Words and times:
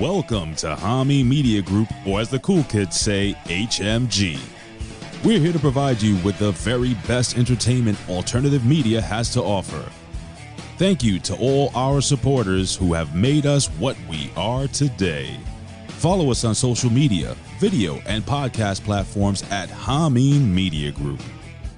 Welcome 0.00 0.54
to 0.56 0.76
Hamin 0.76 1.26
Media 1.26 1.62
Group, 1.62 1.88
or 2.06 2.20
as 2.20 2.28
the 2.28 2.38
cool 2.40 2.64
kids 2.64 3.00
say, 3.00 3.34
HMG. 3.44 4.38
We're 5.24 5.38
here 5.38 5.54
to 5.54 5.58
provide 5.58 6.02
you 6.02 6.16
with 6.22 6.38
the 6.38 6.52
very 6.52 6.92
best 7.08 7.38
entertainment 7.38 7.98
alternative 8.06 8.66
media 8.66 9.00
has 9.00 9.32
to 9.32 9.42
offer. 9.42 9.90
Thank 10.76 11.02
you 11.02 11.18
to 11.20 11.36
all 11.36 11.70
our 11.74 12.02
supporters 12.02 12.76
who 12.76 12.92
have 12.92 13.16
made 13.16 13.46
us 13.46 13.68
what 13.78 13.96
we 14.06 14.30
are 14.36 14.68
today. 14.68 15.34
Follow 15.88 16.30
us 16.30 16.44
on 16.44 16.54
social 16.54 16.90
media, 16.92 17.34
video, 17.58 17.94
and 18.04 18.22
podcast 18.22 18.84
platforms 18.84 19.44
at 19.50 19.70
Hamin 19.70 20.54
Media 20.54 20.92
Group. 20.92 21.22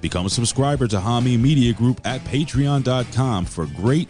Become 0.01 0.25
a 0.25 0.29
subscriber 0.29 0.89
to 0.89 0.99
Hamin 0.99 1.41
Media 1.41 1.71
Group 1.71 2.01
at 2.03 2.19
patreon.com 2.25 3.45
for 3.45 3.65
great 3.67 4.09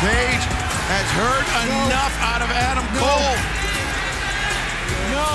Page 0.00 0.44
has 0.88 1.04
heard 1.12 1.44
enough 1.68 2.14
out 2.24 2.40
of 2.40 2.48
Adam 2.48 2.88
Cole. 2.96 3.36
No. 5.12 5.28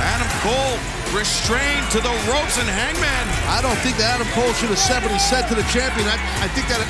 Adam 0.00 0.30
Cole 0.40 0.80
restrained 1.12 1.84
to 1.92 2.00
the 2.00 2.14
ropes 2.32 2.56
and 2.56 2.64
Hangman. 2.64 3.24
I 3.52 3.60
don't 3.60 3.76
think 3.84 4.00
that 4.00 4.16
Adam 4.16 4.28
Cole 4.32 4.56
should 4.56 4.72
have 4.72 4.80
said 4.80 5.04
what 5.04 5.12
he 5.12 5.20
said 5.20 5.52
to 5.52 5.54
the 5.54 5.68
champion. 5.68 6.08
I, 6.08 6.16
I 6.40 6.48
think 6.56 6.64
that 6.72 6.80
it 6.80 6.88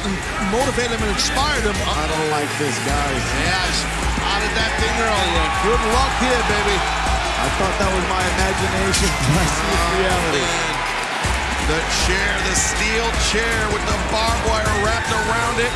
motivated 0.55 0.95
him 0.95 1.03
and 1.03 1.11
inspired 1.11 1.67
him. 1.67 1.75
I 1.83 2.07
don't 2.07 2.31
like 2.31 2.51
this, 2.63 2.79
guys. 2.87 3.23
Yeah, 3.43 3.59
I 3.59 3.71
spotted 3.83 4.53
that 4.55 4.73
thing 4.79 4.95
earlier. 5.03 5.45
Good 5.67 5.83
luck 5.91 6.13
here, 6.23 6.43
baby. 6.47 6.79
I 6.79 7.49
thought 7.59 7.75
that 7.75 7.91
was 7.91 8.07
my 8.07 8.23
imagination. 8.39 9.11
I 9.35 9.45
see 9.51 9.67
it's 9.67 9.83
oh, 9.83 9.99
reality. 9.99 10.92
The 11.73 11.81
chair, 12.05 12.33
the 12.45 12.53
steel 12.53 13.09
chair 13.33 13.57
with 13.73 13.81
the 13.89 13.97
barbed 14.13 14.45
wire 14.45 14.69
wrapped 14.85 15.09
around 15.09 15.57
it. 15.57 15.73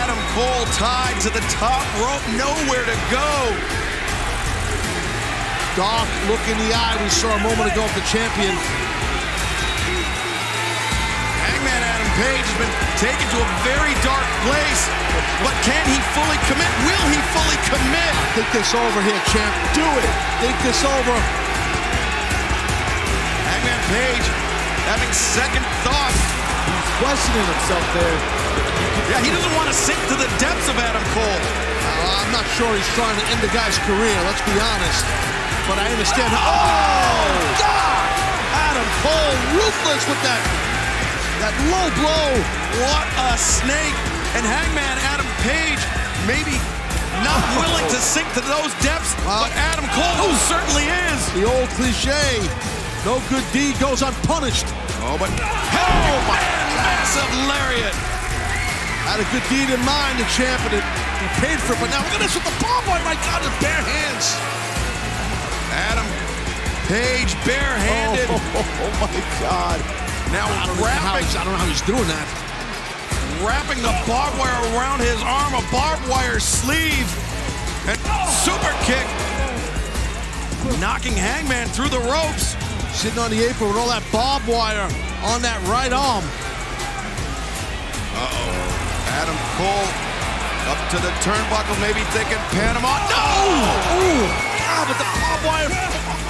Adam 0.00 0.16
Cole 0.32 0.64
tied 0.72 1.20
to 1.20 1.28
the 1.28 1.44
top 1.60 1.84
rope, 2.00 2.24
nowhere 2.32 2.80
to 2.80 2.96
go. 3.12 3.28
dark 5.76 6.08
look 6.32 6.40
in 6.48 6.56
the 6.64 6.72
eye 6.72 6.96
we 6.96 7.12
saw 7.12 7.28
a 7.28 7.42
moment 7.44 7.68
ago 7.68 7.84
of 7.84 7.92
the 7.92 8.00
champion. 8.08 8.56
Hangman 11.44 11.82
Adam 11.92 12.10
Page 12.16 12.46
has 12.48 12.56
been 12.64 12.74
taken 12.96 13.26
to 13.28 13.38
a 13.44 13.48
very 13.68 13.92
dark 14.00 14.24
place, 14.48 14.82
but 15.44 15.52
can 15.60 15.84
he 15.92 16.00
fully 16.16 16.40
commit? 16.48 16.72
Will 16.88 17.06
he 17.12 17.20
fully 17.36 17.60
commit? 17.68 18.12
Think 18.32 18.48
this 18.48 18.72
over 18.72 19.00
here, 19.04 19.20
champ. 19.28 19.52
Do 19.76 19.84
it. 19.84 20.08
Think 20.40 20.56
this 20.64 20.80
over. 20.88 21.16
Hangman 23.44 23.82
Page 23.92 24.53
having 24.88 25.10
second 25.12 25.64
thoughts. 25.86 26.20
He's 26.68 26.90
questioning 27.00 27.46
himself 27.48 27.84
there. 27.96 28.16
Yeah, 29.12 29.20
he 29.20 29.30
doesn't 29.32 29.54
want 29.56 29.68
to 29.68 29.76
sink 29.76 30.00
to 30.08 30.16
the 30.16 30.28
depths 30.40 30.68
of 30.68 30.76
Adam 30.80 31.02
Cole. 31.12 31.40
Uh, 31.44 32.20
I'm 32.24 32.32
not 32.32 32.46
sure 32.56 32.68
he's 32.72 32.88
trying 32.96 33.16
to 33.20 33.24
end 33.32 33.40
the 33.44 33.52
guy's 33.52 33.76
career, 33.84 34.16
let's 34.24 34.40
be 34.48 34.56
honest. 34.56 35.04
But 35.68 35.80
I 35.80 35.88
understand 35.92 36.28
how. 36.32 36.40
Oh, 36.44 37.32
God! 37.60 38.04
Adam 38.54 38.88
Cole, 39.04 39.34
ruthless 39.60 40.04
with 40.08 40.20
that, 40.24 40.42
that 41.40 41.54
low 41.72 41.88
blow. 42.00 42.28
What 42.84 43.06
a 43.32 43.36
snake! 43.40 43.96
And 44.36 44.42
Hangman 44.44 44.96
Adam 45.14 45.28
Page 45.46 45.78
maybe 46.26 46.56
not 47.22 47.40
willing 47.60 47.86
to 47.92 48.00
sink 48.02 48.26
to 48.34 48.42
those 48.44 48.72
depths, 48.82 49.14
Well- 49.24 49.46
but 49.46 49.52
Adam 49.56 49.86
Cole 49.94 50.28
most 50.28 50.42
certainly 50.48 50.88
is. 50.90 51.20
The 51.38 51.44
old 51.46 51.68
cliche, 51.78 52.42
no 53.04 53.22
good 53.30 53.44
deed 53.52 53.78
goes 53.78 54.02
unpunished. 54.02 54.66
Oh, 55.04 55.20
but 55.20 55.28
oh 55.28 56.16
my 56.24 56.40
massive 56.80 57.30
lariat! 57.44 57.94
Had 59.04 59.20
a 59.20 59.26
good 59.28 59.44
deed 59.52 59.68
in 59.68 59.80
mind, 59.84 60.16
the 60.18 60.26
champ, 60.32 60.64
and 60.64 60.80
it, 60.80 60.86
he 61.20 61.28
paid 61.44 61.60
for 61.60 61.76
it. 61.76 61.80
But 61.80 61.92
now 61.92 62.00
look 62.00 62.16
at 62.16 62.24
this 62.24 62.34
with 62.34 62.48
the 62.48 62.56
bomb 62.64 62.82
boy. 62.88 62.96
My 63.04 63.14
God, 63.28 63.44
his 63.44 63.52
bare 63.60 63.84
hands. 63.84 64.32
Adam 65.74 66.08
Page 66.88 67.32
barehanded. 67.46 68.28
Oh, 68.28 68.36
oh, 68.60 68.84
oh 68.84 68.92
my 69.00 69.12
God. 69.40 69.80
Now 70.32 70.44
I 70.44 70.66
don't, 70.66 70.76
know 70.76 70.84
how 70.84 71.16
wrapping, 71.16 71.28
I 71.32 71.44
don't 71.44 71.52
know 71.52 71.62
how 71.64 71.68
he's 71.68 71.80
doing 71.88 72.04
that. 72.04 72.28
wrapping 73.40 73.80
the 73.80 73.94
barbed 74.04 74.36
wire 74.36 74.52
around 74.76 75.00
his 75.00 75.16
arm, 75.24 75.56
a 75.56 75.64
barbed 75.72 76.04
wire 76.12 76.38
sleeve, 76.40 77.08
and 77.88 77.96
super 78.44 78.68
kick, 78.84 79.06
knocking 80.78 81.16
Hangman 81.16 81.68
through 81.68 81.88
the 81.88 82.04
ropes. 82.04 82.52
Sitting 82.94 83.18
on 83.18 83.28
the 83.28 83.42
apron 83.44 83.68
with 83.68 83.76
all 83.76 83.90
that 83.90 84.06
barbed 84.08 84.48
wire 84.48 84.88
on 85.28 85.42
that 85.42 85.60
right 85.68 85.92
arm. 85.92 86.24
Uh-oh. 88.14 89.18
Adam 89.18 89.36
Cole 89.58 89.88
up 90.72 90.80
to 90.88 90.98
the 91.02 91.12
turnbuckle, 91.20 91.76
maybe 91.84 92.00
thinking 92.16 92.40
Panama. 92.54 92.96
No! 93.10 93.18
Oh! 93.18 93.98
Ooh, 93.98 94.24
God, 94.56 94.84
but 94.88 94.96
the 94.96 95.08
barbed 95.20 95.44
wire 95.44 95.68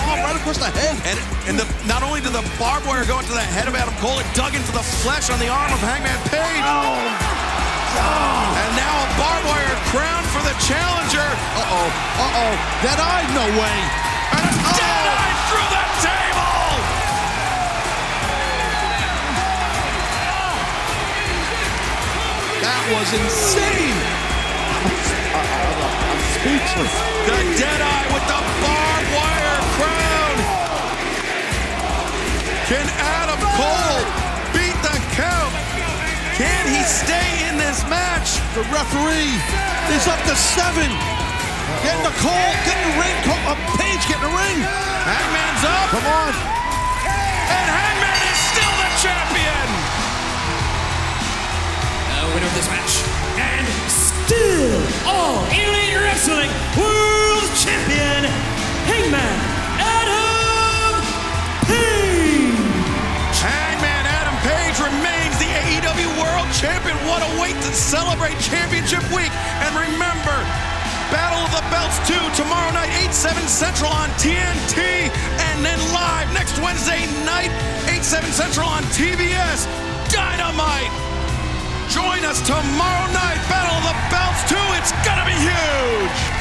arm 0.02 0.19
right 0.25 0.34
across 0.34 0.58
the 0.58 0.72
head. 0.72 0.99
And, 1.06 1.20
and 1.46 1.55
the, 1.55 1.66
not 1.87 2.02
only 2.02 2.19
did 2.25 2.34
the 2.34 2.43
barbed 2.58 2.88
wire 2.90 3.06
go 3.06 3.22
into 3.22 3.37
the 3.37 3.44
head 3.44 3.70
of 3.70 3.76
Adam 3.78 3.94
Cole, 4.02 4.19
it 4.19 4.26
dug 4.34 4.56
into 4.56 4.72
the 4.75 4.82
flesh 5.05 5.31
on 5.31 5.38
the 5.38 5.52
arm 5.52 5.70
of 5.70 5.78
Hangman 5.78 6.19
Page. 6.26 6.64
Oh, 6.64 6.99
and 8.02 8.70
now 8.75 8.94
a 9.05 9.08
barbed 9.14 9.46
wire 9.46 9.78
crown 9.94 10.26
for 10.34 10.43
the 10.43 10.56
challenger. 10.67 11.28
Uh-oh, 11.55 11.87
uh-oh. 12.19 12.52
Dead 12.82 12.99
eye? 12.99 13.22
No 13.31 13.46
way. 13.55 13.76
And 14.34 14.49
a 14.50 14.55
dead 14.75 15.23
was 22.92 23.08
insane. 23.16 23.96
I'm 25.32 26.20
speechless. 26.36 26.92
The 27.25 27.38
dead 27.56 27.81
eye 27.81 28.06
with 28.12 28.26
the 28.28 28.40
barbed 28.60 29.08
wire 29.16 29.60
crown. 29.81 30.36
Can 32.69 32.84
Adam 33.00 33.40
Cole 33.56 34.04
beat 34.52 34.76
the 34.84 34.96
count? 35.16 35.54
Can 36.36 36.64
he 36.69 36.84
stay 36.84 37.48
in 37.48 37.56
this 37.56 37.81
match? 37.88 38.36
The 38.52 38.69
referee 38.69 39.32
is 39.96 40.04
up 40.04 40.20
to 40.28 40.36
seven. 40.36 40.92
Getting 41.81 42.04
the 42.04 42.16
call, 42.20 42.50
getting 42.69 42.84
the 42.84 42.94
ring. 43.00 43.16
Call, 43.25 43.40
uh, 43.48 43.56
Page 43.81 44.04
getting 44.12 44.28
the 44.28 44.34
ring. 44.36 44.60
Hangman's 45.08 45.64
up. 45.64 45.88
Come 45.88 46.04
on. 46.04 46.32
And 47.48 47.64
Hangman 47.64 48.13
winner 52.34 52.50
of 52.50 52.54
this 52.58 52.66
match 52.66 52.98
and 53.38 53.62
still 53.86 54.82
all 55.06 55.38
Elite 55.54 55.94
Wrestling 56.02 56.50
World 56.75 57.46
Champion, 57.54 58.26
Hangman 58.90 59.38
Adam 59.78 60.98
Page. 61.70 63.38
Hangman 63.38 64.04
Adam 64.10 64.34
Page 64.42 64.75
remains 64.82 65.38
the 65.38 65.46
AEW 65.46 66.10
World 66.19 66.50
Champion. 66.50 66.98
What 67.06 67.22
a 67.22 67.31
way 67.38 67.54
to 67.54 67.70
celebrate 67.70 68.34
Championship 68.42 69.06
Week. 69.14 69.31
And 69.62 69.70
remember, 69.78 70.34
Battle 71.14 71.38
of 71.46 71.54
the 71.54 71.62
Belts 71.70 72.02
2 72.10 72.19
tomorrow 72.34 72.75
night, 72.75 72.90
8, 73.06 73.14
7 73.14 73.46
Central 73.46 73.94
on 73.94 74.10
TNT. 74.19 75.06
And 75.38 75.62
then 75.62 75.78
live 75.94 76.26
next 76.34 76.58
Wednesday 76.58 77.06
night, 77.22 77.54
8, 77.86 78.02
7 78.02 78.26
Central 78.32 78.66
on 78.66 78.82
TBS. 78.90 79.70
Dynamite. 80.10 81.03
Join 81.88 82.25
us 82.25 82.40
tomorrow 82.40 83.12
night, 83.12 83.40
Battle 83.48 83.76
of 83.76 83.84
the 83.84 83.96
Belts 84.10 84.42
2. 84.48 84.56
It's 84.78 84.92
gonna 85.04 85.25
be 85.25 85.36
huge. 85.36 86.33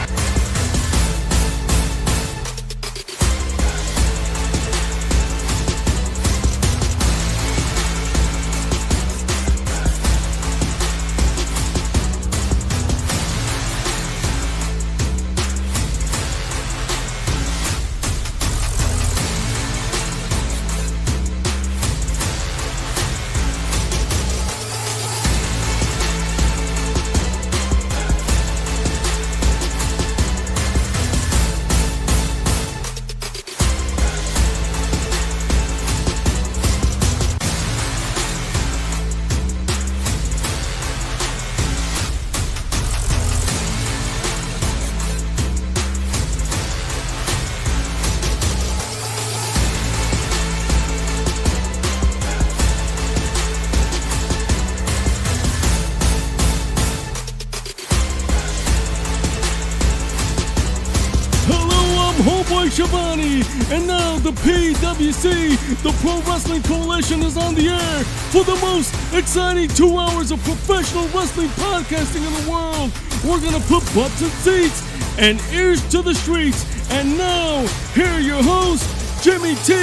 Shabani, 62.94 63.42
and 63.72 63.88
now 63.88 64.18
the 64.20 64.32
PWC, 64.32 65.58
the 65.82 65.92
Pro 66.02 66.22
Wrestling 66.32 66.62
Coalition, 66.64 67.22
is 67.24 67.38
on 67.38 67.56
the 67.56 67.70
air 67.70 68.04
for 68.32 68.44
the 68.44 68.56
most 68.62 68.94
exciting 69.14 69.68
two 69.70 69.98
hours 69.98 70.32
of 70.32 70.44
professional 70.44 71.08
wrestling 71.08 71.50
podcasting 71.50 72.26
in 72.26 72.44
the 72.44 72.52
world. 72.52 72.92
We're 73.26 73.42
gonna 73.42 73.64
put 73.66 73.84
butts 73.96 74.22
in 74.22 74.30
seats 74.30 74.84
and 75.18 75.42
ears 75.52 75.82
to 75.90 76.02
the 76.02 76.14
streets. 76.14 76.66
And 76.92 77.18
now, 77.18 77.66
here 77.96 78.08
are 78.08 78.20
your 78.20 78.44
hosts, 78.44 79.24
Jimmy 79.24 79.56
T 79.66 79.74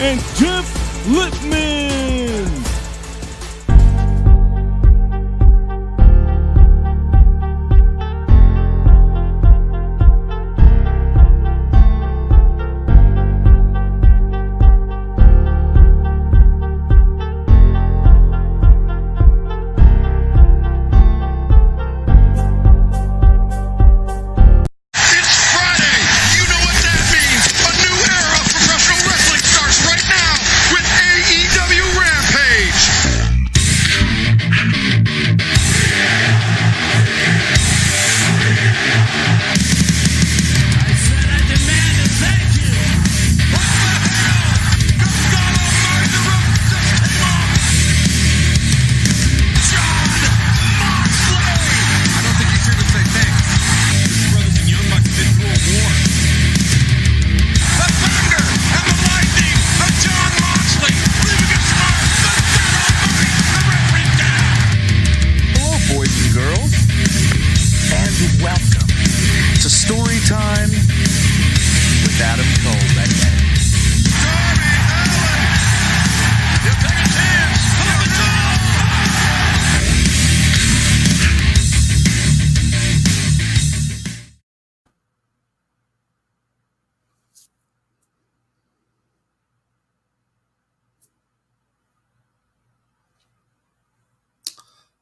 and 0.00 0.20
Jeff 0.36 0.66
Lippman. 1.08 2.19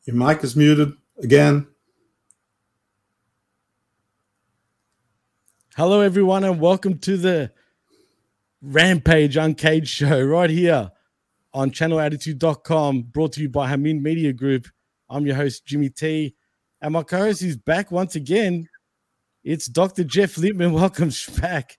Your 0.09 0.17
mic 0.17 0.43
is 0.43 0.57
muted 0.57 0.95
again. 1.23 1.67
Hello, 5.77 6.00
everyone, 6.00 6.45
and 6.45 6.59
welcome 6.59 6.97
to 7.00 7.19
the 7.19 7.53
Rampage 8.62 9.37
Uncaged 9.37 9.91
show 9.91 10.23
right 10.23 10.49
here 10.49 10.91
on 11.53 11.71
channelattitude.com, 11.71 13.03
brought 13.03 13.35
to 13.35 13.43
you 13.43 13.50
by 13.50 13.69
Hamin 13.69 14.03
Media 14.03 14.33
Group. 14.33 14.67
I'm 15.11 15.27
your 15.27 15.37
host, 15.37 15.67
Jimmy 15.67 15.91
T, 15.91 16.35
and 16.81 16.95
my 16.95 17.03
co 17.03 17.19
host 17.19 17.43
is 17.43 17.59
back 17.59 17.91
once 17.91 18.15
again. 18.15 18.67
It's 19.45 19.67
Dr. 19.67 20.05
Jeff 20.05 20.38
Lippman. 20.38 20.73
Welcome 20.73 21.11
back 21.38 21.77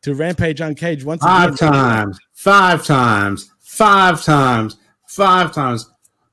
to 0.00 0.14
Rampage 0.14 0.62
Uncaged 0.62 1.04
once 1.04 1.22
Five 1.22 1.52
again. 1.56 1.70
times, 1.70 2.18
five 2.32 2.86
times, 2.86 3.50
five 3.60 4.24
times, 4.24 4.78
five 5.06 5.52
times. 5.52 5.91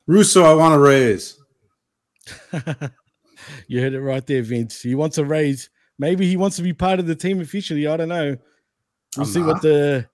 Russo, 0.09 0.43
I 0.43 0.55
want 0.55 0.73
to 0.73 0.79
raise. 0.79 1.37
you 3.67 3.79
heard 3.79 3.93
it 3.93 4.01
right 4.01 4.25
there, 4.25 4.41
Vince. 4.41 4.81
He 4.81 4.95
wants 4.95 5.19
a 5.19 5.23
raise. 5.23 5.69
Maybe 5.99 6.25
he 6.27 6.35
wants 6.35 6.55
to 6.55 6.63
be 6.63 6.73
part 6.73 6.99
of 6.99 7.05
the 7.05 7.13
team 7.13 7.39
officially. 7.41 7.85
I 7.85 7.95
don't 7.95 8.09
know. 8.09 8.35
We'll 9.15 9.25
I'm 9.27 9.31
see 9.31 9.41
what 9.41 9.61
the 9.61 10.09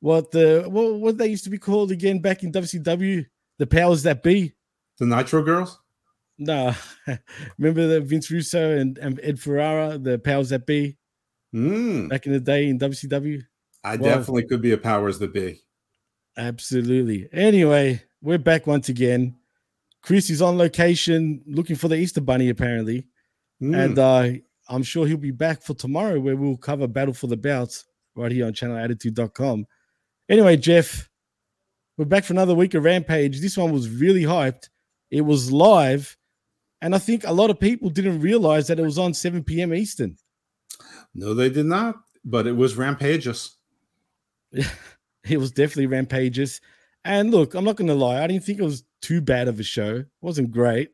what 0.00 0.32
the 0.32 0.64
what 0.68 0.96
what 1.00 1.16
they 1.16 1.28
used 1.28 1.44
to 1.44 1.50
be 1.50 1.56
called 1.56 1.90
again 1.92 2.18
back 2.18 2.42
in 2.42 2.52
WCW. 2.52 3.24
The 3.58 3.66
powers 3.66 4.02
that 4.02 4.22
be. 4.22 4.52
The 4.98 5.06
Nitro 5.06 5.42
Girls? 5.42 5.80
No, 6.38 6.74
remember 7.58 7.86
the 7.86 8.02
Vince 8.02 8.30
Russo 8.30 8.76
and, 8.76 8.98
and 8.98 9.18
Ed 9.22 9.40
Ferrara, 9.40 9.96
the 9.96 10.18
powers 10.18 10.50
that 10.50 10.66
be 10.66 10.98
Mm, 11.54 12.08
back 12.10 12.26
in 12.26 12.32
the 12.32 12.40
day 12.40 12.68
in 12.68 12.78
WCW. 12.78 13.42
I 13.82 13.96
Well- 13.96 14.18
definitely 14.18 14.44
could 14.46 14.60
be 14.60 14.72
a 14.72 14.78
powers 14.78 15.18
that 15.20 15.32
be. 15.32 15.60
Absolutely. 16.36 17.28
Anyway, 17.32 18.02
we're 18.22 18.38
back 18.38 18.66
once 18.66 18.88
again. 18.88 19.36
Chris 20.00 20.30
is 20.30 20.40
on 20.40 20.56
location 20.56 21.42
looking 21.46 21.76
for 21.76 21.88
the 21.88 21.96
Easter 21.96 22.20
Bunny, 22.20 22.48
apparently. 22.48 23.06
Mm. 23.60 23.84
And 23.84 23.98
uh, 23.98 24.28
I'm 24.68 24.82
sure 24.82 25.06
he'll 25.06 25.16
be 25.16 25.30
back 25.32 25.62
for 25.62 25.74
tomorrow 25.74 26.18
where 26.20 26.36
we'll 26.36 26.56
cover 26.56 26.86
Battle 26.86 27.14
for 27.14 27.26
the 27.26 27.36
Bouts 27.36 27.84
right 28.14 28.32
here 28.32 28.46
on 28.46 28.52
channelattitude.com. 28.52 29.66
Anyway, 30.28 30.56
Jeff, 30.56 31.08
we're 31.96 32.04
back 32.04 32.24
for 32.24 32.32
another 32.32 32.54
week 32.54 32.74
of 32.74 32.84
Rampage. 32.84 33.40
This 33.40 33.56
one 33.56 33.72
was 33.72 33.88
really 33.88 34.22
hyped. 34.22 34.68
It 35.10 35.22
was 35.22 35.52
live. 35.52 36.16
And 36.80 36.94
I 36.94 36.98
think 36.98 37.24
a 37.24 37.32
lot 37.32 37.50
of 37.50 37.60
people 37.60 37.90
didn't 37.90 38.20
realize 38.20 38.66
that 38.68 38.78
it 38.78 38.84
was 38.84 38.98
on 38.98 39.14
7 39.14 39.44
p.m. 39.44 39.74
Eastern. 39.74 40.16
no, 41.14 41.34
they 41.34 41.50
did 41.50 41.66
not, 41.66 41.96
but 42.24 42.46
it 42.46 42.56
was 42.56 42.76
rampageous. 42.76 43.56
it 44.52 45.38
was 45.38 45.52
definitely 45.52 45.86
rampageous. 45.86 46.60
And 47.04 47.30
look, 47.30 47.54
I'm 47.54 47.64
not 47.64 47.76
going 47.76 47.88
to 47.88 47.94
lie, 47.94 48.22
I 48.22 48.26
didn't 48.26 48.44
think 48.44 48.58
it 48.60 48.64
was 48.64 48.84
too 49.00 49.20
bad 49.20 49.48
of 49.48 49.58
a 49.58 49.62
show. 49.64 49.96
It 49.96 50.06
wasn't 50.20 50.52
great, 50.52 50.90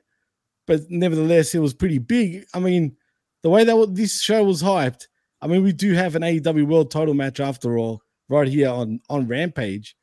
but 0.66 0.80
nevertheless, 0.88 1.54
it 1.54 1.58
was 1.58 1.74
pretty 1.74 1.98
big. 1.98 2.44
I 2.54 2.60
mean, 2.60 2.96
the 3.42 3.50
way 3.50 3.64
that 3.64 3.94
this 3.94 4.20
show 4.22 4.42
was 4.44 4.62
hyped, 4.62 5.06
I 5.42 5.46
mean, 5.46 5.62
we 5.62 5.72
do 5.72 5.92
have 5.92 6.16
an 6.16 6.22
AEW 6.22 6.66
World 6.66 6.90
Title 6.90 7.14
match 7.14 7.40
after 7.40 7.76
all, 7.78 8.00
right 8.28 8.48
here 8.48 8.70
on 8.70 9.00
on 9.10 9.28
Rampage, 9.28 9.96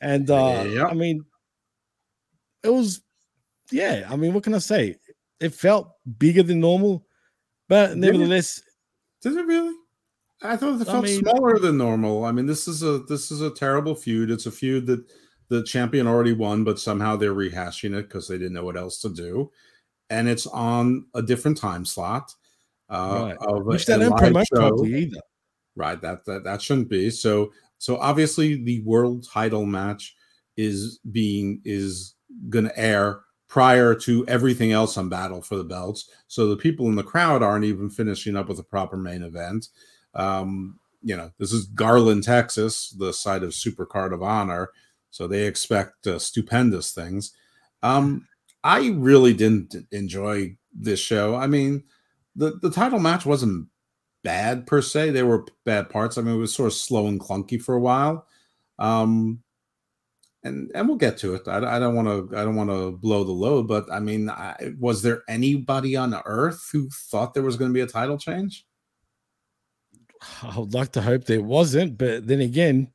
and 0.00 0.28
uh 0.30 0.64
Yeah. 0.66 0.86
I 0.86 0.94
mean, 0.94 1.24
it 2.64 2.70
was, 2.70 3.02
yeah. 3.70 4.06
I 4.10 4.16
mean, 4.16 4.32
what 4.34 4.44
can 4.44 4.54
I 4.54 4.58
say? 4.58 4.96
It 5.40 5.54
felt 5.54 5.92
bigger 6.18 6.42
than 6.42 6.60
normal, 6.60 7.04
but 7.68 7.96
nevertheless, 7.96 8.62
Did 9.20 9.36
it 9.36 9.46
really? 9.46 9.74
I 10.42 10.56
thought 10.56 10.80
it 10.80 10.88
I 10.88 10.92
felt 10.92 11.04
mean- 11.04 11.20
smaller 11.20 11.58
than 11.58 11.76
normal. 11.78 12.24
I 12.24 12.32
mean, 12.32 12.46
this 12.46 12.66
is 12.66 12.82
a 12.82 13.00
this 13.00 13.30
is 13.30 13.40
a 13.42 13.50
terrible 13.50 13.94
feud. 13.94 14.30
It's 14.30 14.46
a 14.46 14.50
feud 14.50 14.86
that 14.86 15.04
the 15.52 15.62
champion 15.62 16.06
already 16.06 16.32
won, 16.32 16.64
but 16.64 16.78
somehow 16.78 17.14
they're 17.14 17.34
rehashing 17.34 17.94
it 17.94 18.08
because 18.08 18.26
they 18.26 18.38
didn't 18.38 18.54
know 18.54 18.64
what 18.64 18.78
else 18.78 18.98
to 19.02 19.10
do, 19.10 19.50
and 20.08 20.26
it's 20.26 20.46
on 20.46 21.04
a 21.14 21.20
different 21.20 21.58
time 21.58 21.84
slot. 21.84 22.34
Uh, 22.88 23.34
right. 23.38 23.48
of 23.48 23.64
which 23.66 23.84
a, 23.84 23.86
they 23.86 23.94
a 23.94 23.98
don't 23.98 24.10
live 24.10 24.18
promote 24.18 24.46
show. 24.46 24.56
properly 24.56 24.94
either. 24.94 25.20
right 25.76 26.02
that, 26.02 26.24
that 26.26 26.44
that 26.44 26.60
shouldn't 26.60 26.90
be 26.90 27.08
so 27.08 27.50
so 27.78 27.96
obviously 27.96 28.62
the 28.62 28.82
world 28.82 29.26
title 29.26 29.64
match 29.64 30.14
is 30.58 30.98
being 31.10 31.60
is 31.64 32.14
going 32.50 32.66
to 32.66 32.78
air 32.78 33.20
prior 33.48 33.94
to 33.94 34.26
everything 34.28 34.72
else 34.72 34.98
on 34.98 35.08
battle 35.08 35.40
for 35.40 35.56
the 35.56 35.64
belts 35.64 36.10
so 36.28 36.48
the 36.48 36.56
people 36.56 36.86
in 36.88 36.96
the 36.96 37.02
crowd 37.02 37.42
aren't 37.42 37.64
even 37.64 37.88
finishing 37.88 38.36
up 38.36 38.48
with 38.48 38.58
a 38.58 38.64
proper 38.64 38.96
main 38.98 39.22
event 39.22 39.68
um 40.14 40.78
you 41.02 41.16
know 41.16 41.30
this 41.38 41.52
is 41.52 41.66
garland 41.66 42.22
texas 42.22 42.90
the 42.98 43.12
site 43.12 43.42
of 43.42 43.50
supercard 43.50 44.12
of 44.12 44.22
honor 44.22 44.70
so 45.12 45.28
they 45.28 45.46
expect 45.46 46.08
uh, 46.08 46.18
stupendous 46.18 46.90
things 46.90 47.32
um 47.84 48.26
i 48.64 48.88
really 48.96 49.32
didn't 49.32 49.76
enjoy 49.92 50.52
this 50.74 50.98
show 50.98 51.36
i 51.36 51.46
mean 51.46 51.84
the 52.34 52.58
the 52.62 52.70
title 52.70 52.98
match 52.98 53.24
wasn't 53.24 53.68
bad 54.22 54.66
per 54.66 54.80
se. 54.82 55.10
There 55.10 55.26
were 55.26 55.46
bad 55.64 55.90
parts. 55.90 56.16
I 56.16 56.22
mean, 56.22 56.34
it 56.34 56.38
was 56.38 56.54
sort 56.54 56.68
of 56.68 56.74
slow 56.74 57.06
and 57.06 57.20
clunky 57.20 57.60
for 57.60 57.74
a 57.74 57.80
while. 57.80 58.26
Um, 58.78 59.42
and 60.44 60.70
and 60.74 60.88
we'll 60.88 60.96
get 60.96 61.18
to 61.18 61.34
it. 61.34 61.46
I, 61.46 61.78
don't 61.78 61.94
want 61.94 62.08
to 62.08 62.36
I 62.36 62.42
don't 62.42 62.56
want 62.56 62.70
to 62.70 62.92
blow 62.92 63.22
the 63.22 63.32
load, 63.32 63.68
but 63.68 63.86
I 63.92 64.00
mean, 64.00 64.28
I, 64.28 64.56
was 64.78 65.02
there 65.02 65.22
anybody 65.28 65.94
on 65.94 66.14
earth 66.24 66.68
who 66.72 66.88
thought 66.90 67.32
there 67.32 67.44
was 67.44 67.56
going 67.56 67.70
to 67.70 67.74
be 67.74 67.80
a 67.80 67.86
title 67.86 68.18
change? 68.18 68.66
I 70.42 70.58
would 70.58 70.74
like 70.74 70.92
to 70.92 71.02
hope 71.02 71.24
there 71.24 71.42
wasn't, 71.42 71.96
but 71.96 72.26
then 72.26 72.40
again, 72.40 72.88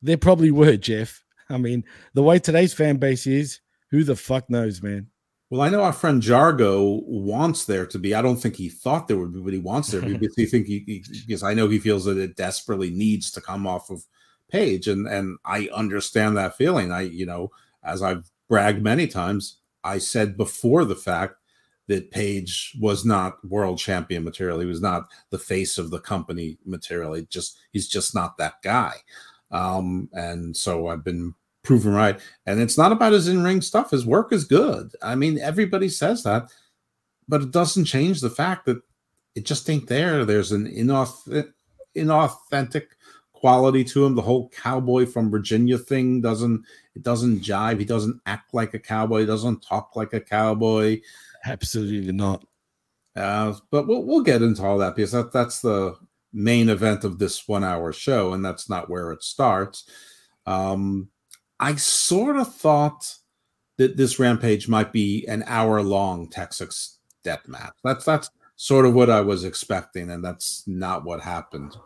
there 0.00 0.16
probably 0.16 0.50
were, 0.50 0.76
Jeff. 0.76 1.22
I 1.50 1.58
mean, 1.58 1.84
the 2.14 2.22
way 2.22 2.38
today's 2.38 2.74
fan 2.74 2.96
base 2.96 3.26
is, 3.26 3.60
who 3.90 4.04
the 4.04 4.16
fuck 4.16 4.48
knows, 4.50 4.82
man? 4.82 5.08
Well, 5.50 5.62
I 5.62 5.70
know 5.70 5.82
our 5.82 5.94
friend 5.94 6.22
Jargo 6.22 7.02
wants 7.06 7.64
there 7.64 7.86
to 7.86 7.98
be. 7.98 8.14
I 8.14 8.20
don't 8.20 8.36
think 8.36 8.56
he 8.56 8.68
thought 8.68 9.08
there 9.08 9.16
would 9.16 9.32
be, 9.32 9.40
but 9.40 9.54
he 9.54 9.58
wants 9.58 9.90
there 9.90 10.02
because 10.18 10.34
he 10.36 10.44
think 10.44 10.66
he, 10.66 10.84
he 10.86 11.04
because 11.26 11.42
I 11.42 11.54
know 11.54 11.68
he 11.68 11.78
feels 11.78 12.04
that 12.04 12.18
it 12.18 12.36
desperately 12.36 12.90
needs 12.90 13.30
to 13.32 13.40
come 13.40 13.66
off 13.66 13.90
of 13.90 14.04
Page, 14.50 14.88
and 14.88 15.06
and 15.06 15.38
I 15.44 15.68
understand 15.74 16.36
that 16.36 16.56
feeling. 16.56 16.90
I 16.90 17.02
you 17.02 17.26
know, 17.26 17.50
as 17.84 18.02
I've 18.02 18.30
bragged 18.48 18.82
many 18.82 19.06
times, 19.06 19.58
I 19.84 19.98
said 19.98 20.38
before 20.38 20.86
the 20.86 20.96
fact 20.96 21.34
that 21.86 22.10
Page 22.10 22.76
was 22.80 23.04
not 23.04 23.42
world 23.46 23.78
champion 23.78 24.24
material. 24.24 24.60
He 24.60 24.66
was 24.66 24.80
not 24.80 25.08
the 25.30 25.38
face 25.38 25.76
of 25.76 25.90
the 25.90 26.00
company 26.00 26.58
material. 26.64 27.14
He 27.14 27.26
just 27.26 27.58
he's 27.72 27.88
just 27.88 28.14
not 28.14 28.38
that 28.38 28.62
guy. 28.62 28.94
Um, 29.50 30.08
and 30.12 30.56
so 30.56 30.88
I've 30.88 31.04
been 31.04 31.34
proven 31.62 31.92
right. 31.92 32.18
And 32.46 32.60
it's 32.60 32.78
not 32.78 32.92
about 32.92 33.12
his 33.12 33.28
in-ring 33.28 33.60
stuff. 33.60 33.90
His 33.90 34.06
work 34.06 34.32
is 34.32 34.44
good. 34.44 34.90
I 35.02 35.14
mean, 35.14 35.38
everybody 35.38 35.88
says 35.88 36.22
that, 36.22 36.50
but 37.28 37.42
it 37.42 37.50
doesn't 37.50 37.84
change 37.84 38.20
the 38.20 38.30
fact 38.30 38.66
that 38.66 38.80
it 39.34 39.44
just 39.44 39.68
ain't 39.70 39.86
there. 39.86 40.24
There's 40.24 40.52
an 40.52 40.66
inauth- 40.66 41.52
inauthentic 41.96 42.86
quality 43.32 43.84
to 43.84 44.04
him. 44.04 44.14
The 44.14 44.22
whole 44.22 44.48
cowboy 44.48 45.06
from 45.06 45.30
Virginia 45.30 45.78
thing 45.78 46.20
doesn't 46.20 46.64
it 46.94 47.02
doesn't 47.02 47.40
jive. 47.40 47.78
He 47.78 47.84
doesn't 47.84 48.20
act 48.26 48.52
like 48.52 48.74
a 48.74 48.78
cowboy. 48.78 49.20
He 49.20 49.26
doesn't 49.26 49.62
talk 49.62 49.94
like 49.94 50.12
a 50.12 50.20
cowboy. 50.20 51.00
Absolutely 51.44 52.12
not. 52.12 52.44
Uh, 53.14 53.54
but 53.70 53.86
we'll 53.86 54.02
we'll 54.04 54.22
get 54.22 54.42
into 54.42 54.64
all 54.64 54.78
that 54.78 54.96
because 54.96 55.12
that 55.12 55.32
that's 55.32 55.60
the 55.60 55.96
main 56.38 56.68
event 56.68 57.04
of 57.04 57.18
this 57.18 57.48
one 57.48 57.64
hour 57.64 57.92
show, 57.92 58.32
and 58.32 58.44
that's 58.44 58.70
not 58.70 58.88
where 58.88 59.10
it 59.10 59.22
starts. 59.22 59.84
Um, 60.46 61.08
I 61.60 61.74
sort 61.74 62.36
of 62.36 62.54
thought 62.54 63.16
that 63.76 63.96
this 63.96 64.18
rampage 64.18 64.68
might 64.68 64.92
be 64.92 65.26
an 65.26 65.44
hour 65.46 65.82
long 65.82 66.28
Texas 66.28 66.98
death 67.24 67.46
match. 67.48 67.74
That's 67.82 68.04
that's 68.04 68.30
sort 68.56 68.86
of 68.86 68.94
what 68.94 69.10
I 69.10 69.20
was 69.20 69.44
expecting, 69.44 70.10
and 70.10 70.24
that's 70.24 70.62
not 70.66 71.04
what 71.04 71.20
happened. 71.20 71.76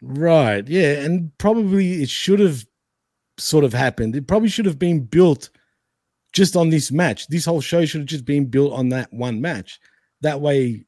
Right. 0.00 0.66
Yeah. 0.68 1.00
And 1.00 1.36
probably 1.38 2.02
it 2.02 2.08
should 2.08 2.40
have 2.40 2.64
sort 3.36 3.64
of 3.64 3.72
happened. 3.72 4.14
It 4.16 4.26
probably 4.26 4.48
should 4.48 4.66
have 4.66 4.78
been 4.78 5.00
built 5.04 5.50
just 6.32 6.56
on 6.56 6.70
this 6.70 6.92
match. 6.92 7.28
This 7.28 7.44
whole 7.44 7.60
show 7.60 7.84
should 7.84 8.02
have 8.02 8.08
just 8.08 8.24
been 8.24 8.46
built 8.46 8.72
on 8.72 8.90
that 8.90 9.12
one 9.12 9.40
match. 9.40 9.80
That 10.20 10.40
way, 10.40 10.84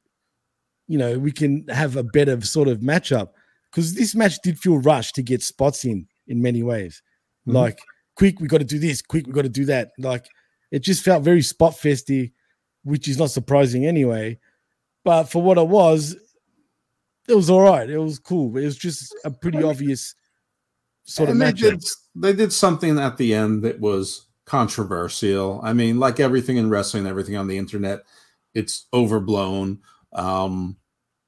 you 0.91 0.99
know, 0.99 1.21
we 1.21 1.31
can 1.31 1.65
have 1.69 1.95
a 1.95 2.03
better 2.03 2.41
sort 2.41 2.67
of 2.67 2.81
matchup. 2.81 3.29
Because 3.71 3.95
this 3.95 4.17
match 4.17 4.41
did 4.43 4.59
feel 4.59 4.79
rushed 4.79 5.15
to 5.15 5.23
get 5.23 5.41
spots 5.41 5.85
in 5.85 6.09
in 6.27 6.43
many 6.43 6.65
ways. 6.65 7.01
Mhm. 7.47 7.55
Like, 7.55 7.79
quick, 8.17 8.41
we 8.41 8.49
got 8.49 8.59
to 8.59 8.65
do 8.65 8.81
this, 8.81 9.01
quick, 9.01 9.25
we 9.25 9.33
got 9.33 9.43
to 9.43 9.49
do 9.49 9.65
that. 9.67 9.93
Like, 9.99 10.27
it 10.73 10.81
just 10.81 11.05
felt 11.05 11.23
very 11.23 11.43
spot 11.43 11.75
festy, 11.75 12.33
which 12.83 13.07
is 13.07 13.19
not 13.19 13.31
surprising 13.31 13.87
anyway. 13.87 14.41
But 15.05 15.25
for 15.25 15.41
what 15.41 15.59
it 15.59 15.69
was, 15.69 16.17
it 17.29 17.35
was 17.37 17.49
all 17.49 17.63
right. 17.63 17.89
It 17.89 17.99
was 17.99 18.19
cool. 18.19 18.57
It 18.57 18.65
was 18.65 18.77
just 18.77 19.15
a 19.25 19.31
pretty 19.31 19.63
obvious 19.63 20.17
sort 21.05 21.29
of 21.29 21.35
and 21.35 21.43
they 21.43 21.53
matchup. 21.53 21.71
did, 21.71 21.85
they 22.17 22.33
did 22.33 22.53
something 22.53 22.99
at 22.99 23.17
the 23.17 23.33
end 23.33 23.63
that 23.63 23.79
was 23.79 24.27
controversial. 24.45 25.61
I 25.63 25.73
mean, 25.73 26.01
like 26.01 26.19
everything 26.19 26.57
in 26.57 26.69
wrestling, 26.69 27.07
everything 27.07 27.37
on 27.37 27.47
the 27.47 27.59
internet, 27.59 28.03
it's 28.55 28.89
overblown. 28.93 29.79
Um, 30.13 30.77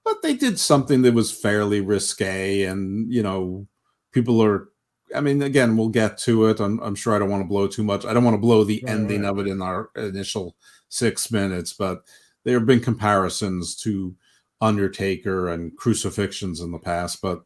but 0.05 0.23
they 0.23 0.35
did 0.35 0.59
something 0.59 1.03
that 1.03 1.15
was 1.15 1.33
fairly 1.33 1.81
risque, 1.81 2.65
and 2.65 3.13
you 3.13 3.23
know, 3.23 3.67
people 4.13 4.43
are 4.43 4.69
I 5.15 5.21
mean, 5.21 5.43
again, 5.43 5.77
we'll 5.77 5.89
get 5.89 6.19
to 6.19 6.47
it. 6.47 6.61
I'm, 6.61 6.81
I'm 6.81 6.95
sure 6.95 7.15
I 7.15 7.19
don't 7.19 7.31
want 7.31 7.43
to 7.43 7.49
blow 7.49 7.67
too 7.67 7.85
much. 7.85 8.05
I 8.05 8.15
don't 8.15 8.25
want 8.25 8.35
to 8.35 8.41
blow 8.41 8.65
the 8.65 8.83
Right, 8.85 8.93
ending 8.95 9.23
right. 9.23 9.31
of 9.31 9.39
it 9.39 9.47
in 9.47 9.61
our 9.61 9.91
initial 9.97 10.57
six 10.89 11.31
minutes, 11.31 11.73
but 11.73 12.03
there 12.45 12.59
have 12.59 12.67
been 12.67 12.81
comparisons 12.81 13.77
to 13.83 14.15
Undertaker 14.61 15.49
and 15.49 15.77
crucifixions 15.77 16.61
in 16.61 16.71
the 16.71 16.79
past. 16.79 17.21
But 17.21 17.43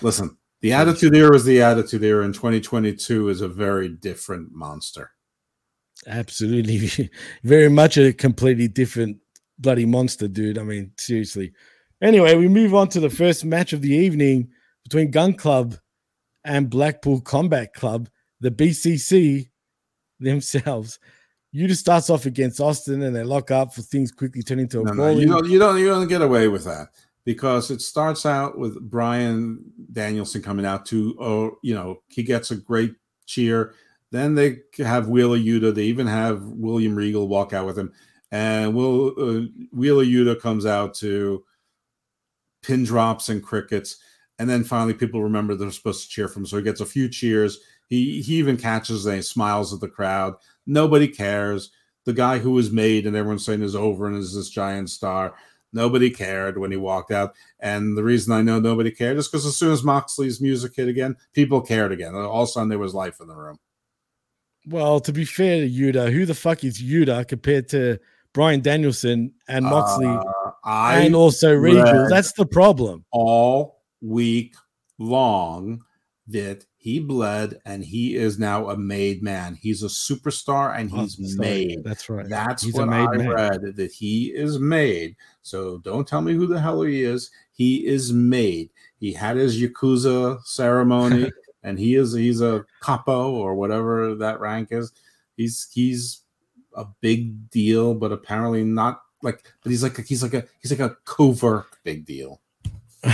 listen, 0.00 0.36
the 0.60 0.72
Attitude 0.72 1.16
Era 1.16 1.34
is 1.34 1.44
the 1.44 1.62
Attitude 1.62 2.04
Era, 2.04 2.24
and 2.24 2.34
2022 2.34 3.28
is 3.28 3.40
a 3.40 3.48
very 3.48 3.88
different 3.88 4.52
monster. 4.52 5.10
Absolutely. 6.06 7.10
Very 7.44 7.68
much 7.68 7.96
a 7.96 8.12
completely 8.12 8.66
different 8.66 9.18
bloody 9.62 9.86
monster, 9.86 10.28
dude. 10.28 10.58
I 10.58 10.64
mean, 10.64 10.92
seriously. 10.98 11.52
Anyway, 12.02 12.34
we 12.34 12.48
move 12.48 12.74
on 12.74 12.88
to 12.88 13.00
the 13.00 13.10
first 13.10 13.44
match 13.44 13.72
of 13.72 13.80
the 13.80 13.94
evening 13.94 14.48
between 14.82 15.10
Gunn 15.10 15.34
Club 15.34 15.76
and 16.44 16.68
Blackpool 16.68 17.20
Combat 17.20 17.72
Club, 17.72 18.08
the 18.40 18.50
BCC 18.50 19.48
themselves. 20.18 20.98
Yuta 21.54 21.76
starts 21.76 22.10
off 22.10 22.26
against 22.26 22.60
Austin 22.60 23.02
and 23.02 23.14
they 23.14 23.22
lock 23.22 23.50
up 23.50 23.74
for 23.74 23.82
things 23.82 24.10
quickly 24.10 24.42
turn 24.42 24.58
into 24.58 24.80
a 24.80 24.84
No, 24.84 24.92
no, 24.92 25.10
you 25.10 25.26
don't, 25.26 25.48
you 25.48 25.58
don't, 25.58 25.78
you 25.78 25.88
don't 25.88 26.08
get 26.08 26.22
away 26.22 26.48
with 26.48 26.64
that 26.64 26.88
because 27.24 27.70
it 27.70 27.80
starts 27.80 28.26
out 28.26 28.58
with 28.58 28.80
Bryan 28.80 29.62
Danielson 29.92 30.42
coming 30.42 30.66
out 30.66 30.86
to, 30.86 31.16
oh, 31.20 31.58
you 31.62 31.74
know, 31.74 32.02
he 32.08 32.22
gets 32.22 32.50
a 32.50 32.56
great 32.56 32.94
cheer. 33.26 33.74
Then 34.10 34.34
they 34.34 34.60
have 34.78 35.08
Wheeler 35.08 35.38
Yuta. 35.38 35.74
They 35.74 35.84
even 35.84 36.06
have 36.06 36.42
William 36.42 36.94
Regal 36.94 37.28
walk 37.28 37.52
out 37.52 37.66
with 37.66 37.78
him, 37.78 37.92
and 38.32 38.74
Will 38.74 39.08
uh, 39.18 39.42
Wheeler 39.72 40.04
Yuta 40.04 40.40
comes 40.40 40.64
out 40.66 40.94
to 40.94 41.44
pin 42.62 42.82
drops 42.82 43.28
and 43.28 43.42
crickets, 43.42 43.98
and 44.38 44.48
then 44.48 44.64
finally 44.64 44.94
people 44.94 45.22
remember 45.22 45.54
they're 45.54 45.70
supposed 45.70 46.04
to 46.04 46.08
cheer 46.08 46.26
for 46.28 46.40
him. 46.40 46.46
So 46.46 46.56
he 46.56 46.62
gets 46.62 46.80
a 46.80 46.86
few 46.86 47.08
cheers. 47.08 47.60
He 47.88 48.22
he 48.22 48.36
even 48.36 48.56
catches 48.56 49.04
and 49.04 49.16
he 49.16 49.22
smiles 49.22 49.72
at 49.72 49.80
the 49.80 49.88
crowd. 49.88 50.34
Nobody 50.66 51.06
cares. 51.06 51.70
The 52.04 52.14
guy 52.14 52.38
who 52.38 52.52
was 52.52 52.72
made 52.72 53.06
and 53.06 53.14
everyone's 53.14 53.44
saying 53.44 53.62
is 53.62 53.76
over 53.76 54.06
and 54.06 54.16
is 54.16 54.34
this 54.34 54.50
giant 54.50 54.90
star. 54.90 55.34
Nobody 55.74 56.10
cared 56.10 56.58
when 56.58 56.70
he 56.70 56.76
walked 56.76 57.12
out. 57.12 57.34
And 57.60 57.96
the 57.96 58.02
reason 58.02 58.32
I 58.32 58.42
know 58.42 58.58
nobody 58.58 58.90
cared 58.90 59.18
is 59.18 59.28
because 59.28 59.46
as 59.46 59.56
soon 59.56 59.72
as 59.72 59.84
Moxley's 59.84 60.40
music 60.40 60.74
hit 60.74 60.88
again, 60.88 61.16
people 61.32 61.60
cared 61.60 61.92
again. 61.92 62.14
All 62.14 62.42
of 62.42 62.48
a 62.48 62.50
sudden 62.50 62.68
there 62.68 62.78
was 62.78 62.94
life 62.94 63.20
in 63.20 63.28
the 63.28 63.36
room. 63.36 63.58
Well, 64.66 65.00
to 65.00 65.12
be 65.12 65.24
fair 65.24 65.60
to 65.60 65.70
Yuta, 65.70 66.12
who 66.12 66.26
the 66.26 66.34
fuck 66.34 66.64
is 66.64 66.82
Yuta 66.82 67.26
compared 67.26 67.68
to 67.70 67.98
Bryan 68.34 68.60
Danielson 68.60 69.32
and 69.48 69.64
Moxley 69.64 70.06
Uh, 70.06 70.20
and 70.94 71.14
also 71.14 71.52
Regal? 71.54 72.08
That's 72.08 72.32
the 72.32 72.46
problem. 72.46 73.04
all 73.10 73.82
week 74.00 74.54
long 74.98 75.82
that 76.28 76.64
he 76.76 76.98
bled 76.98 77.60
and 77.66 77.84
he 77.84 78.16
is 78.16 78.38
now 78.38 78.70
a 78.70 78.76
made 78.76 79.22
man. 79.22 79.54
He's 79.60 79.82
a 79.82 79.86
superstar 79.86 80.76
and 80.76 80.90
he's 80.90 81.18
Oh, 81.20 81.40
made. 81.40 81.84
That's 81.84 82.08
right. 82.08 82.28
That's 82.28 82.62
He's 82.62 82.74
a 82.76 82.78
what 82.78 82.88
made 82.88 83.08
I 83.08 83.16
man. 83.16 83.28
read 83.30 83.76
that 83.76 83.92
he 83.92 84.26
is 84.34 84.58
made. 84.58 85.16
So 85.42 85.78
don't 85.78 86.06
tell 86.08 86.22
me 86.22 86.32
who 86.34 86.46
the 86.46 86.60
hell 86.60 86.82
he 86.82 87.02
is. 87.02 87.30
He 87.52 87.86
is 87.86 88.12
made. 88.12 88.70
He 88.98 89.12
had 89.12 89.36
his 89.36 89.60
yakuza 89.60 90.42
ceremony, 90.44 91.30
and 91.62 91.78
he 91.78 91.96
is 91.96 92.12
he's 92.14 92.40
a 92.40 92.64
capo 92.80 93.30
or 93.32 93.54
whatever 93.54 94.14
that 94.16 94.40
rank 94.40 94.68
is. 94.70 94.92
He's 95.36 95.68
he's 95.72 96.21
a 96.76 96.86
big 97.00 97.50
deal, 97.50 97.94
but 97.94 98.12
apparently 98.12 98.64
not 98.64 99.02
like. 99.22 99.42
But 99.62 99.70
he's 99.70 99.82
like 99.82 99.96
he's 100.06 100.22
like 100.22 100.34
a 100.34 100.44
he's 100.60 100.70
like 100.70 100.80
a 100.80 100.96
covert 101.04 101.66
big 101.84 102.04
deal. 102.04 102.40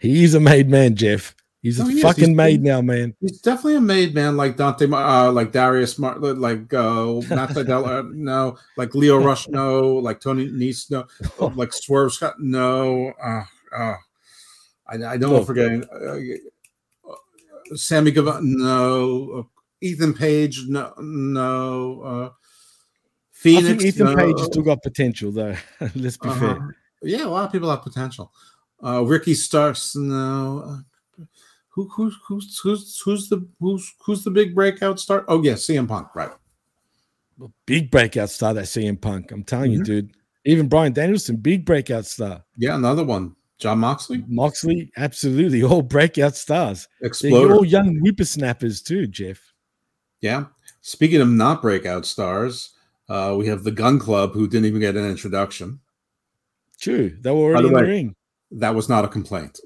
he's 0.00 0.34
a 0.34 0.40
made 0.40 0.68
man, 0.68 0.94
Jeff. 0.96 1.34
He's 1.62 1.78
a 1.78 1.84
he 1.84 2.02
fucking 2.02 2.24
He's- 2.24 2.36
made 2.36 2.62
now, 2.62 2.80
man. 2.80 3.14
He's 3.20 3.40
definitely 3.40 3.76
a 3.76 3.80
made 3.80 4.16
man, 4.16 4.36
like 4.36 4.56
Dante, 4.56 4.86
uh, 4.90 5.30
like 5.30 5.52
Darius 5.52 5.96
Martin, 5.96 6.40
like 6.40 6.74
uh, 6.74 7.20
not 7.30 7.52
Fidel, 7.54 7.84
uh, 7.86 8.02
no, 8.10 8.56
like 8.76 8.96
Leo 8.96 9.18
Rush, 9.18 9.46
no, 9.48 9.80
like 9.94 10.20
Tony 10.20 10.48
Nese, 10.48 10.90
no, 10.90 11.06
like 11.54 11.72
Swerve 11.72 12.12
Scott, 12.12 12.34
no. 12.40 13.12
Uh, 13.22 13.44
uh, 13.76 13.94
I, 14.88 14.94
I 15.12 15.16
don't 15.16 15.34
Look. 15.34 15.46
forgetting 15.46 15.84
uh, 15.84 16.16
Sammy 17.76 18.10
Guevara, 18.10 18.40
no, 18.42 19.48
Ethan 19.82 20.14
Page, 20.14 20.64
no, 20.68 20.92
no, 20.98 22.02
uh, 22.02 22.30
Fenix. 23.32 23.64
I 23.64 23.68
think 23.68 23.82
Ethan 23.82 24.06
no. 24.06 24.16
Page 24.16 24.38
has 24.38 24.46
still 24.46 24.62
got 24.62 24.82
potential, 24.82 25.32
though. 25.32 25.56
Let's 25.94 26.16
be 26.16 26.28
Uh-huh. 26.28 26.38
fair. 26.54 26.76
Yeah, 27.02 27.26
a 27.26 27.28
lot 27.28 27.44
of 27.46 27.52
people 27.52 27.68
have 27.70 27.82
potential. 27.82 28.32
Uh, 28.84 29.02
Ricky 29.04 29.34
Starks, 29.34 29.96
no. 29.96 30.80
Who, 31.70 31.88
who's 31.88 32.16
who's 32.26 32.58
who's 32.62 33.00
who's 33.00 33.28
the 33.28 33.48
who's 33.58 33.92
who's 34.04 34.22
the 34.24 34.30
big 34.30 34.54
breakout 34.54 35.00
star? 35.00 35.24
Oh 35.26 35.42
yeah, 35.42 35.54
CM 35.54 35.88
Punk, 35.88 36.14
right? 36.14 36.30
Big 37.66 37.90
breakout 37.90 38.30
star, 38.30 38.52
that 38.54 38.64
CM 38.66 39.00
Punk. 39.00 39.32
I'm 39.32 39.42
telling 39.42 39.72
Mhm. 39.72 39.76
you, 39.78 39.82
dude. 39.84 40.10
Even 40.44 40.68
Bryan 40.68 40.92
Danielson, 40.92 41.36
big 41.36 41.64
breakout 41.64 42.04
star. 42.04 42.44
Yeah, 42.56 42.74
another 42.76 43.04
one. 43.04 43.34
Jon 43.58 43.78
Moxley, 43.78 44.24
Moxley, 44.26 44.90
absolutely. 44.96 45.62
All 45.62 45.82
breakout 45.82 46.34
stars. 46.36 46.88
They're 47.20 47.52
all 47.52 47.64
young 47.64 47.96
whippersnappers, 48.00 48.82
too, 48.82 49.06
Jeff. 49.06 49.38
Yeah. 50.22 50.46
Speaking 50.80 51.20
of 51.20 51.28
not 51.28 51.60
breakout 51.60 52.06
stars, 52.06 52.70
uh, 53.08 53.34
we 53.36 53.46
have 53.48 53.64
the 53.64 53.70
Gunn 53.70 53.98
Club 53.98 54.32
who 54.32 54.48
didn't 54.48 54.66
even 54.66 54.80
get 54.80 54.96
an 54.96 55.08
introduction. 55.08 55.80
True. 56.80 57.16
They 57.20 57.30
were 57.30 57.52
already 57.52 57.68
the 57.68 57.76
in 57.76 57.84
the 57.84 57.90
ring. 57.90 58.16
That 58.52 58.74
was 58.74 58.88
not 58.88 59.04
a 59.04 59.08
complaint. 59.08 59.60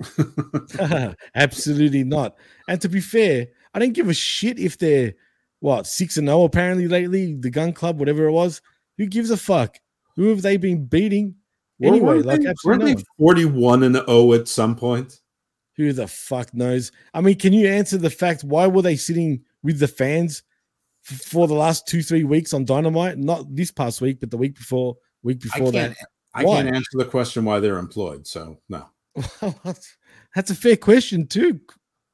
Absolutely 1.35 2.05
not. 2.05 2.37
And 2.69 2.81
to 2.81 2.89
be 2.89 3.01
fair, 3.01 3.49
I 3.75 3.79
don't 3.79 3.95
give 3.95 4.09
a 4.09 4.15
shit 4.15 4.59
if 4.59 4.79
they're 4.79 5.15
what 5.61 5.87
six 5.87 6.17
and 6.17 6.29
zero 6.29 6.45
apparently 6.45 6.89
lately. 6.89 7.35
The 7.35 7.51
Gunn 7.51 7.73
Club, 7.73 7.99
whatever 7.99 8.27
it 8.27 8.33
was. 8.33 8.61
Who 8.99 9.07
gives 9.07 9.31
a 9.31 9.37
fuck? 9.37 9.77
Who 10.17 10.29
have 10.29 10.43
they 10.43 10.57
been 10.57 10.87
beating? 10.87 11.35
Anyway, 11.83 12.01
weren't 12.01 12.27
like 12.27 12.43
they, 12.43 12.49
absolutely 12.49 12.95
weren't 12.95 12.99
they 12.99 13.05
41 13.19 13.83
and 13.83 13.97
0 13.97 14.33
at 14.33 14.49
some 14.49 14.77
point? 14.77 15.21
Who 15.77 15.93
the 15.93 16.09
fuck 16.09 16.55
knows? 16.55 16.91
I 17.13 17.21
mean, 17.21 17.39
can 17.39 17.53
you 17.53 17.69
answer 17.69 17.99
the 17.99 18.11
fact 18.11 18.45
why 18.45 18.67
were 18.67 18.83
they 18.83 18.97
sitting 18.97 19.43
with 19.63 19.79
the 19.79 19.89
fans 19.89 20.43
for 21.07 21.47
the 21.47 21.55
last 21.55 21.87
two 21.87 22.03
three 22.03 22.25
weeks 22.25 22.53
on 22.53 22.65
Dynamite? 22.65 23.19
Not 23.19 23.55
this 23.55 23.71
past 23.71 24.01
week, 24.01 24.21
but 24.21 24.31
the 24.31 24.37
week 24.37 24.57
before, 24.57 24.97
week 25.23 25.41
before 25.41 25.73
that. 25.73 25.97
I 26.35 26.45
Why? 26.45 26.63
can't 26.63 26.75
answer 26.75 26.91
the 26.95 27.05
question 27.05 27.45
why 27.45 27.61
they're 27.61 27.79
employed. 27.79 28.27
So 28.27 28.59
no. 28.69 28.87
That's 30.35 30.51
a 30.51 30.55
fair 30.55 30.77
question 30.77 31.27
too. 31.27 31.61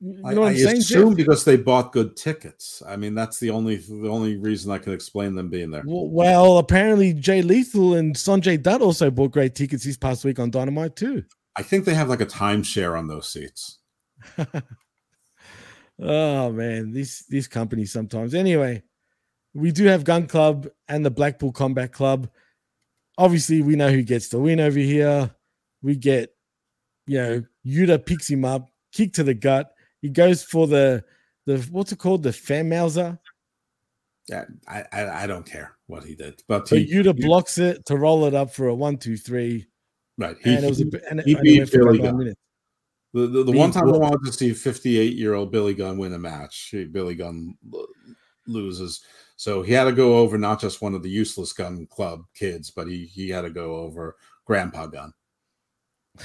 You 0.05 0.21
know 0.21 0.29
I, 0.29 0.35
what 0.35 0.47
I 0.49 0.51
I'm 0.51 0.57
saying? 0.57 0.79
assume 0.79 1.09
Jeff? 1.11 1.17
because 1.17 1.45
they 1.45 1.57
bought 1.57 1.93
good 1.93 2.17
tickets. 2.17 2.83
I 2.87 2.97
mean, 2.97 3.15
that's 3.15 3.39
the 3.39 3.51
only 3.51 3.77
the 3.77 4.09
only 4.09 4.37
reason 4.37 4.73
I 4.73 4.79
can 4.79 4.93
explain 4.93 5.37
them 5.37 5.49
being 5.49 5.71
there. 5.71 5.85
Well, 5.87 6.09
well, 6.09 6.59
apparently 6.59 7.15
Jay 7.15 7.41
Lethal 7.41 7.95
and 7.95 8.17
Sanjay 8.17 8.61
Dutt 8.61 8.83
also 8.83 9.13
bought 9.13 9.31
great 9.31 9.55
tickets 9.55 9.85
this 9.85 9.97
past 9.97 10.25
week 10.25 10.41
on 10.41 10.51
Dynamite 10.51 10.97
too. 10.97 11.23
I 11.55 11.63
think 11.63 11.85
they 11.85 11.95
have 11.95 12.09
like 12.09 12.21
a 12.21 12.27
timeshare 12.27 12.99
on 12.99 13.07
those 13.07 13.29
seats. 13.29 13.79
Oh 16.03 16.51
man, 16.51 16.93
this 16.93 17.21
this 17.29 17.47
company 17.47 17.85
sometimes. 17.85 18.35
Anyway, 18.35 18.83
we 19.55 19.71
do 19.71 19.85
have 19.85 20.05
Gunn 20.05 20.27
Club 20.27 20.69
and 20.89 21.05
the 21.05 21.11
Blackpool 21.11 21.53
Combat 21.53 21.93
Club. 21.93 22.29
Obviously, 23.19 23.63
we 23.63 23.77
know 23.77 23.91
who 23.91 24.03
gets 24.03 24.29
the 24.29 24.41
win 24.41 24.59
over 24.59 24.79
here. 24.79 25.31
We 25.83 25.97
get, 25.97 26.35
you 27.07 27.19
know, 27.19 27.45
Yuta 27.65 28.05
picks 28.05 28.29
him 28.29 28.45
up, 28.45 28.69
kick 28.93 29.13
to 29.15 29.23
the 29.23 29.35
gut. 29.35 29.73
He 30.01 30.09
goes 30.09 30.43
for 30.43 30.67
the 30.67 31.05
the 31.47 31.59
what's 31.71 31.93
it 31.93 31.99
called, 31.99 32.23
the 32.25 32.33
fan 32.33 32.69
Yeah, 32.69 34.45
I, 34.67 34.85
I 34.93 35.23
I 35.23 35.27
don't 35.27 35.47
care 35.47 35.77
what 35.87 36.05
he 36.05 36.15
did, 36.17 36.43
but 36.49 36.67
So 36.67 36.77
he, 36.77 36.87
Yuta 36.93 37.15
he- 37.17 37.25
blocks 37.25 37.59
it 37.59 37.87
to 37.87 37.97
roll 37.97 38.25
it 38.25 38.35
up 38.35 38.53
for 38.53 38.67
a 38.69 38.75
one, 38.75 38.97
two, 38.97 39.17
three, 39.17 39.67
right. 40.19 40.37
He, 40.43 40.55
and 40.55 40.65
it 40.65 40.69
was 40.69 40.81
a. 40.81 40.87
And, 41.11 41.21
he 41.21 41.37
beat 41.43 41.59
went 41.59 41.71
for 41.71 41.83
about 41.83 41.93
Billy 41.93 41.99
Gunn. 42.03 42.19
minutes. 42.19 42.41
The, 43.15 43.27
the, 43.27 43.45
the 43.45 43.53
one 43.53 43.71
time 43.71 43.93
I 43.93 43.97
wanted 43.99 44.25
to 44.25 44.33
see 44.33 44.53
58 44.53 45.17
year 45.17 45.35
old 45.35 45.53
Billy 45.53 45.75
Gunn 45.75 45.99
win 45.99 46.15
a 46.15 46.19
match, 46.19 46.69
he- 46.71 46.85
Billy 46.85 47.15
Gunn 47.15 47.57
lo- 47.71 47.87
loses. 48.47 49.05
So 49.37 49.63
he 49.63 49.73
had 49.73 49.85
to 49.85 49.93
go 49.93 50.19
over 50.19 50.39
not 50.39 50.61
just 50.61 50.81
one 50.83 50.95
of 50.95 51.03
the 51.03 51.11
useless 51.11 51.53
Gunn 51.53 51.87
Club 51.91 52.25
kids, 52.35 52.71
but 52.71 52.87
he 52.87 53.05
he 53.07 53.29
had 53.29 53.43
to 53.43 53.51
go 53.51 53.77
over 53.77 54.17
Grandpa 54.47 54.87
Gun. 54.87 55.13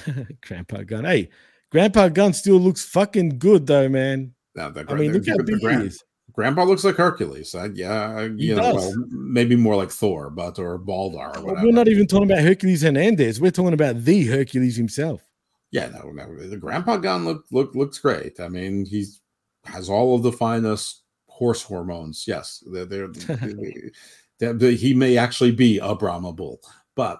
Grandpa 0.42 0.84
Gun. 0.84 1.06
Hey, 1.06 1.30
Grandpa 1.72 2.10
Gun 2.10 2.34
still 2.34 2.58
looks 2.58 2.86
fucking 2.86 3.40
good 3.40 3.66
though, 3.68 3.90
man. 3.90 4.34
Now, 4.56 4.70
the, 4.70 4.86
I 4.88 4.94
mean, 4.94 5.14
look 5.14 5.28
how 5.28 5.38
big 5.38 5.60
grand- 5.60 5.82
he 5.82 5.88
is. 5.88 6.04
Grandpa 6.34 6.64
looks 6.66 6.84
like 6.84 6.96
Hercules. 6.96 7.56
I, 7.56 7.66
yeah, 7.74 8.28
you 8.36 8.56
know, 8.56 8.76
well, 8.76 8.94
maybe 9.10 9.56
more 9.56 9.76
like 9.76 9.90
Thor, 9.90 10.30
but 10.30 10.60
or 10.60 10.78
Baldar 10.78 11.36
or 11.36 11.44
Well. 11.44 11.64
We're 11.64 11.72
not 11.72 11.88
even 11.88 12.06
talking 12.06 12.30
about 12.30 12.44
Hercules 12.44 12.84
Hernandez. 12.84 13.42
We're 13.42 13.50
talking 13.50 13.74
about 13.74 14.04
the 14.04 14.26
Hercules 14.28 14.76
himself. 14.76 15.27
Yeah, 15.72 15.90
no, 15.90 16.12
no, 16.12 16.36
the 16.48 16.58
grandpa 16.58 16.98
gun 16.98 17.26
look 17.26 17.46
look 17.52 17.76
looks 17.76 18.00
great. 18.00 18.40
I 18.40 18.48
mean, 18.48 18.86
he's 18.86 19.22
has 19.66 19.90
all 19.90 20.16
of 20.16 20.24
the 20.24 20.32
finest 20.32 21.04
horse 21.28 21.62
hormones. 21.62 22.24
Yes, 22.26 22.64
they're, 22.72 22.86
they're, 22.86 23.08
they're- 24.40 24.54
they're- 24.54 24.72
he 24.72 24.94
may 24.94 25.18
actually 25.18 25.52
be 25.52 25.80
a 25.80 25.94
Brahma 25.96 26.32
bull, 26.32 26.62
but 26.96 27.20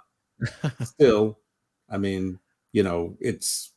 still, 0.84 1.40
I 1.90 1.98
mean, 1.98 2.40
you 2.74 2.84
know, 2.84 3.18
it's 3.20 3.72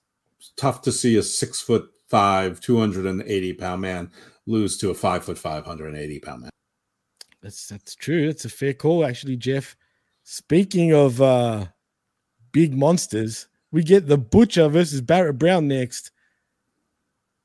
tough 0.57 0.83
to 0.83 0.93
see 0.93 1.17
a 1.17 1.23
six 1.23 1.61
foot 1.61 1.91
five, 2.09 2.61
280 2.61 3.53
pound 3.55 3.81
man 3.83 4.11
lose 4.47 4.77
to 4.79 4.91
a 4.91 4.95
five 4.95 5.25
foot 5.25 5.39
five 5.39 5.65
hundred 5.65 5.89
and 5.89 5.97
eighty 5.97 6.19
pound 6.21 6.43
man. 6.43 6.51
That's 7.43 7.67
that's 7.69 7.95
true. 7.95 8.27
That's 8.27 8.45
a 8.45 8.49
fair 8.51 8.75
call, 8.75 9.05
actually, 9.07 9.37
Jeff. 9.37 9.75
Speaking 10.25 10.93
of 10.93 11.21
uh 11.23 11.67
big 12.53 12.77
monsters, 12.77 13.47
we 13.73 13.83
get 13.83 14.07
the 14.07 14.19
Butcher 14.19 14.69
versus 14.69 15.01
Barrett 15.01 15.39
Brown 15.39 15.69
next. 15.69 16.11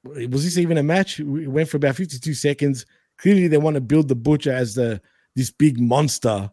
Was 0.03 0.43
this 0.43 0.57
even 0.57 0.77
a 0.77 0.83
match? 0.83 1.19
It 1.19 1.47
went 1.47 1.69
for 1.69 1.77
about 1.77 1.95
52 1.95 2.33
seconds. 2.33 2.85
Clearly, 3.17 3.47
they 3.47 3.57
want 3.57 3.75
to 3.75 3.81
build 3.81 4.07
the 4.07 4.15
Butcher 4.15 4.51
as 4.51 4.75
the 4.75 5.01
this 5.35 5.51
big 5.51 5.79
monster 5.79 6.49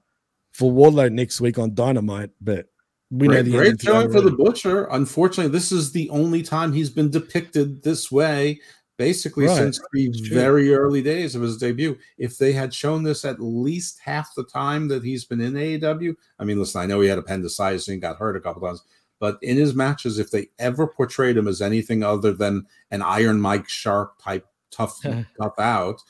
for 0.52 0.72
Wardlow 0.72 1.10
next 1.12 1.40
week 1.40 1.58
on 1.58 1.74
Dynamite, 1.74 2.30
but 2.40 2.66
we 3.10 3.28
know 3.28 3.42
the 3.42 3.50
great 3.50 3.80
showing 3.80 4.10
for 4.10 4.20
the 4.22 4.30
butcher. 4.30 4.84
Unfortunately, 4.90 5.52
this 5.52 5.70
is 5.70 5.92
the 5.92 6.08
only 6.10 6.42
time 6.42 6.72
he's 6.72 6.90
been 6.90 7.10
depicted 7.10 7.82
this 7.82 8.10
way, 8.10 8.58
basically 8.96 9.46
Right. 9.46 9.56
since 9.56 9.78
the 9.92 10.10
very 10.30 10.74
early 10.74 11.02
days 11.02 11.34
of 11.34 11.42
his 11.42 11.58
debut. 11.58 11.96
If 12.16 12.38
they 12.38 12.52
had 12.52 12.72
shown 12.72 13.02
this 13.02 13.24
at 13.24 13.40
least 13.40 13.98
half 14.02 14.34
the 14.34 14.44
time 14.44 14.88
that 14.88 15.04
he's 15.04 15.26
been 15.26 15.42
in 15.42 15.56
AEW, 15.56 16.16
I 16.38 16.44
mean, 16.44 16.58
listen, 16.58 16.80
I 16.80 16.86
know 16.86 17.02
he 17.02 17.08
had 17.08 17.18
appendicitis 17.18 17.88
and 17.88 18.00
got 18.00 18.16
hurt 18.16 18.36
a 18.36 18.40
couple 18.40 18.62
times, 18.62 18.82
but 19.22 19.38
in 19.40 19.56
his 19.56 19.72
matches, 19.72 20.18
if 20.18 20.32
they 20.32 20.48
ever 20.58 20.84
portrayed 20.84 21.36
him 21.36 21.46
as 21.46 21.62
anything 21.62 22.02
other 22.02 22.32
than 22.32 22.66
an 22.90 23.02
Iron 23.02 23.40
Mike 23.40 23.68
Sharpe 23.68 24.20
type 24.20 24.48
tough 24.72 25.00
tough 25.40 25.60
out, 25.60 26.02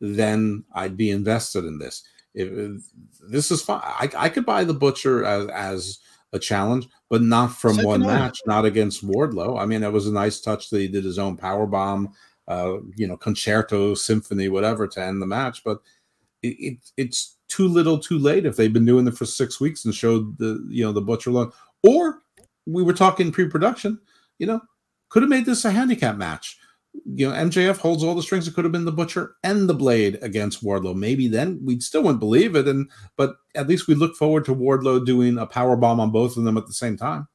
then 0.00 0.62
I'd 0.72 0.96
be 0.96 1.10
invested 1.10 1.64
in 1.64 1.80
this. 1.80 2.04
If, 2.32 2.80
this 3.28 3.50
is 3.50 3.60
fine. 3.60 3.80
I, 3.82 4.08
I 4.16 4.28
could 4.28 4.46
buy 4.46 4.62
the 4.62 4.72
butcher 4.72 5.24
as 5.24 5.48
as 5.48 5.98
a 6.32 6.38
challenge, 6.38 6.86
but 7.08 7.22
not 7.22 7.48
from 7.48 7.74
So 7.74 7.84
one 7.88 8.02
can 8.02 8.10
I. 8.10 8.14
match, 8.20 8.38
not 8.46 8.64
against 8.64 9.04
Wardlow. 9.04 9.60
I 9.60 9.66
mean, 9.66 9.82
it 9.82 9.92
was 9.92 10.06
a 10.06 10.12
nice 10.12 10.40
touch 10.40 10.70
that 10.70 10.78
he 10.78 10.86
did 10.86 11.02
his 11.02 11.18
own 11.18 11.36
power 11.36 11.66
bomb, 11.66 12.12
uh, 12.46 12.74
you 12.94 13.08
know, 13.08 13.16
concerto, 13.16 13.94
symphony, 13.94 14.48
whatever, 14.48 14.86
to 14.86 15.02
end 15.02 15.20
the 15.20 15.26
match. 15.26 15.64
But 15.64 15.80
it, 16.44 16.54
it 16.60 16.78
it's 16.96 17.36
too 17.48 17.66
little, 17.66 17.98
too 17.98 18.20
late 18.20 18.46
if 18.46 18.54
they've 18.54 18.72
been 18.72 18.86
doing 18.86 19.08
it 19.08 19.18
for 19.18 19.26
six 19.26 19.60
weeks 19.60 19.84
and 19.84 19.92
showed 19.92 20.38
the 20.38 20.64
you 20.68 20.84
know 20.84 20.92
the 20.92 21.02
butcher 21.02 21.32
look. 21.32 21.52
Or 21.82 22.22
we 22.72 22.82
were 22.82 22.92
talking 22.92 23.32
pre-production, 23.32 24.00
you 24.38 24.46
know, 24.46 24.60
could 25.08 25.22
have 25.22 25.30
made 25.30 25.46
this 25.46 25.64
a 25.64 25.70
handicap 25.70 26.16
match. 26.16 26.58
You 27.04 27.28
know, 27.28 27.36
MJF 27.36 27.78
holds 27.78 28.02
all 28.02 28.16
the 28.16 28.22
strings. 28.22 28.48
It 28.48 28.54
could 28.54 28.64
have 28.64 28.72
been 28.72 28.84
the 28.84 28.92
Butcher 28.92 29.36
and 29.44 29.68
the 29.68 29.74
Blade 29.74 30.18
against 30.22 30.64
Wardlow. 30.64 30.96
Maybe 30.96 31.28
then 31.28 31.60
we 31.64 31.78
still 31.78 32.02
wouldn't 32.02 32.18
believe 32.18 32.56
it, 32.56 32.66
and 32.66 32.90
but 33.16 33.36
at 33.54 33.68
least 33.68 33.86
we 33.86 33.94
look 33.94 34.16
forward 34.16 34.44
to 34.46 34.54
Wardlow 34.54 35.06
doing 35.06 35.38
a 35.38 35.46
power 35.46 35.76
bomb 35.76 36.00
on 36.00 36.10
both 36.10 36.36
of 36.36 36.42
them 36.42 36.56
at 36.56 36.66
the 36.66 36.72
same 36.72 36.96
time. 36.96 37.28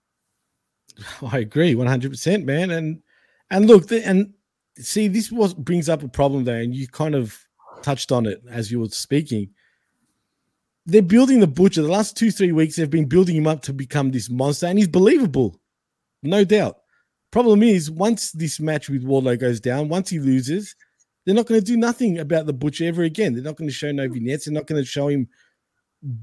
Oh, 1.21 1.29
I 1.31 1.39
agree, 1.39 1.73
one 1.73 1.87
hundred 1.87 2.11
percent, 2.11 2.45
man. 2.45 2.71
And 2.71 3.01
and 3.49 3.67
look, 3.67 3.87
the, 3.87 4.05
and 4.05 4.33
see, 4.77 5.07
this 5.07 5.31
was 5.31 5.53
brings 5.53 5.87
up 5.87 6.03
a 6.03 6.09
problem 6.09 6.43
there, 6.43 6.59
and 6.59 6.75
you 6.75 6.87
kind 6.87 7.15
of 7.15 7.37
touched 7.81 8.11
on 8.11 8.25
it 8.25 8.41
as 8.49 8.71
you 8.71 8.81
were 8.81 8.89
speaking. 8.89 9.49
They're 10.85 11.01
building 11.01 11.39
the 11.39 11.47
butcher. 11.47 11.81
The 11.81 11.87
last 11.87 12.15
two 12.15 12.31
three 12.31 12.51
weeks, 12.51 12.75
they've 12.75 12.89
been 12.89 13.07
building 13.07 13.35
him 13.35 13.47
up 13.47 13.61
to 13.63 13.73
become 13.73 14.11
this 14.11 14.29
monster, 14.29 14.67
and 14.67 14.77
he's 14.77 14.87
believable, 14.87 15.59
no 16.23 16.43
doubt. 16.43 16.77
Problem 17.31 17.63
is, 17.63 17.89
once 17.91 18.31
this 18.31 18.59
match 18.59 18.89
with 18.89 19.03
Wardlow 19.03 19.39
goes 19.39 19.59
down, 19.59 19.89
once 19.89 20.09
he 20.09 20.19
loses, 20.19 20.75
they're 21.25 21.35
not 21.35 21.47
going 21.47 21.59
to 21.59 21.65
do 21.65 21.75
nothing 21.75 22.19
about 22.19 22.45
the 22.45 22.53
butcher 22.53 22.85
ever 22.85 23.03
again. 23.03 23.33
They're 23.33 23.43
not 23.43 23.57
going 23.57 23.67
to 23.67 23.73
show 23.73 23.91
no 23.91 24.07
vignettes. 24.07 24.45
They're 24.45 24.53
not 24.53 24.67
going 24.67 24.81
to 24.81 24.87
show 24.87 25.07
him 25.07 25.27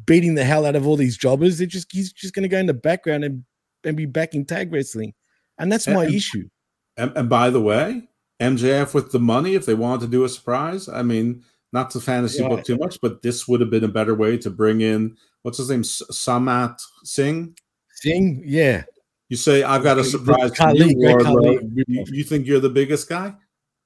beating 0.07 0.35
the 0.37 0.44
hell 0.44 0.64
out 0.64 0.77
of 0.77 0.87
all 0.87 0.96
these 0.96 1.16
jobbers. 1.16 1.59
They're 1.59 1.66
just 1.66 1.90
he's 1.92 2.12
just 2.12 2.35
going 2.35 2.44
to 2.44 2.48
go 2.48 2.59
in 2.59 2.66
the 2.66 2.75
background 2.75 3.25
and 3.25 3.44
and 3.85 3.96
be 3.96 4.07
back 4.07 4.35
in 4.35 4.44
tag 4.44 4.72
wrestling, 4.72 5.12
and 5.59 5.70
that's 5.72 5.88
my 5.88 6.05
And- 6.05 6.14
issue. 6.14 6.48
And, 6.96 7.11
and 7.16 7.29
by 7.29 7.48
the 7.51 7.61
way, 7.61 8.03
MJF 8.38 8.92
with 8.94 9.12
the 9.12 9.18
money, 9.18 9.55
if 9.55 9.64
they 9.66 9.75
wanted 9.75 10.03
to 10.03 10.11
do 10.11 10.25
a 10.25 10.29
surprise, 10.29 10.88
I 10.88 11.03
mean, 11.03 11.42
not 11.72 11.90
to 11.90 12.00
fantasy 12.00 12.46
book 12.46 12.64
too 12.64 12.76
much, 12.76 12.98
but 13.00 13.22
this 13.22 13.48
would 13.48 13.61
have 13.61 13.70
been 13.70 13.85
a 13.85 13.88
better 13.88 14.14
way 14.14 14.37
to 14.38 14.50
bring 14.50 14.80
in 14.82 15.16
what's 15.42 15.58
his 15.58 15.70
name, 15.70 15.82
Samat 15.82 16.80
Singh. 17.04 17.56
Singh, 17.94 18.42
yeah, 18.44 18.82
You 19.28 19.37
say, 19.37 19.62
I've 19.62 19.82
got 19.82 19.98
a 19.98 20.04
surprise 20.04 20.56
for 20.56 20.70
you, 20.74 20.96
Wardlow. 20.96 21.70
You, 21.87 22.04
you 22.08 22.24
think 22.24 22.46
you're 22.46 22.61
the 22.61 22.68
biggest 22.68 23.08
guy? 23.08 23.35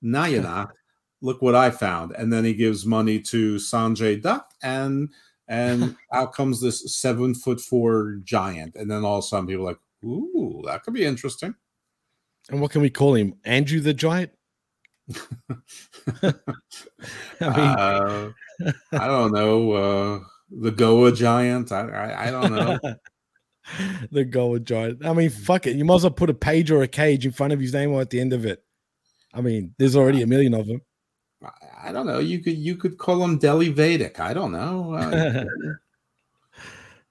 No, 0.01 0.25
you're 0.25 0.43
not. 0.43 0.73
Look 1.21 1.43
what 1.43 1.55
I 1.55 1.71
found. 1.71 2.13
And 2.13 2.33
then 2.33 2.45
he 2.45 2.55
gives 2.55 2.87
money 2.87 3.21
to 3.21 3.57
Sanjay 3.57 4.21
Dutt, 4.21 4.47
and 4.63 5.11
and 5.49 5.97
out 6.13 6.33
comes 6.33 6.61
this 6.61 6.97
seven 6.97 7.35
foot 7.35 7.61
four 7.61 8.21
giant. 8.25 8.75
And 8.77 8.91
then 8.91 9.05
all 9.05 9.19
of 9.19 9.25
a 9.25 9.27
sudden, 9.27 9.47
people 9.47 9.65
are 9.65 9.73
like, 9.73 9.81
ooh, 10.05 10.63
that 10.67 10.83
could 10.83 10.95
be 10.95 11.05
interesting. 11.05 11.55
and 12.51 12.61
what 12.61 12.71
can 12.71 12.83
we 12.83 12.91
call 12.91 13.15
him? 13.15 13.35
Andrew 13.45 13.81
the 13.81 13.95
Giant. 13.95 14.31
I 16.23 16.33
mean, 17.41 17.53
uh, 17.53 18.31
I 18.93 19.07
don't 19.07 19.33
know. 19.33 19.73
Uh, 19.73 20.21
the 20.51 20.71
Goa 20.71 21.13
giant. 21.13 21.73
I, 21.73 21.89
I, 21.89 22.29
I 22.29 22.31
don't 22.31 22.53
know. 22.55 22.79
the 24.13 24.25
Goa 24.25 24.61
Giant. 24.61 25.05
I 25.05 25.13
mean, 25.13 25.31
fuck 25.31 25.67
it. 25.67 25.77
You 25.77 25.85
might 25.85 25.97
as 25.97 26.03
well 26.05 26.13
put 26.13 26.31
a 26.31 26.35
page 26.35 26.71
or 26.71 26.83
a 26.83 26.89
cage 26.89 27.27
in 27.27 27.33
front 27.33 27.53
of 27.53 27.61
his 27.61 27.73
name 27.73 27.91
or 27.93 28.01
at 28.01 28.11
the 28.11 28.21
end 28.21 28.33
of 28.33 28.47
it. 28.47 28.63
I 29.35 29.41
mean, 29.41 29.75
there's 29.79 29.97
already 29.97 30.23
a 30.23 30.27
million 30.27 30.55
of 30.55 30.67
them. 30.67 30.81
I- 31.45 31.51
I 31.89 31.93
don't 31.93 32.07
know. 32.07 32.19
You 32.19 32.43
could 32.43 32.57
you 32.57 32.75
could 32.77 32.99
call 32.99 33.23
him 33.23 33.39
Delhi 33.39 33.69
Vedic. 33.69 34.19
I 34.19 34.35
don't 34.35 34.51
know. 34.51 34.95
Uh, 34.95 35.45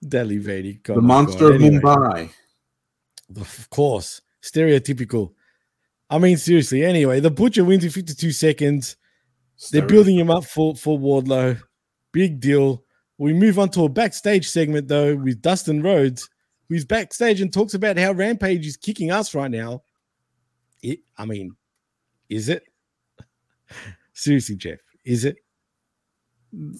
Delhi 0.08 0.38
Vedic. 0.38 0.84
the 0.84 0.99
monster 1.01 1.53
of 1.53 1.62
Mumbai. 1.62 2.29
Of 3.39 3.69
course. 3.69 4.21
Stereotypical. 4.43 5.31
I 6.15 6.17
mean, 6.17 6.38
seriously. 6.38 6.86
Anyway, 6.86 7.19
the 7.19 7.30
butcher 7.30 7.65
wins 7.65 7.84
in 7.84 7.89
52 7.89 8.32
seconds. 8.32 8.95
They're 9.71 9.86
building 9.86 10.17
him 10.17 10.30
up 10.32 10.45
for, 10.45 10.73
for 10.73 10.97
Wardlow. 10.97 11.62
Big 12.13 12.39
deal. 12.39 12.86
We 13.17 13.34
move 13.34 13.60
on 13.60 13.69
to 13.71 13.84
a 13.84 13.89
backstage 13.89 14.47
segment, 14.47 14.88
though, 14.88 15.17
with 15.17 15.41
Dustin 15.41 15.84
Rhodes, 15.84 16.30
who's 16.69 16.86
backstage 16.86 17.41
and 17.41 17.51
talks 17.51 17.73
about 17.73 17.97
how 17.97 18.13
Rampage 18.13 18.65
is 18.65 18.78
kicking 18.78 19.12
us 19.12 19.36
right 19.36 19.51
now. 19.51 19.84
It, 20.82 20.99
I 21.17 21.25
mean, 21.25 21.51
is 22.30 22.47
it? 22.47 22.63
Seriously, 24.13 24.56
Jeff, 24.56 24.80
is 25.04 25.25
it? 25.25 25.36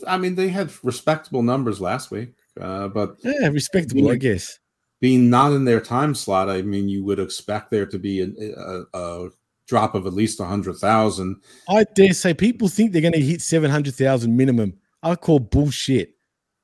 I 0.08 0.18
mean, 0.18 0.36
they 0.36 0.48
had 0.48 0.72
respectable 0.82 1.44
numbers 1.44 1.82
last 1.82 2.10
week, 2.10 2.36
uh, 2.60 2.88
but 2.88 3.18
Yeah, 3.22 3.48
respectable, 3.50 4.08
I 4.08 4.14
Yeah. 4.14 4.18
guess. 4.18 4.60
Being 5.00 5.30
not 5.30 5.52
in 5.52 5.66
their 5.66 5.82
time 5.82 6.16
slot, 6.16 6.50
I 6.50 6.62
mean, 6.62 6.90
you 6.90 7.04
would 7.04 7.20
expect 7.20 7.72
there 7.72 7.86
to 7.86 8.00
be 8.00 8.22
a, 8.22 8.28
a, 8.60 8.86
a 8.94 9.30
drop 9.68 9.96
of 9.96 10.06
at 10.06 10.14
least 10.14 10.40
a 10.40 10.46
hundred 10.46 10.78
thousand. 10.78 11.42
I 11.70 11.86
dare 11.96 12.14
say 12.14 12.34
people 12.34 12.68
think 12.68 12.92
they're 12.92 13.02
going 13.02 13.14
to 13.14 13.22
hit 13.22 13.42
700,000 13.42 14.36
minimum. 14.36 14.74
I 15.04 15.16
call 15.16 15.40
bullshit. 15.40 16.16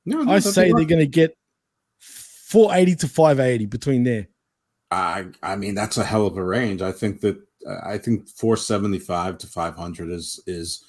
No, 0.05 0.23
no, 0.23 0.31
I 0.31 0.39
say 0.39 0.71
they're 0.71 0.85
going 0.85 0.99
to 0.99 1.07
get 1.07 1.37
480 1.99 2.95
to 2.95 3.07
580 3.07 3.65
between 3.67 4.03
there. 4.03 4.27
I 4.89 5.27
I 5.41 5.55
mean 5.55 5.73
that's 5.73 5.97
a 5.97 6.03
hell 6.03 6.27
of 6.27 6.35
a 6.35 6.43
range. 6.43 6.81
I 6.81 6.91
think 6.91 7.21
that 7.21 7.37
I 7.83 7.97
think 7.97 8.27
475 8.27 9.37
to 9.39 9.47
500 9.47 10.09
is 10.09 10.41
is 10.47 10.83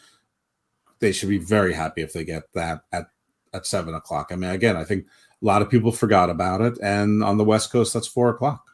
they 0.98 1.12
should 1.12 1.28
be 1.28 1.38
very 1.38 1.72
happy 1.72 2.02
if 2.02 2.12
they 2.12 2.24
get 2.24 2.44
that 2.54 2.82
at 2.92 3.06
at 3.52 3.66
seven 3.66 3.94
o'clock. 3.94 4.30
I 4.30 4.36
mean, 4.36 4.50
again, 4.50 4.76
I 4.76 4.84
think 4.84 5.06
a 5.42 5.46
lot 5.46 5.62
of 5.62 5.68
people 5.70 5.90
forgot 5.92 6.30
about 6.30 6.60
it, 6.60 6.78
and 6.82 7.22
on 7.24 7.36
the 7.36 7.44
West 7.44 7.72
Coast, 7.72 7.92
that's 7.94 8.06
four 8.06 8.28
o'clock. 8.30 8.64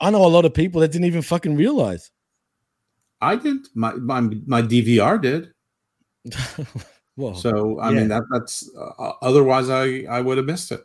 I 0.00 0.10
know 0.10 0.24
a 0.24 0.28
lot 0.28 0.44
of 0.46 0.54
people 0.54 0.80
that 0.80 0.92
didn't 0.92 1.04
even 1.06 1.22
fucking 1.22 1.56
realize. 1.56 2.10
I 3.20 3.36
did 3.36 3.58
my 3.74 3.92
my 3.94 4.20
my 4.20 4.62
DVR 4.62 5.20
did. 5.20 5.52
well, 7.16 7.34
So 7.34 7.78
I 7.80 7.90
yeah. 7.90 7.98
mean 7.98 8.08
that 8.08 8.22
that's 8.32 8.70
uh, 8.76 9.12
otherwise 9.22 9.68
I 9.68 10.04
I 10.08 10.20
would 10.22 10.38
have 10.38 10.46
missed 10.46 10.72
it. 10.72 10.80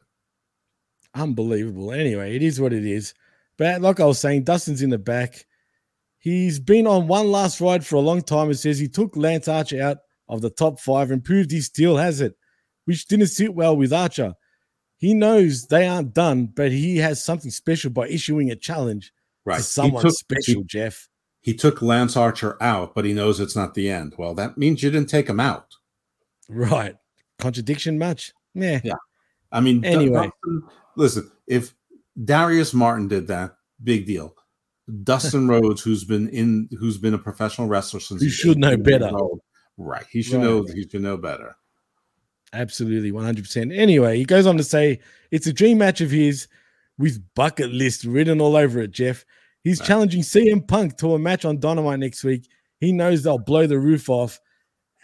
unbelievable. 1.13 1.91
Anyway, 1.93 2.35
it 2.35 2.43
is 2.43 2.59
what 2.59 2.73
it 2.73 2.85
is. 2.85 3.13
But 3.57 3.81
like 3.81 3.99
I 4.01 4.05
was 4.05 4.19
saying, 4.19 4.43
Dustin's 4.43 4.81
in 4.81 4.89
the 4.89 4.97
back. 4.97 5.45
He's 6.17 6.59
been 6.59 6.87
on 6.87 7.07
one 7.07 7.31
last 7.31 7.61
ride 7.61 7.85
for 7.85 7.95
a 7.95 8.01
long 8.01 8.21
time. 8.21 8.49
It 8.49 8.55
says 8.55 8.79
he 8.79 8.87
took 8.89 9.15
Lance 9.15 9.47
Archer 9.47 9.81
out 9.81 9.97
of 10.27 10.41
the 10.41 10.49
top 10.49 10.79
five 10.79 11.11
and 11.11 11.23
proved 11.23 11.51
he 11.51 11.61
still 11.61 11.95
has 11.97 12.19
it, 12.19 12.35
which 12.85 13.07
didn't 13.07 13.27
sit 13.27 13.53
well 13.53 13.77
with 13.77 13.93
Archer. 13.93 14.33
He 14.97 15.13
knows 15.13 15.67
they 15.67 15.87
aren't 15.87 16.13
done, 16.13 16.47
but 16.47 16.71
he 16.71 16.97
has 16.97 17.23
something 17.23 17.51
special 17.51 17.91
by 17.91 18.07
issuing 18.07 18.49
a 18.51 18.55
challenge 18.55 19.11
Right. 19.45 19.57
to 19.57 19.63
someone 19.63 20.03
took- 20.03 20.13
special, 20.13 20.61
he- 20.61 20.67
Jeff. 20.67 21.07
He 21.41 21.53
took 21.53 21.81
Lance 21.81 22.17
Archer 22.17 22.57
out, 22.61 22.95
but 22.95 23.05
he 23.05 23.13
knows 23.13 23.39
it's 23.39 23.55
not 23.55 23.75
the 23.75 23.89
end. 23.89 24.15
Well, 24.17 24.33
that 24.35 24.57
means 24.57 24.81
you 24.81 24.89
didn't 24.89 25.09
take 25.09 25.29
him 25.29 25.39
out. 25.39 25.75
Right. 26.49 26.95
Contradiction 27.37 27.99
much? 27.99 28.33
Yeah. 28.55 28.81
Yeah. 28.83 28.93
I 29.51 29.59
mean, 29.61 29.85
Anyway. 29.85 30.31
Dustin- 30.43 30.63
listen, 30.95 31.31
if 31.45 31.75
Darius 32.23 32.73
Martin 32.73 33.07
did 33.07 33.27
that, 33.27 33.57
big 33.83 34.05
deal. 34.07 34.35
Dustin 35.03 35.47
Rhodes, 35.49 35.81
who's 35.83 36.03
been 36.03 36.29
in, 36.29 36.67
who's 36.79 36.97
been 36.97 37.13
a 37.13 37.17
professional 37.19 37.67
wrestler 37.67 37.99
since 37.99 38.21
he's 38.21 38.33
should 38.33 38.57
know 38.57 38.75
better. 38.77 39.09
old. 39.15 39.41
right? 39.77 40.05
He 40.09 40.21
should 40.23 40.35
Right. 40.37 40.43
know. 40.43 40.63
He 40.73 40.87
should 40.89 41.01
know 41.01 41.17
better. 41.17 41.55
Absolutely, 42.55 43.11
100%. 43.11 43.75
Anyway, 43.77 44.17
he 44.17 44.25
goes 44.25 44.45
on 44.45 44.57
to 44.57 44.63
say 44.63 44.99
it's 45.31 45.47
a 45.47 45.53
dream 45.53 45.77
match 45.77 46.01
of 46.01 46.09
his 46.11 46.47
with 46.97 47.21
bucket 47.35 47.71
list 47.71 48.05
written 48.05 48.39
all 48.41 48.55
over 48.55 48.79
it, 48.79 48.91
Jeff. 48.91 49.25
He's 49.63 49.79
Right. 49.79 49.87
challenging 49.87 50.21
CM 50.21 50.61
Punk 50.67 50.97
to 50.97 51.13
a 51.15 51.19
match 51.19 51.43
on 51.45 51.59
Dynamite 51.59 51.99
next 51.99 52.23
week. 52.23 52.47
He 52.79 52.91
knows 52.91 53.23
they'll 53.23 53.37
blow 53.37 53.67
the 53.67 53.79
roof 53.79 54.09
off 54.09 54.39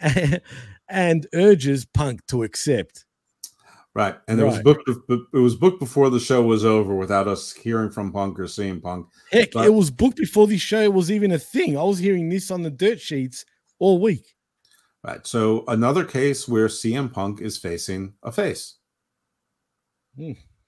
and 0.88 1.26
urges 1.34 1.84
Punk 1.84 2.24
to 2.26 2.42
accept. 2.42 3.04
Right, 3.94 4.14
and 4.26 4.40
it 4.40 4.44
was 4.44 4.58
booked. 4.60 4.88
It 4.88 5.36
was 5.38 5.54
booked 5.54 5.78
before 5.78 6.08
the 6.08 6.18
show 6.18 6.40
was 6.42 6.64
over, 6.64 6.94
without 6.94 7.28
us 7.28 7.52
hearing 7.52 7.90
from 7.90 8.10
Punk 8.10 8.40
or 8.40 8.46
seeing 8.46 8.80
Punk. 8.80 9.06
Heck, 9.30 9.50
But- 9.52 9.66
it 9.66 9.74
was 9.74 9.90
booked 9.90 10.16
before 10.16 10.46
the 10.46 10.56
show 10.56 10.88
was 10.90 11.10
even 11.10 11.30
a 11.32 11.38
thing. 11.38 11.76
I 11.76 11.82
was 11.82 11.98
hearing 11.98 12.30
this 12.30 12.50
on 12.50 12.62
the 12.62 12.70
dirt 12.70 13.00
sheets 13.02 13.44
all 13.78 14.00
week. 14.00 14.34
Right, 15.04 15.26
so 15.26 15.64
another 15.66 16.04
case 16.04 16.46
where 16.46 16.68
CM 16.68 17.12
Punk 17.12 17.40
is 17.40 17.58
facing 17.58 18.14
a 18.22 18.30
face. 18.30 18.76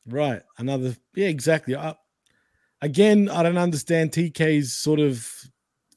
Right. 0.06 0.42
Another, 0.58 0.96
yeah, 1.14 1.28
exactly. 1.28 1.76
I, 1.76 1.94
again, 2.80 3.28
I 3.28 3.42
don't 3.42 3.58
understand 3.58 4.10
TK's 4.10 4.72
sort 4.72 5.00
of 5.00 5.26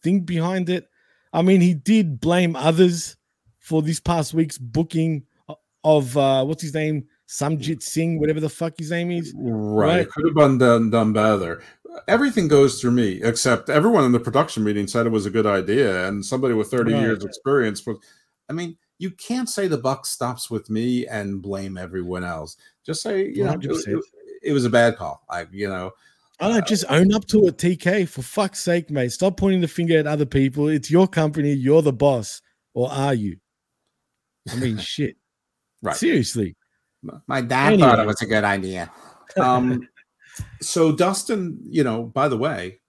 thing 0.04 0.22
behind 0.22 0.70
it. 0.70 0.88
I 1.34 1.42
mean, 1.42 1.62
he 1.62 1.74
did 1.74 2.20
blame 2.22 2.56
others 2.56 3.18
for 3.60 3.82
this 3.82 4.00
past 4.00 4.34
week's 4.34 4.58
booking 4.58 5.24
of 5.84 6.18
uh 6.18 6.44
what's 6.44 6.62
his 6.62 6.74
name, 6.74 7.06
Samjit 7.30 7.82
Singh, 7.82 8.20
whatever 8.20 8.40
the 8.40 8.50
fuck 8.50 8.74
his 8.78 8.92
name 8.92 9.12
is. 9.12 9.34
Right, 9.38 9.88
Right. 9.88 10.00
it 10.02 10.10
could 10.12 10.26
have 10.26 10.36
been 10.36 10.58
done, 10.58 10.90
done 10.90 11.14
better. 11.14 11.62
Everything 12.08 12.48
goes 12.48 12.80
through 12.80 12.92
me, 12.92 13.22
except 13.24 13.70
everyone 13.70 14.04
in 14.04 14.12
the 14.12 14.20
production 14.20 14.64
meeting 14.64 14.88
said 14.88 15.06
it 15.06 15.12
was 15.12 15.26
a 15.26 15.30
good 15.32 15.46
idea, 15.46 16.08
and 16.08 16.26
somebody 16.26 16.54
with 16.54 16.70
thirty 16.70 16.94
Right. 16.94 17.02
years 17.02 17.24
experience 17.24 17.86
was. 17.86 17.98
I 18.50 18.54
mean, 18.54 18.78
you 19.00 19.12
can't 19.12 19.50
say 19.50 19.68
the 19.68 19.78
buck 19.78 20.06
stops 20.06 20.50
with 20.50 20.70
me 20.70 21.06
and 21.08 21.42
blame 21.42 21.78
everyone 21.78 22.24
else. 22.24 22.58
Just 22.86 23.02
say 23.02 23.28
you 23.28 23.44
know 23.44 23.52
it, 23.52 23.62
100%. 23.62 24.02
it- 24.42 24.54
was 24.54 24.66
a 24.66 24.70
bad 24.70 24.96
call. 24.98 25.22
I 25.30 25.46
you 25.52 25.68
know 25.68 25.92
I 26.40 26.50
don't 26.50 26.68
just 26.68 26.86
own 26.90 27.14
up 27.14 27.26
to 27.28 27.48
it, 27.48 27.58
TK. 27.58 28.08
For 28.08 28.22
fuck's 28.22 28.60
sake, 28.60 28.90
mate. 28.92 29.12
Stop 29.12 29.38
pointing 29.38 29.62
the 29.62 29.68
finger 29.68 29.98
at 29.98 30.08
other 30.08 30.26
people. 30.26 30.68
It's 30.68 30.92
your 30.92 31.08
company. 31.08 31.54
You're 31.54 31.82
the 31.82 31.94
boss, 31.94 32.42
or 32.74 32.92
are 32.92 33.14
you? 33.14 33.38
I 34.52 34.56
mean, 34.56 34.78
shit. 34.78 35.18
Right. 35.82 35.96
Seriously. 35.96 36.56
My 37.28 37.42
dad 37.42 37.80
thought 37.80 38.00
it 38.00 38.08
was 38.08 38.22
a 38.22 38.26
good 38.26 38.44
idea. 38.44 38.92
Um, 39.38 39.88
so 40.62 40.92
Dustin, 40.92 41.60
you 41.70 41.84
know, 41.84 42.04
by 42.04 42.28
the 42.28 42.38
way, 42.38 42.80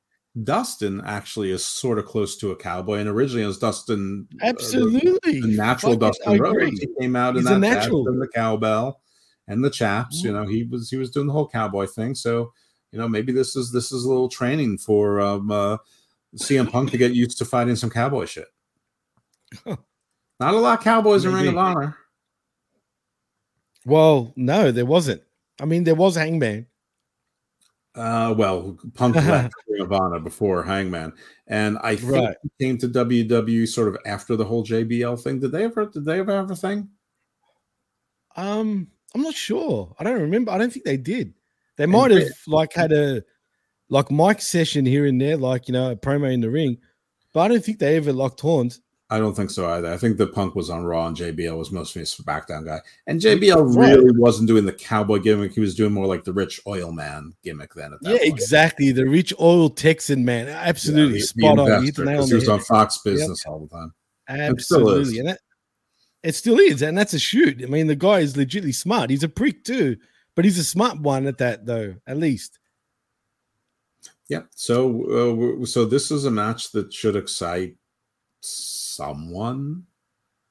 Dustin 0.45 1.01
actually 1.05 1.51
is 1.51 1.65
sort 1.65 1.99
of 1.99 2.05
close 2.05 2.37
to 2.39 2.51
a 2.51 2.57
cowboy, 2.57 2.99
and 2.99 3.09
originally 3.09 3.43
it 3.43 3.47
was 3.47 3.59
Dustin, 3.59 4.29
uh, 4.35 4.37
the- 4.39 4.47
Absolutely. 4.49 5.41
the 5.41 5.49
natural 5.57 5.93
Fucking 5.93 6.09
Dustin. 6.09 6.39
Rhodes. 6.41 6.81
He 6.81 6.89
came 7.01 7.17
out 7.17 7.31
in 7.37 7.43
He's 7.43 7.47
a 7.51 7.55
that 7.55 7.59
natural. 7.61 8.07
and 8.09 8.21
the 8.21 8.29
cowbell, 8.29 9.01
and 9.47 9.65
the 9.65 9.71
chaps. 9.71 10.23
You 10.23 10.33
know, 10.33 10.47
he 10.47 10.65
was 10.65 10.91
he 10.91 10.97
was 10.97 11.11
doing 11.11 11.27
the 11.27 11.33
whole 11.33 11.49
cowboy 11.49 11.87
thing. 11.87 12.15
So 12.15 12.53
you 12.93 12.99
know, 12.99 13.09
maybe 13.09 13.33
this 13.33 13.57
is 13.57 13.73
this 13.73 13.91
is 13.93 14.05
a 14.05 14.09
little 14.09 14.29
training 14.29 14.79
for 14.79 15.21
um, 15.21 15.51
uh, 15.51 15.79
CM 16.37 16.71
Punk 16.71 16.91
to 16.91 16.99
get 16.99 17.13
used 17.13 17.39
to 17.39 17.45
fighting 17.45 17.77
some 17.77 17.91
cowboy 17.91 18.27
shit. 18.27 18.47
Not 19.67 20.55
a 20.55 20.57
lot 20.59 20.79
of 20.79 20.85
cowboys 20.85 21.25
in 21.25 21.35
Ring 21.35 21.49
of 21.49 21.57
Honor. 21.57 21.97
Well, 23.85 24.33
no, 24.37 24.71
there 24.71 24.87
wasn't. 24.87 25.23
I 25.61 25.65
mean, 25.65 25.85
there 25.85 25.95
was 25.95 26.15
Hangman. 26.17 26.67
Uh, 27.95 28.35
well, 28.37 28.79
Punk 28.95 29.17
left 29.17 29.55
Honor 29.91 30.21
before 30.21 30.63
Hangman, 30.63 31.13
and 31.47 31.79
I 31.83 31.97
think 31.97 32.13
Right. 32.13 32.37
he 32.43 32.65
came 32.67 32.79
to 32.79 32.89
WWE 32.89 33.67
sort 33.67 33.89
of 33.89 33.97
after 34.07 34.37
the 34.37 34.45
whole 34.45 34.65
JBL 34.65 35.21
thing. 35.23 35.41
Did 35.41 35.53
they 35.53 35.65
ever? 35.65 35.87
Did 35.87 36.05
they 36.05 36.19
ever 36.21 36.33
have 36.33 36.51
a 36.51 36.57
thing? 36.57 36.89
Um, 38.37 38.89
I'm 39.15 39.23
not 39.23 39.35
sure. 39.35 39.95
I 39.99 40.05
don't 40.05 40.21
remember. 40.21 40.53
I 40.53 40.59
don't 40.59 40.73
think 40.73 40.85
they 40.85 40.97
did. 40.97 41.35
They 41.77 41.87
might 41.87 42.11
have 42.11 42.29
like 42.47 42.73
had 42.73 42.93
a 42.93 43.23
like 43.89 44.11
mic 44.11 44.41
session 44.43 44.85
here 44.85 45.07
and 45.07 45.21
there, 45.21 45.37
like 45.37 45.69
you 45.69 45.73
know, 45.73 45.91
a 45.93 45.97
promo 45.97 46.33
in 46.33 46.41
the 46.41 46.51
ring, 46.51 46.79
but 47.33 47.41
I 47.41 47.49
don't 47.49 47.65
think 47.65 47.79
they 47.79 47.97
ever 47.97 48.13
locked 48.13 48.41
horns. 48.41 48.81
I 49.11 49.19
don't 49.19 49.35
think 49.35 49.51
so 49.51 49.67
either. 49.71 49.91
I 49.91 49.97
think 49.97 50.19
the 50.19 50.27
Punk 50.27 50.55
was 50.55 50.69
on 50.69 50.85
Raw 50.85 51.07
and 51.07 51.17
JBL 51.17 51.57
was 51.57 51.71
most 51.73 51.97
mostly 51.97 52.03
a 52.03 52.05
SmackDown 52.05 52.67
guy. 52.67 52.81
And 53.07 53.19
JBL 53.21 53.75
really 53.75 54.11
wasn't 54.19 54.49
doing 54.49 54.67
the 54.67 54.73
cowboy 54.73 55.19
gimmick. 55.19 55.55
He 55.55 55.61
was 55.61 55.75
doing 55.75 55.93
more 55.95 56.07
like 56.07 56.25
the 56.25 56.33
rich 56.35 56.61
oil 56.67 56.93
man 56.93 57.33
gimmick 57.43 57.73
then. 57.75 57.95
At 57.95 58.03
that 58.03 58.11
Yeah, 58.11 58.19
point. 58.19 58.29
exactly. 58.35 58.93
The 58.93 59.07
rich 59.07 59.33
oil 59.41 59.71
Texan 59.71 60.27
man, 60.27 60.49
absolutely 60.49 61.21
Yeah, 61.21 61.25
spot 61.25 61.59
on. 61.59 61.67
You 61.67 61.73
hit 61.73 61.79
investor, 61.99 62.05
the 62.05 62.11
nail 62.11 62.19
'cause 62.21 62.25
on 62.25 62.29
he 62.29 62.35
was 62.35 62.45
head. 62.45 62.53
on 62.53 62.61
Fox 62.61 63.01
Yep. 63.05 63.15
Business 63.15 63.45
all 63.47 63.61
the 63.61 63.69
time. 63.69 63.95
And 64.29 64.61
still 64.61 64.81
is. 64.91 64.99
Absolutely, 64.99 65.19
and 65.21 65.29
that, 65.31 65.41
it 66.23 66.35
still 66.35 66.59
is, 66.59 66.83
and 66.83 66.99
that's 66.99 67.15
a 67.15 67.19
shoot. 67.19 67.63
I 67.63 67.67
mean, 67.67 67.87
the 67.87 67.97
guy 67.97 68.19
is 68.19 68.37
legitimately 68.37 68.73
smart. 68.73 69.09
He's 69.09 69.23
a 69.23 69.29
prick 69.29 69.65
too, 69.65 69.97
but 70.35 70.45
he's 70.45 70.59
a 70.59 70.65
smart 70.65 71.01
one 71.01 71.27
at 71.27 71.39
that, 71.39 71.65
though. 71.65 71.95
At 72.07 72.19
least. 72.19 72.59
Yeah. 74.29 74.43
So, 74.55 75.61
uh, 75.63 75.65
so 75.65 75.87
this 75.87 76.11
is 76.11 76.27
a 76.27 76.31
match 76.31 76.73
that 76.73 76.93
should 76.93 77.17
excite 77.17 77.77
someone. 78.99 79.85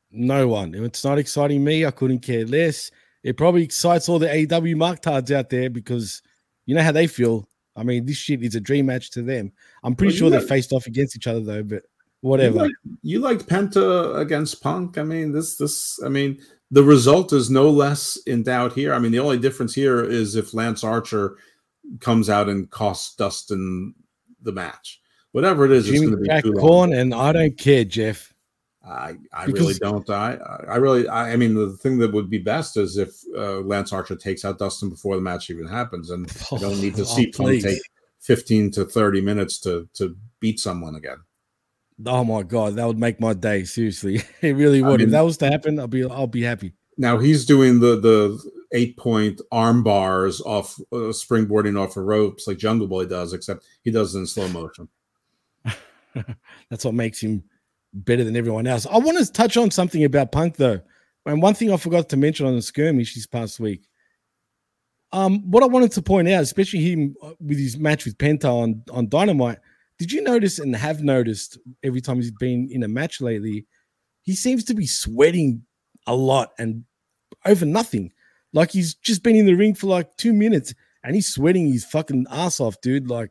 No 0.09 0.47
one. 0.47 0.73
It's 0.73 1.03
not 1.03 1.17
exciting 1.19 1.63
me, 1.63 1.85
I 1.85 1.91
couldn't 1.91 2.19
care 2.19 2.45
less. 2.45 2.91
It 3.23 3.35
probably 3.35 3.63
excites 3.63 4.07
all 4.07 4.19
the 4.19 4.29
AW 4.31 4.73
marktards 4.75 5.31
out 5.35 5.49
there 5.49 5.69
because 5.69 6.21
you 6.65 6.75
know 6.75 6.81
how 6.81 6.93
they 6.93 7.07
feel. 7.07 7.47
I 7.75 7.83
mean, 7.83 8.05
this 8.05 8.17
shit 8.17 8.41
is 8.41 8.55
a 8.55 8.61
dream 8.61 8.85
match 8.87 9.11
to 9.11 9.21
them. 9.21 9.51
I'm 9.83 9.95
pretty 9.95 10.13
Well, 10.21 10.31
you 10.31 10.37
sure 10.37 10.41
they 10.41 10.47
faced 10.47 10.71
off 10.71 10.87
against 10.87 11.15
each 11.17 11.27
other 11.27 11.41
though, 11.41 11.63
but 11.63 11.83
You, 11.83 12.29
whatever. 12.29 12.55
like, 12.59 12.71
you 13.03 13.19
liked 13.19 13.47
Penta 13.47 14.17
against 14.17 14.63
Punk. 14.63 14.97
I 14.97 15.03
mean, 15.03 15.33
this, 15.33 15.57
this, 15.57 16.01
I 16.03 16.09
mean, 16.09 16.39
the 16.71 16.83
result 16.83 17.33
is 17.33 17.49
no 17.49 17.69
less 17.69 18.17
in 18.25 18.43
doubt 18.43 18.73
here. 18.73 18.93
I 18.93 18.99
mean, 18.99 19.11
the 19.11 19.19
only 19.19 19.37
difference 19.39 19.75
here 19.75 20.03
is 20.03 20.35
if 20.35 20.53
Lance 20.53 20.83
Archer 20.83 21.37
comes 21.99 22.29
out 22.29 22.49
and 22.49 22.69
costs 22.71 23.15
Dustin 23.15 23.93
the 24.41 24.51
match. 24.53 25.01
Whatever 25.33 25.65
it 25.65 25.71
is, 25.71 25.89
it's 25.89 25.99
going 25.99 26.11
to 26.11 26.17
be 26.17 26.27
Jack. 26.27 26.45
Corn, 26.59 26.93
and 26.93 27.13
I 27.13 27.31
don't 27.33 27.57
care, 27.57 27.83
Jeff. 27.83 28.33
I, 28.87 29.15
I 29.33 29.45
Because- 29.45 29.59
really 29.61 29.73
don't. 29.75 30.09
I 30.09 30.35
I 30.69 30.75
really 30.77 31.07
I, 31.09 31.33
I 31.33 31.35
mean 31.35 31.53
the 31.55 31.71
thing 31.77 31.97
that 31.99 32.13
would 32.13 32.29
be 32.29 32.37
best 32.37 32.77
is 32.77 32.97
if 32.97 33.11
uh, 33.35 33.59
Lance 33.59 33.91
Archer 33.91 34.15
takes 34.15 34.45
out 34.45 34.59
Dustin 34.59 34.89
before 34.89 35.15
the 35.15 35.21
match 35.21 35.49
even 35.49 35.67
happens, 35.67 36.09
and 36.09 36.25
I 36.51 36.57
don't 36.57 36.79
need 36.81 36.95
to 36.95 37.01
Oh, 37.01 37.05
see 37.05 37.27
Punk 37.31 37.61
take 37.63 37.81
fifteen 38.19 38.71
to 38.71 38.85
thirty 38.85 39.19
minutes 39.21 39.59
to 39.61 39.89
to 39.95 40.15
beat 40.39 40.59
someone 40.59 40.95
again. 40.95 41.17
Oh 42.05 42.23
my 42.23 42.43
god, 42.43 42.75
that 42.75 42.85
would 42.87 42.99
make 42.99 43.19
my 43.19 43.33
day. 43.33 43.63
Seriously, 43.65 44.21
it 44.41 44.55
really 44.55 44.81
I 44.83 44.87
would. 44.87 44.99
mean- 44.99 45.09
if 45.09 45.11
that 45.11 45.21
was 45.25 45.37
to 45.39 45.47
happen, 45.49 45.79
I'll 45.79 45.87
be 45.87 46.03
I'll 46.05 46.27
be 46.27 46.43
happy. 46.43 46.73
Now 46.97 47.17
he's 47.17 47.45
doing 47.45 47.79
the 47.79 47.99
the 47.99 48.39
eight 48.71 48.97
point 48.97 49.41
arm 49.51 49.83
bars 49.83 50.41
off 50.41 50.79
uh, 50.91 51.11
springboarding 51.13 51.77
off 51.79 51.95
of 51.97 52.05
ropes 52.05 52.47
like 52.47 52.57
Jungle 52.57 52.87
Boy 52.87 53.05
does, 53.05 53.33
except 53.33 53.65
he 53.83 53.91
does 53.91 54.15
it 54.15 54.19
in 54.19 54.27
slow 54.27 54.47
motion. 54.47 54.87
That's 56.69 56.83
what 56.85 56.93
makes 56.93 57.19
him 57.21 57.43
better 57.93 58.23
than 58.23 58.35
everyone 58.35 58.67
else. 58.67 58.85
I 58.85 58.97
want 58.97 59.17
to 59.17 59.31
touch 59.31 59.57
on 59.57 59.71
something 59.71 60.03
about 60.03 60.31
Punk 60.31 60.57
though. 60.57 60.81
And 61.25 61.41
one 61.41 61.53
thing 61.53 61.71
I 61.71 61.77
forgot 61.77 62.09
to 62.09 62.17
mention 62.17 62.45
on 62.45 62.55
the 62.55 62.61
skirmish 62.61 63.13
this 63.13 63.27
past 63.27 63.59
week. 63.59 63.87
Um, 65.11 65.49
what 65.49 65.63
I 65.63 65.67
wanted 65.67 65.91
to 65.93 66.01
point 66.01 66.27
out, 66.27 66.43
especially 66.43 66.79
him 66.79 67.15
uh, 67.21 67.31
with 67.39 67.57
his 67.57 67.77
match 67.77 68.05
with 68.05 68.17
Penta 68.17 68.45
on, 68.45 68.83
on 68.91 69.07
Dynamite, 69.07 69.59
did 69.99 70.11
you 70.11 70.21
notice 70.21 70.59
and 70.59 70.75
have 70.75 71.01
noticed 71.01 71.57
every 71.83 72.01
time 72.01 72.17
he's 72.17 72.31
been 72.31 72.69
in 72.71 72.83
a 72.83 72.87
match 72.87 73.19
lately, 73.21 73.65
he 74.23 74.35
seems 74.35 74.63
to 74.65 74.73
be 74.73 74.85
sweating 74.85 75.63
a 76.05 76.15
lot 76.15 76.51
and 76.59 76.83
over 77.45 77.65
nothing. 77.65 78.11
Like 78.53 78.71
he's 78.71 78.95
just 78.95 79.23
been 79.23 79.35
in 79.35 79.45
the 79.45 79.53
ring 79.53 79.73
for 79.73 79.87
like 79.87 80.15
two 80.17 80.33
minutes 80.33 80.73
and 81.03 81.15
he's 81.15 81.33
sweating 81.33 81.67
his 81.67 81.85
fucking 81.85 82.25
ass 82.29 82.59
off, 82.59 82.79
dude, 82.81 83.09
like 83.09 83.29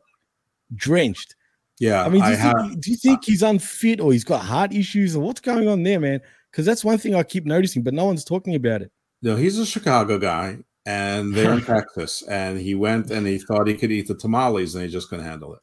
drenched. 0.75 1.35
Yeah, 1.79 2.03
I 2.03 2.09
mean, 2.09 2.23
do 2.23 2.29
you, 2.29 2.35
have. 2.35 2.57
think, 2.57 2.79
do 2.81 2.91
you 2.91 2.97
think 2.97 3.23
he's 3.23 3.43
unfit 3.43 3.99
or 3.99 4.11
he's 4.11 4.23
got 4.23 4.41
heart 4.41 4.73
issues 4.73 5.15
or 5.15 5.23
what's 5.23 5.41
going 5.41 5.67
on 5.67 5.83
there, 5.83 5.99
man? 5.99 6.21
Because 6.51 6.65
that's 6.65 6.83
one 6.83 6.97
thing 6.97 7.13
I 7.13 7.23
keep 7.23 7.45
noticing, 7.45 7.83
but 7.83 7.93
no 7.93 8.05
one's 8.05 8.23
talking 8.23 8.55
about 8.55 8.81
it. 8.81 8.91
No, 9.21 9.35
he's 9.35 9.59
a 9.59 9.65
Chicago 9.65 10.17
guy, 10.17 10.57
and 10.85 11.33
they're 11.33 11.53
in 11.53 11.61
Texas, 11.65 12.23
and 12.23 12.59
he 12.59 12.73
went 12.73 13.11
and 13.11 13.27
he 13.27 13.37
thought 13.37 13.67
he 13.67 13.75
could 13.75 13.91
eat 13.91 14.07
the 14.07 14.15
tamales, 14.15 14.73
and 14.73 14.83
he 14.83 14.89
just 14.89 15.09
couldn't 15.09 15.25
handle 15.25 15.53
it. 15.53 15.59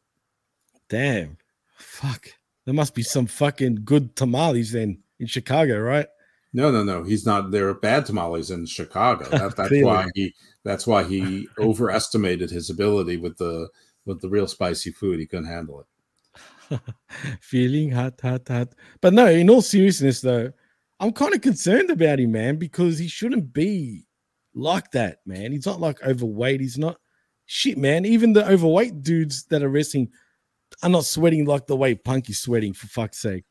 Damn. 0.88 1.38
Fuck. 1.76 2.28
There 2.64 2.74
must 2.74 2.94
be 2.94 3.02
some 3.02 3.26
fucking 3.26 3.80
good 3.84 4.16
tamales 4.16 4.72
then 4.72 5.02
in 5.18 5.26
Chicago, 5.26 5.80
right? 5.80 6.06
No, 6.52 6.70
no, 6.70 6.84
no. 6.84 7.02
He's 7.02 7.26
not. 7.26 7.50
There 7.50 7.68
are 7.68 7.74
bad 7.74 8.06
tamales 8.06 8.50
in 8.50 8.66
Chicago. 8.66 9.26
That, 9.30 9.56
that's 9.56 9.82
why 9.82 10.06
he. 10.14 10.34
That's 10.62 10.86
why 10.86 11.04
he 11.04 11.48
overestimated 11.58 12.50
his 12.50 12.70
ability 12.70 13.16
with 13.16 13.36
the 13.36 13.68
with 14.06 14.20
the 14.20 14.28
real 14.28 14.46
spicy 14.46 14.92
food. 14.92 15.18
He 15.18 15.26
couldn't 15.26 15.46
handle 15.46 15.80
it. 15.80 15.86
Feeling 17.40 17.90
hot, 17.90 18.20
hot, 18.20 18.48
hot. 18.48 18.68
But 19.00 19.14
no, 19.14 19.26
in 19.26 19.50
all 19.50 19.62
seriousness, 19.62 20.20
though, 20.20 20.52
I'm 21.00 21.12
kind 21.12 21.34
of 21.34 21.40
concerned 21.40 21.90
about 21.90 22.20
him, 22.20 22.32
man, 22.32 22.56
because 22.56 22.98
he 22.98 23.08
shouldn't 23.08 23.52
be 23.52 24.06
like 24.54 24.90
that, 24.92 25.18
man. 25.26 25.52
He's 25.52 25.66
not 25.66 25.80
like 25.80 26.02
overweight. 26.02 26.60
He's 26.60 26.78
not 26.78 26.98
shit, 27.46 27.76
man. 27.76 28.04
Even 28.04 28.32
the 28.32 28.48
overweight 28.48 29.02
dudes 29.02 29.44
that 29.46 29.62
are 29.62 29.68
wrestling 29.68 30.10
are 30.82 30.88
not 30.88 31.04
sweating 31.04 31.44
like 31.44 31.66
the 31.66 31.76
way 31.76 31.94
Punk 31.94 32.30
is 32.30 32.40
sweating, 32.40 32.72
for 32.72 32.86
fuck's 32.86 33.18
sake. 33.18 33.44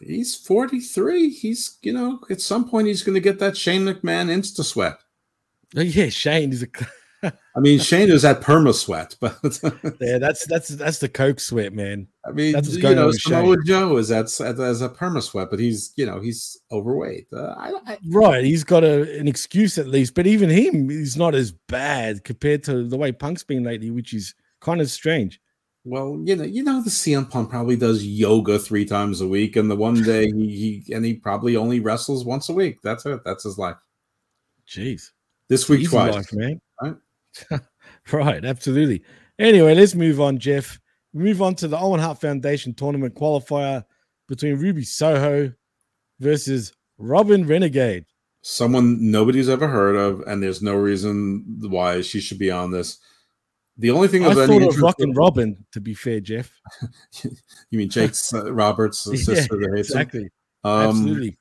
He's 0.00 0.36
43. 0.36 1.30
He's 1.30 1.78
you 1.82 1.92
know 1.92 2.20
at 2.30 2.40
some 2.40 2.68
point 2.68 2.88
he's 2.88 3.02
going 3.02 3.14
to 3.14 3.20
get 3.20 3.38
that 3.38 3.56
Shane 3.56 3.82
McMahon 3.82 4.28
insta 4.28 4.64
sweat. 4.64 4.98
Oh, 5.76 5.80
yeah, 5.80 6.08
Shane 6.08 6.52
is 6.52 6.62
a. 6.62 6.68
I 7.56 7.60
mean, 7.60 7.78
Shane 7.78 8.10
is 8.10 8.24
at 8.26 8.42
perma 8.42 8.74
sweat, 8.74 9.16
but 9.18 9.38
yeah, 10.00 10.18
that's 10.18 10.46
that's 10.46 10.68
that's 10.68 10.98
the 10.98 11.08
coke 11.08 11.40
sweat, 11.40 11.72
man. 11.72 12.06
I 12.26 12.32
mean, 12.32 12.52
That's 12.52 12.68
what's 12.68 12.76
you 12.76 12.82
going 12.82 12.98
on 12.98 13.06
know, 13.06 13.12
Samoa 13.12 13.56
Joe 13.64 13.96
is 13.96 14.10
at, 14.10 14.26
at 14.42 14.60
as 14.60 14.82
a 14.82 14.90
perma 14.90 15.22
sweat, 15.22 15.48
but 15.48 15.58
he's 15.58 15.94
you 15.96 16.04
know 16.04 16.20
he's 16.20 16.60
overweight. 16.70 17.28
Uh, 17.32 17.54
I, 17.56 17.72
I, 17.86 17.98
Right, 18.08 18.44
he's 18.44 18.62
got 18.62 18.84
a, 18.84 19.18
an 19.18 19.26
excuse 19.26 19.78
at 19.78 19.86
least, 19.86 20.14
but 20.14 20.26
even 20.26 20.50
him 20.50 20.90
is 20.90 21.16
not 21.16 21.34
as 21.34 21.50
bad 21.50 22.24
compared 22.24 22.62
to 22.64 22.84
the 22.84 22.96
way 22.98 23.10
Punk's 23.10 23.44
been 23.44 23.64
lately, 23.64 23.90
which 23.90 24.12
is 24.12 24.34
kind 24.60 24.82
of 24.82 24.90
strange. 24.90 25.40
well, 25.84 26.20
you 26.24 26.36
know, 26.36 26.44
you 26.44 26.62
know, 26.62 26.82
the 26.82 26.90
CM 26.90 27.30
Punk 27.30 27.48
probably 27.48 27.76
does 27.76 28.04
yoga 28.04 28.58
three 28.58 28.84
times 28.84 29.22
a 29.22 29.28
week, 29.28 29.56
and 29.56 29.70
the 29.70 29.76
one 29.76 30.02
day 30.02 30.26
he, 30.26 30.82
he 30.84 30.94
and 30.94 31.06
he 31.06 31.14
probably 31.14 31.56
only 31.56 31.80
wrestles 31.80 32.22
once 32.22 32.50
a 32.50 32.52
week. 32.52 32.82
That's 32.82 33.06
it. 33.06 33.20
That's 33.24 33.44
his 33.44 33.56
life. 33.56 33.76
Jeez, 34.68 35.10
This 35.48 35.70
week 35.70 35.80
Easy 35.80 35.88
twice. 35.88 36.14
life, 36.14 36.32
man. 36.34 36.60
Right? 38.12 38.44
absolutely. 38.44 39.02
Anyway, 39.38 39.74
let's 39.74 39.94
move 39.94 40.20
on, 40.20 40.38
Jeff. 40.38 40.78
We 41.12 41.24
move 41.24 41.42
on 41.42 41.54
to 41.56 41.68
the 41.68 41.78
Owen 41.78 41.98
Hart 42.00 42.20
Foundation 42.20 42.72
tournament 42.72 43.14
qualifier 43.16 43.84
between 44.28 44.56
Ruby 44.56 44.84
Soho 44.84 45.52
versus 46.20 46.72
Robyn 46.98 47.46
Renegade. 47.46 48.04
Someone 48.42 49.10
nobody's 49.10 49.48
ever 49.48 49.66
heard 49.66 49.96
of, 49.96 50.20
and 50.28 50.40
there's 50.42 50.62
no 50.62 50.74
reason 50.76 51.58
why 51.68 52.00
she 52.00 52.20
should 52.20 52.38
be 52.38 52.50
on 52.50 52.70
this. 52.70 52.98
The 53.76 53.90
only 53.90 54.08
thing 54.08 54.24
I 54.24 54.30
of 54.30 54.38
any 54.38 54.46
thought 54.46 54.56
of 54.56 54.62
interest- 54.62 54.80
Rockin' 54.82 55.12
Robin, 55.14 55.66
to 55.72 55.80
be 55.80 55.94
fair, 55.94 56.20
Jeff. 56.20 56.50
you 57.70 57.78
mean 57.78 57.90
Jake's 57.90 58.32
uh, 58.34 58.52
Roberts' 58.52 59.06
Yeah, 59.10 59.16
sister 59.34 59.60
him? 59.60 59.76
exactly. 59.76 60.28
Um, 60.64 60.88
Absolutely. 60.90 61.36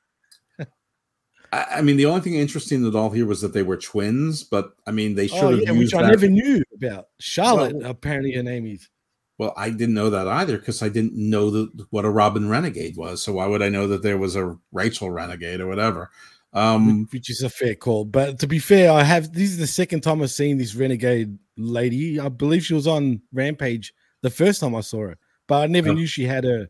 I, 1.54 1.66
I 1.78 1.82
mean, 1.82 1.98
the 1.98 2.06
only 2.06 2.22
thing 2.22 2.36
interesting 2.36 2.86
at 2.88 2.96
all 2.96 3.10
here 3.10 3.26
was 3.26 3.42
that 3.42 3.54
they 3.54 3.64
were 3.64 3.78
twins, 3.78 4.44
but 4.44 4.76
I 4.88 4.92
mean, 4.92 5.16
they 5.16 5.28
should 5.28 5.44
Oh, 5.44 5.52
have 5.52 5.62
yeah, 5.62 5.72
used 5.72 5.94
which 5.94 6.04
I 6.04 6.10
never 6.10 6.28
knew 6.28 6.64
about. 6.76 7.08
Charlotte, 7.20 7.76
Well- 7.76 7.90
apparently 7.92 8.34
her 8.34 8.44
name 8.44 8.66
is. 8.68 8.90
Well, 9.38 9.54
I 9.58 9.70
didn't 9.70 9.96
know 9.96 10.10
that 10.12 10.28
either 10.30 10.58
because 10.58 10.82
I 10.82 10.88
didn't 10.88 11.14
know 11.14 11.50
that 11.50 11.88
what 11.90 12.06
a 12.06 12.10
Robyn 12.10 12.48
Renegade 12.48 12.96
was. 12.96 13.22
So 13.22 13.34
why 13.34 13.48
would 13.48 13.62
I 13.62 13.68
know 13.68 13.86
that 13.88 14.02
there 14.02 14.18
was 14.18 14.38
a 14.38 14.58
Rachel 14.72 15.10
Renegade 15.12 15.60
or 15.60 15.68
whatever? 15.68 16.10
Um, 16.54 17.10
which 17.12 17.30
is 17.30 17.42
a 17.42 17.50
fair 17.50 17.76
call. 17.76 18.06
But 18.06 18.40
to 18.40 18.48
be 18.48 18.60
fair, 18.60 18.90
I 18.92 19.04
have 19.04 19.34
this 19.34 19.50
is 19.50 19.58
the 19.58 19.68
second 19.68 20.02
time 20.04 20.22
I've 20.22 20.32
seen 20.32 20.58
this 20.58 20.74
renegade 20.74 21.38
lady. 21.58 22.18
I 22.18 22.30
believe 22.30 22.64
she 22.64 22.74
was 22.76 22.88
on 22.88 23.22
Rampage 23.34 23.94
the 24.22 24.30
first 24.30 24.62
time 24.62 24.74
I 24.74 24.80
saw 24.80 25.02
her, 25.02 25.18
but 25.50 25.64
I 25.64 25.68
never 25.68 25.90
Oh. 25.90 25.94
knew 25.94 26.06
she 26.08 26.24
had 26.24 26.46
a 26.46 26.70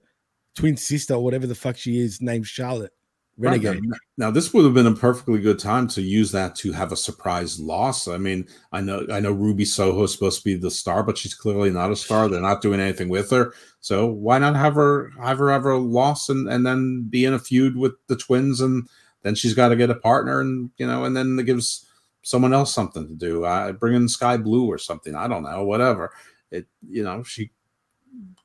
twin 0.55 0.75
sister 0.75 1.13
or 1.13 1.23
whatever 1.23 1.45
the 1.45 1.53
fuck 1.53 1.77
she 1.77 1.99
is 1.99 2.19
named 2.19 2.47
Charlotte 2.47 2.93
Renegade. 3.37 3.83
Now, 3.83 3.97
now, 4.17 4.31
this 4.31 4.53
would 4.53 4.63
have 4.63 4.73
been 4.73 4.87
a 4.87 4.95
perfectly 4.95 5.39
good 5.39 5.59
time 5.59 5.87
to 5.89 6.01
use 6.01 6.31
that 6.31 6.55
to 6.57 6.71
have 6.71 6.93
a 6.93 6.97
surprise 6.97 7.59
loss. 7.59 8.07
I 8.07 8.17
mean, 8.17 8.47
I 8.71 8.79
know 8.79 9.05
I 9.11 9.19
know 9.19 9.33
Ruby 9.33 9.65
Soho 9.65 10.03
is 10.03 10.13
supposed 10.13 10.39
to 10.39 10.45
be 10.45 10.55
the 10.55 10.71
star, 10.71 11.03
but 11.03 11.17
she's 11.17 11.33
clearly 11.33 11.69
not 11.69 11.91
a 11.91 11.97
star. 11.97 12.29
They're 12.29 12.39
not 12.39 12.61
doing 12.61 12.79
anything 12.79 13.09
with 13.09 13.29
her. 13.31 13.53
So 13.81 14.05
why 14.05 14.37
not 14.37 14.55
have 14.55 14.75
her 14.75 15.11
have 15.21 15.39
her 15.39 15.51
have 15.51 15.65
a 15.65 15.75
loss 15.75 16.29
and, 16.29 16.47
and 16.47 16.65
then 16.65 17.07
be 17.09 17.25
in 17.25 17.33
a 17.33 17.39
feud 17.39 17.75
with 17.75 17.93
the 18.07 18.15
twins 18.15 18.61
and 18.61 18.87
then 19.23 19.35
she's 19.35 19.53
got 19.53 19.69
to 19.69 19.75
get 19.75 19.89
a 19.89 19.95
partner 19.95 20.39
and 20.39 20.69
you 20.77 20.87
know, 20.87 21.03
and 21.03 21.17
then 21.17 21.37
it 21.37 21.45
gives 21.45 21.85
someone 22.21 22.53
else 22.53 22.73
something 22.73 23.07
to 23.07 23.13
do. 23.15 23.45
I 23.45 23.73
bring 23.73 23.95
in 23.95 24.07
Skye 24.07 24.37
Blue 24.37 24.65
or 24.65 24.77
something. 24.77 25.13
I 25.13 25.27
don't 25.27 25.43
know, 25.43 25.63
whatever. 25.65 26.13
It 26.51 26.67
you 26.87 27.03
know, 27.03 27.21
she 27.23 27.51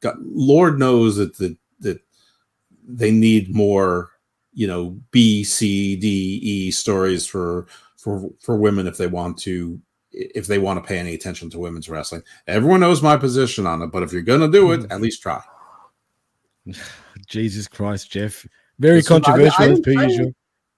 got 0.01 0.21
Lord 0.21 0.81
knows 0.81 1.17
that 1.17 1.37
that 1.39 1.57
that 1.79 2.01
they 2.85 3.13
need 3.13 3.55
more 3.55 4.11
you 4.61 4.67
know 4.67 5.01
b 5.11 5.43
c 5.43 5.97
d 5.97 6.07
e 6.43 6.71
stories 6.71 7.27
for 7.27 7.67
for 7.97 8.29
for 8.41 8.59
women 8.59 8.87
if 8.87 8.99
they 8.99 9.07
want 9.07 9.39
to 9.39 9.81
if 10.13 10.47
they 10.47 10.59
want 10.59 10.77
to 10.79 10.87
pay 10.87 10.99
any 10.99 11.15
attention 11.15 11.49
to 11.49 11.59
women's 11.59 11.89
wrestling 11.89 12.23
everyone 12.47 12.81
knows 12.81 13.01
my 13.01 13.17
position 13.17 13.67
on 13.67 13.81
it 13.81 13.87
but 13.87 14.03
if 14.03 14.13
you're 14.13 14.21
gonna 14.21 14.51
do 14.51 14.73
it 14.73 14.83
hmm. 14.83 14.93
at 14.93 15.01
least 15.01 15.23
try 15.23 15.41
Jesus 17.27 17.67
Christ, 17.67 18.11
Jeff. 18.11 18.47
Very 18.79 18.99
This 18.99 19.09
was- 19.09 19.23
I- 19.23 19.25
controversial 19.25 19.65
I 19.65 19.69
as 19.69 19.81
per 19.81 19.93
say 19.95 20.07
usual. 20.09 20.33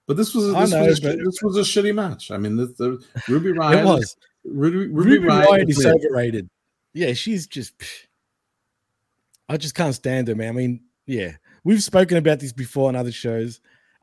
but 0.07 0.15
this 0.15 0.33
was 0.33 0.45
this, 0.53 0.71
know, 0.71 0.85
was, 0.85 0.99
a, 0.99 1.01
but- 1.01 1.17
this 1.25 1.43
was 1.43 1.57
a 1.57 1.61
shitty 1.61 1.93
match 1.93 2.31
i 2.31 2.37
mean 2.37 2.55
the, 2.55 2.67
the 2.77 3.03
ruby 3.27 3.51
ryan 3.51 3.79
It 3.79 3.85
was. 3.85 4.15
ruby, 4.45 4.77
ruby, 4.87 5.17
Ruby 5.17 5.27
ryan 5.27 5.47
Riott 5.65 5.69
is 5.69 5.77
was 5.77 5.85
overrated. 5.87 6.49
Yeah, 6.93 7.11
she's 7.13 7.47
just. 7.47 7.73
I 9.49 9.57
just 9.57 9.75
can't 9.75 9.93
stand 9.93 10.29
her, 10.29 10.35
man. 10.35 10.49
I 10.49 10.51
mean, 10.53 10.81
yeah, 11.05 11.33
we've 11.63 11.83
spoken 11.83 12.17
about 12.17 12.39
this 12.39 12.53
before 12.53 12.87
on 12.87 12.95
other 12.95 13.11
shows. 13.11 13.59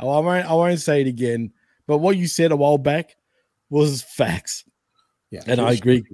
I 0.09 0.21
won't. 0.21 0.47
I 0.47 0.55
won't 0.55 0.81
say 0.81 1.01
it 1.01 1.07
again. 1.07 1.53
But 1.87 1.99
what 1.99 2.17
you 2.17 2.27
said 2.27 2.53
a 2.53 2.57
while 2.57 2.79
back 2.79 3.17
was 3.69 4.03
facts, 4.03 4.65
yeah 5.31 5.43
and 5.47 5.61
I 5.61 5.73
agree. 5.73 6.05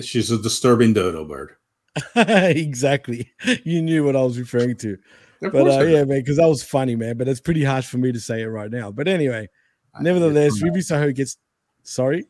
she's 0.00 0.30
a 0.30 0.38
disturbing 0.38 0.92
dodo 0.92 1.24
bird 1.24 1.56
exactly. 2.16 3.32
You 3.64 3.82
knew 3.82 4.04
what 4.04 4.16
I 4.16 4.22
was 4.22 4.38
referring 4.38 4.76
to. 4.78 4.98
Of 5.42 5.52
But 5.52 5.68
uh, 5.68 5.84
yeah, 5.84 6.04
man, 6.04 6.20
because 6.20 6.36
that 6.36 6.46
was 6.46 6.62
funny, 6.62 6.96
man. 6.96 7.16
But 7.16 7.28
it's 7.28 7.40
pretty 7.40 7.64
harsh 7.64 7.86
for 7.86 7.98
me 7.98 8.12
to 8.12 8.20
say 8.20 8.42
it 8.42 8.46
right 8.46 8.70
now. 8.70 8.90
But 8.90 9.08
anyway, 9.08 9.48
I- 9.94 10.02
nevertheless, 10.02 10.60
Ruby 10.62 10.82
Soho 10.82 11.12
gets. 11.12 11.36
Sorry. 11.82 12.24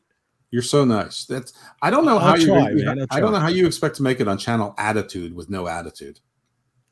You're 0.51 0.63
so 0.63 0.85
nice. 0.85 1.25
That's 1.25 1.53
I 1.83 1.91
don't 1.91 2.05
know 2.05 2.19
I'll 2.19 2.31
how 2.31 2.37
you 2.37 2.55
man, 2.55 3.07
I 3.11 3.21
don't 3.21 3.33
know 3.33 3.41
how 3.41 3.49
you 3.49 3.67
expect 3.67 3.97
to 3.97 4.03
make 4.03 4.21
it 4.21 4.29
on 4.29 4.39
channel 4.39 4.75
attitude 4.79 5.35
with 5.35 5.51
no 5.51 5.67
attitude. 5.67 6.21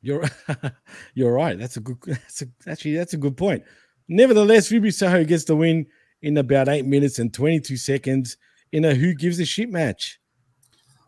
You're 0.03 0.25
you're 1.15 1.33
right. 1.33 1.59
That's 1.59 1.77
a 1.77 1.81
good. 1.81 1.99
That's 2.07 2.43
a, 2.43 2.47
actually 2.69 2.97
that's 2.97 3.15
a 3.15 3.17
good 3.17 3.37
point. 3.37 3.63
Nevertheless, 4.09 4.71
Ruby 4.71 4.91
Soho 4.91 5.25
gets 5.25 5.45
the 5.45 5.57
win 5.57 5.87
in 6.23 6.37
about 6.37 6.69
eight 6.69 6.87
minutes 6.87 7.19
and 7.19 7.33
twenty 7.33 7.61
two 7.61 7.77
seconds 7.77 8.37
in 8.73 8.85
a 8.85 8.95
who 8.95 9.15
gives 9.15 9.39
a 9.41 9.45
shit 9.45 9.71
match. 9.71 10.19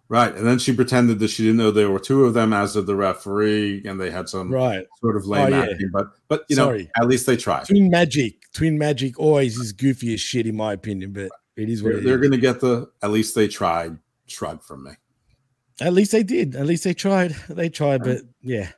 Right. 0.09 0.33
And 0.35 0.47
then 0.47 0.61
she 0.61 0.73
pretended 0.73 1.19
that 1.19 1.29
she 1.31 1.43
didn't 1.43 1.57
know 1.57 1.73
there 1.73 1.91
were 1.91 1.99
two 1.99 2.25
of 2.27 2.33
them 2.35 2.53
as 2.53 2.75
did 2.75 2.87
the 2.87 2.95
referee, 2.95 3.83
and 3.87 4.01
they 4.01 4.09
had 4.11 4.29
some 4.29 4.53
Right. 4.53 4.87
sort 5.01 5.17
of 5.17 5.25
oh, 5.25 5.29
lame 5.31 5.53
Oh, 5.53 5.57
yeah. 5.57 5.63
acting. 5.73 5.91
But 5.93 6.07
but 6.29 6.45
you 6.49 6.55
know, 6.57 6.79
at 6.97 7.09
least 7.09 7.27
they 7.27 7.37
tried. 7.37 7.65
Twin 7.67 7.91
Magic. 7.91 8.35
Twin 8.53 8.79
Magic 8.79 9.19
always 9.19 9.57
is 9.59 9.73
goofy 9.73 10.15
as 10.15 10.21
shit 10.21 10.47
in 10.47 10.57
my 10.57 10.73
opinion, 10.75 11.13
but 11.13 11.31
it 11.57 11.69
is 11.69 11.83
what 11.83 11.95
They're, 11.95 12.03
they're 12.03 12.23
is. 12.23 12.29
gonna 12.31 12.41
get 12.41 12.61
the 12.61 12.89
at 13.03 13.11
least 13.11 13.35
they 13.35 13.49
tried 13.49 13.99
shrug 14.27 14.63
from 14.63 14.85
me. 14.85 14.93
At 15.81 15.93
least 15.93 16.13
they 16.13 16.23
did. 16.23 16.55
At 16.57 16.66
least 16.66 16.85
they 16.85 16.95
tried. 16.95 17.33
They 17.49 17.68
tried, 17.68 18.03
but 18.05 18.20
yeah, 18.43 18.70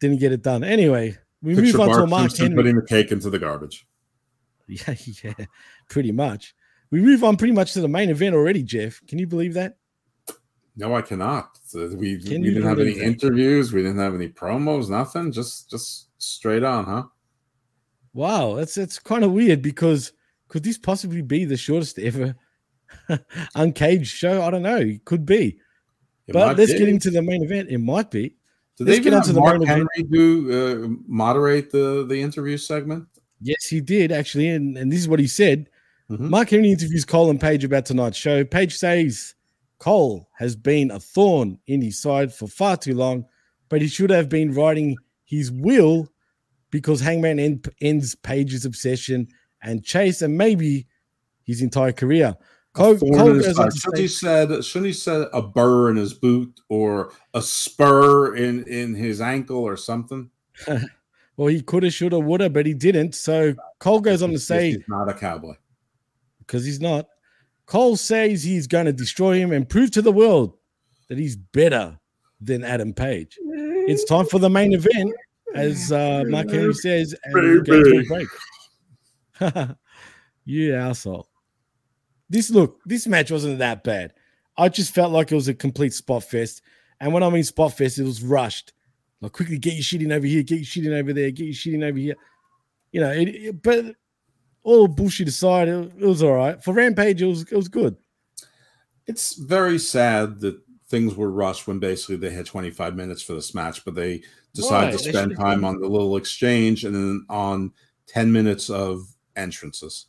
didn't 0.00 0.20
get 0.20 0.32
it 0.32 0.42
done. 0.42 0.62
Anyway, 0.64 1.18
we 1.42 1.54
Picture 1.54 1.78
move 1.78 1.88
on 1.88 2.00
to 2.00 2.06
Mark 2.06 2.30
Simpson 2.30 2.46
Henry. 2.46 2.56
putting 2.56 2.76
the 2.76 2.86
cake 2.86 3.12
into 3.12 3.30
the 3.30 3.38
garbage. 3.38 3.86
Yeah, 4.70 4.94
yeah, 5.24 5.46
pretty 5.88 6.12
much. 6.12 6.54
We 6.90 7.00
move 7.00 7.24
on 7.24 7.38
pretty 7.38 7.54
much 7.54 7.72
to 7.72 7.80
the 7.80 7.88
main 7.88 8.10
event 8.10 8.34
already, 8.34 8.62
Jeff. 8.62 9.00
Can 9.06 9.18
you 9.18 9.26
believe 9.26 9.54
that? 9.54 9.78
No, 10.76 10.94
I 10.94 11.00
cannot. 11.00 11.58
So 11.64 11.88
we 11.96 12.18
Can 12.22 12.42
we 12.42 12.48
didn't 12.50 12.64
have 12.64 12.78
any 12.78 12.92
that? 12.92 13.02
interviews, 13.02 13.72
we 13.72 13.80
didn't 13.82 13.98
have 13.98 14.14
any 14.14 14.28
promos, 14.28 14.90
nothing. 14.90 15.32
Just 15.32 15.70
just 15.70 16.08
straight 16.18 16.62
on, 16.64 16.84
huh? 16.84 17.04
Wow, 18.12 18.56
that's 18.56 18.74
that's 18.74 18.98
kind 18.98 19.24
of 19.24 19.32
weird 19.32 19.62
because 19.62 20.12
could 20.48 20.64
this 20.64 20.76
possibly 20.76 21.22
be 21.22 21.46
the 21.46 21.56
shortest 21.56 21.98
ever 21.98 22.36
uncaged 23.54 24.08
show? 24.14 24.42
I 24.42 24.50
don't 24.50 24.62
know. 24.62 24.76
It 24.76 25.04
could 25.06 25.24
be. 25.24 25.58
It 26.26 26.32
but 26.32 26.58
let's 26.58 26.72
be. 26.72 26.78
get 26.78 26.88
into 26.90 27.10
the 27.10 27.22
main 27.22 27.42
event. 27.42 27.70
It 27.70 27.78
might 27.78 28.10
be. 28.10 28.36
Did 28.78 28.86
they 28.86 29.00
get 29.00 29.12
into 29.12 29.32
the 29.32 29.40
Mark 29.40 29.56
event. 29.56 29.68
Henry 29.68 30.08
do 30.10 30.52
uh, 30.52 30.88
moderate 31.06 31.70
the 31.70 32.06
the 32.08 32.20
interview 32.20 32.56
segment? 32.56 33.06
Yes, 33.40 33.66
he 33.66 33.80
did 33.80 34.12
actually, 34.12 34.48
and, 34.48 34.76
and 34.76 34.90
this 34.90 35.00
is 35.00 35.08
what 35.08 35.18
he 35.20 35.26
said. 35.26 35.68
Mhm. 36.10 36.30
Mark 36.30 36.50
Henry 36.50 36.70
interviews 36.70 37.04
Cole 37.04 37.30
and 37.30 37.40
Page 37.40 37.64
about 37.64 37.86
tonight's 37.86 38.16
show. 38.16 38.44
Page 38.44 38.76
says 38.76 39.34
Cole 39.78 40.28
has 40.36 40.56
been 40.56 40.90
a 40.90 41.00
thorn 41.00 41.58
in 41.66 41.82
his 41.82 42.00
side 42.00 42.32
for 42.32 42.48
far 42.48 42.76
too 42.76 42.94
long, 42.94 43.24
but 43.68 43.82
he 43.82 43.88
should 43.88 44.10
have 44.10 44.28
been 44.28 44.54
writing 44.54 44.96
his 45.24 45.50
will 45.52 46.08
because 46.70 47.00
Hangman 47.00 47.38
end, 47.38 47.68
ends 47.80 48.14
Page's 48.14 48.64
obsession 48.64 49.28
and 49.62 49.84
chase, 49.84 50.22
and 50.22 50.38
maybe 50.38 50.86
his 51.44 51.62
entire 51.62 51.92
career. 51.92 52.36
Cole, 52.74 52.96
thorn 52.96 53.14
Cole 53.14 53.28
in 53.30 53.36
his 53.36 53.46
goes 53.46 53.58
on 53.58 53.70
side. 53.70 53.72
to 53.72 53.78
Shouldn't 53.80 54.00
he 54.00 54.08
said 54.08 54.64
shouldn't 54.64 54.86
he 54.86 54.92
said 54.92 55.26
a 55.32 55.42
burr 55.42 55.90
in 55.90 55.96
his 55.96 56.14
boot 56.14 56.60
or 56.68 57.12
a 57.34 57.42
spur 57.42 58.36
in 58.36 58.64
in 58.64 58.94
his 58.94 59.20
ankle 59.20 59.58
or 59.58 59.76
something? 59.76 60.30
well, 61.36 61.48
he 61.48 61.62
coulda, 61.62 61.90
shoulda, 61.90 62.18
woulda, 62.18 62.50
but 62.50 62.66
he 62.66 62.74
didn't. 62.74 63.14
So 63.14 63.54
Cole 63.80 64.00
goes 64.00 64.22
on 64.22 64.30
to 64.30 64.38
say, 64.38 64.72
he's 64.72 64.88
not 64.88 65.08
a 65.08 65.14
cowboy. 65.14 65.54
because 66.40 66.64
he's 66.64 66.80
not. 66.80 67.06
Cole 67.66 67.96
says 67.96 68.42
he's 68.42 68.66
going 68.66 68.86
to 68.86 68.92
destroy 68.92 69.36
him 69.38 69.52
and 69.52 69.68
prove 69.68 69.90
to 69.92 70.02
the 70.02 70.12
world 70.12 70.56
that 71.08 71.18
he's 71.18 71.36
better 71.36 71.98
than 72.40 72.64
Adam 72.64 72.94
Page. 72.94 73.38
It's 73.42 74.04
time 74.04 74.26
for 74.26 74.38
the 74.38 74.48
main 74.48 74.72
event, 74.72 75.12
as 75.54 75.92
uh, 75.92 76.24
Mark 76.28 76.50
Henry 76.50 76.72
says, 76.74 77.14
and 77.24 77.34
we 77.34 77.60
go 77.62 77.82
to 77.82 77.98
a 77.98 78.04
break. 78.04 79.76
you 80.44 80.74
asshole. 80.74 81.27
This 82.30 82.50
look, 82.50 82.80
this 82.84 83.06
match 83.06 83.30
wasn't 83.30 83.58
that 83.58 83.84
bad. 83.84 84.12
I 84.56 84.68
just 84.68 84.94
felt 84.94 85.12
like 85.12 85.30
it 85.32 85.34
was 85.36 85.48
a 85.48 85.54
complete 85.54 85.94
spot 85.94 86.24
fest. 86.24 86.62
And 87.00 87.12
when 87.12 87.22
I 87.22 87.30
mean 87.30 87.44
spot 87.44 87.74
fest, 87.76 87.98
it 87.98 88.04
was 88.04 88.22
rushed. 88.22 88.72
Like 89.20 89.32
quickly 89.32 89.58
get 89.58 89.74
your 89.74 89.82
shit 89.82 90.02
in 90.02 90.12
over 90.12 90.26
here, 90.26 90.42
get 90.42 90.56
your 90.56 90.64
shit 90.64 90.86
in 90.86 90.92
over 90.92 91.12
there, 91.12 91.30
get 91.30 91.44
your 91.44 91.54
shit 91.54 91.74
in 91.74 91.82
over 91.84 91.98
here. 91.98 92.16
You 92.92 93.00
know, 93.00 93.10
it, 93.12 93.28
it- 93.28 93.62
but 93.62 93.94
all 94.64 94.88
bullshit 94.88 95.28
aside, 95.28 95.68
it, 95.68 95.92
it 95.98 96.04
was 96.06 96.22
all 96.22 96.32
right. 96.34 96.62
For 96.62 96.74
Rampage, 96.74 97.22
it 97.22 97.26
was 97.26 97.42
it 97.42 97.56
was 97.56 97.68
good. 97.68 97.96
It's 99.06 99.34
very 99.36 99.78
sad 99.78 100.40
that 100.40 100.60
things 100.88 101.14
were 101.14 101.30
rushed 101.30 101.66
when 101.66 101.78
basically 101.78 102.16
they 102.16 102.30
had 102.30 102.46
25 102.46 102.94
minutes 102.94 103.22
for 103.22 103.34
this 103.34 103.54
match, 103.54 103.84
but 103.84 103.94
they 103.94 104.22
decided 104.54 104.92
to 104.92 104.98
spend 105.14 105.30
time 105.36 105.64
on 105.64 105.80
the 105.80 105.88
little 105.88 106.16
exchange 106.16 106.84
and 106.84 106.94
then 106.94 107.24
on 107.28 107.72
10 108.06 108.32
minutes 108.32 108.68
of 108.70 109.06
entrances. 109.36 110.06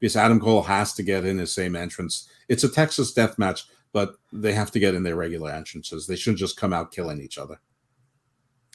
Because 0.00 0.16
Adam 0.16 0.40
Cole 0.40 0.62
has 0.62 0.94
to 0.94 1.02
get 1.02 1.24
in 1.24 1.38
his 1.38 1.52
same 1.52 1.76
entrance. 1.76 2.28
It's 2.48 2.64
a 2.64 2.68
Texas 2.68 3.12
death 3.12 3.38
match, 3.38 3.64
but 3.92 4.14
they 4.32 4.52
have 4.52 4.70
to 4.72 4.80
get 4.80 4.94
in 4.94 5.02
their 5.02 5.16
regular 5.16 5.50
entrances. 5.52 6.06
They 6.06 6.16
shouldn't 6.16 6.38
just 6.38 6.56
come 6.56 6.72
out 6.72 6.92
killing 6.92 7.20
each 7.20 7.38
other. 7.38 7.60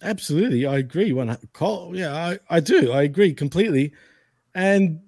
Absolutely, 0.01 0.65
I 0.65 0.77
agree. 0.77 1.13
One 1.13 1.35
call, 1.53 1.95
yeah, 1.95 2.13
I, 2.13 2.39
I 2.49 2.59
do. 2.59 2.91
I 2.91 3.03
agree 3.03 3.33
completely. 3.33 3.93
And 4.53 4.99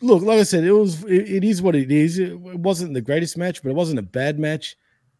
look, 0.00 0.22
like 0.22 0.38
I 0.38 0.42
said, 0.42 0.64
it 0.64 0.72
was 0.72 1.04
it, 1.04 1.28
it 1.28 1.44
is 1.44 1.62
what 1.62 1.74
it 1.74 1.90
is. 1.90 2.18
It 2.18 2.38
wasn't 2.38 2.94
the 2.94 3.00
greatest 3.00 3.36
match, 3.36 3.62
but 3.62 3.70
it 3.70 3.76
wasn't 3.76 3.98
a 3.98 4.02
bad 4.02 4.38
match. 4.38 4.76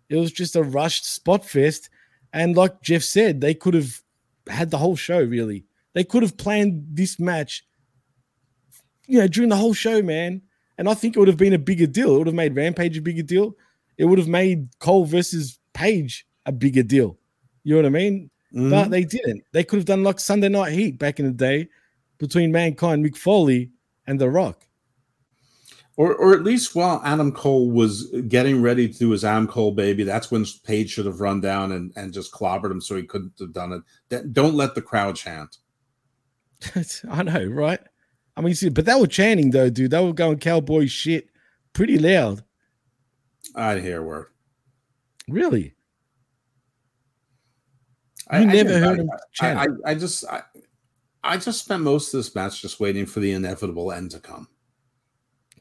It 0.08 0.16
was 0.16 0.32
just 0.32 0.56
a 0.56 0.62
rushed 0.62 1.06
spot 1.06 1.44
fest. 1.44 1.88
And 2.32 2.56
like 2.56 2.82
Jeff 2.82 3.02
said, 3.02 3.40
they 3.40 3.54
could 3.54 3.74
have 3.74 4.00
had 4.48 4.70
the 4.70 4.78
whole 4.78 4.96
show. 4.96 5.22
Really, 5.22 5.64
they 5.94 6.04
could 6.04 6.22
have 6.22 6.36
planned 6.36 6.84
this 6.92 7.18
match, 7.18 7.64
you 9.10 9.18
know, 9.18 9.26
during 9.28 9.50
the 9.50 9.56
whole 9.56 9.74
show, 9.74 10.02
man. 10.02 10.42
And 10.78 10.88
I 10.88 10.94
think 10.94 11.14
it 11.14 11.18
would 11.18 11.28
have 11.28 11.36
been 11.36 11.52
a 11.52 11.58
bigger 11.58 11.86
deal. 11.86 12.14
It 12.14 12.18
would 12.18 12.26
have 12.28 12.34
made 12.36 12.56
Rampage 12.56 12.96
a 12.96 13.02
bigger 13.02 13.22
deal. 13.22 13.54
It 13.98 14.06
would 14.06 14.18
have 14.18 14.28
made 14.28 14.68
Cole 14.78 15.04
versus 15.04 15.58
Page 15.74 16.26
a 16.46 16.52
bigger 16.52 16.82
deal. 16.82 17.18
You 17.64 17.74
know 17.74 17.82
what 17.82 17.86
I 17.86 17.90
mean? 17.90 18.30
Mhm. 18.54 18.70
But 18.70 18.90
they 18.90 19.04
didn't. 19.04 19.44
They 19.52 19.62
could 19.62 19.78
have 19.78 19.86
done 19.86 20.02
like 20.02 20.18
Sunday 20.18 20.48
Night 20.48 20.72
Heat 20.72 20.98
back 20.98 21.20
in 21.20 21.26
the 21.26 21.32
day 21.32 21.68
between 22.18 22.50
Mankind, 22.50 23.04
Mick 23.04 23.16
Foley, 23.16 23.70
and 24.06 24.20
The 24.20 24.30
Rock. 24.30 24.64
Or, 25.96 26.14
or 26.14 26.32
at 26.32 26.42
least 26.44 26.74
while 26.74 27.02
Adam 27.04 27.30
Cole 27.30 27.70
was 27.70 28.06
getting 28.28 28.62
ready 28.62 28.88
to 28.88 28.98
do 28.98 29.10
his 29.10 29.22
Adam 29.24 29.46
Cole 29.46 29.72
baby, 29.72 30.02
that's 30.02 30.30
when 30.30 30.46
Page 30.64 30.90
should 30.90 31.04
have 31.04 31.20
run 31.20 31.40
down 31.42 31.72
and, 31.72 31.92
and 31.94 32.12
just 32.12 32.32
clobbered 32.32 32.70
him 32.70 32.80
so 32.80 32.96
he 32.96 33.02
couldn't 33.02 33.34
have 33.38 33.52
done 33.52 33.72
it. 33.72 33.82
That- 34.08 34.32
Don't 34.32 34.54
let 34.54 34.74
the 34.74 34.80
crowd 34.82 35.16
chant. 35.16 35.58
I 37.10 37.22
know, 37.22 37.44
right? 37.44 37.80
I 38.40 38.42
mean, 38.42 38.54
see, 38.54 38.70
but 38.70 38.86
they 38.86 38.94
were 38.98 39.06
chanting 39.06 39.50
though, 39.50 39.68
dude. 39.68 39.90
They 39.90 40.02
were 40.02 40.14
going 40.14 40.38
cowboy 40.38 40.86
shit 40.86 41.28
pretty 41.74 41.98
loud. 41.98 42.42
I'd 43.54 43.82
hear 43.82 44.00
a 44.00 44.02
word. 44.02 44.28
Really? 45.28 45.74
I- 48.30 48.38
I 48.38 48.44
never 48.44 48.68
didn't- 48.70 48.82
heard 48.82 48.98
I- 48.98 49.02
him 49.02 49.10
chant 49.32 49.58
I, 49.58 49.64
it. 49.64 49.70
I 49.84 49.94
just 49.94 50.24
I, 50.26 50.42
I 51.22 51.36
just 51.36 51.62
spent 51.64 51.82
most 51.82 52.14
of 52.14 52.18
this 52.18 52.34
match 52.34 52.62
just 52.62 52.80
waiting 52.80 53.04
for 53.04 53.20
the 53.20 53.32
inevitable 53.32 53.92
end 53.92 54.12
to 54.12 54.20
come. 54.20 54.48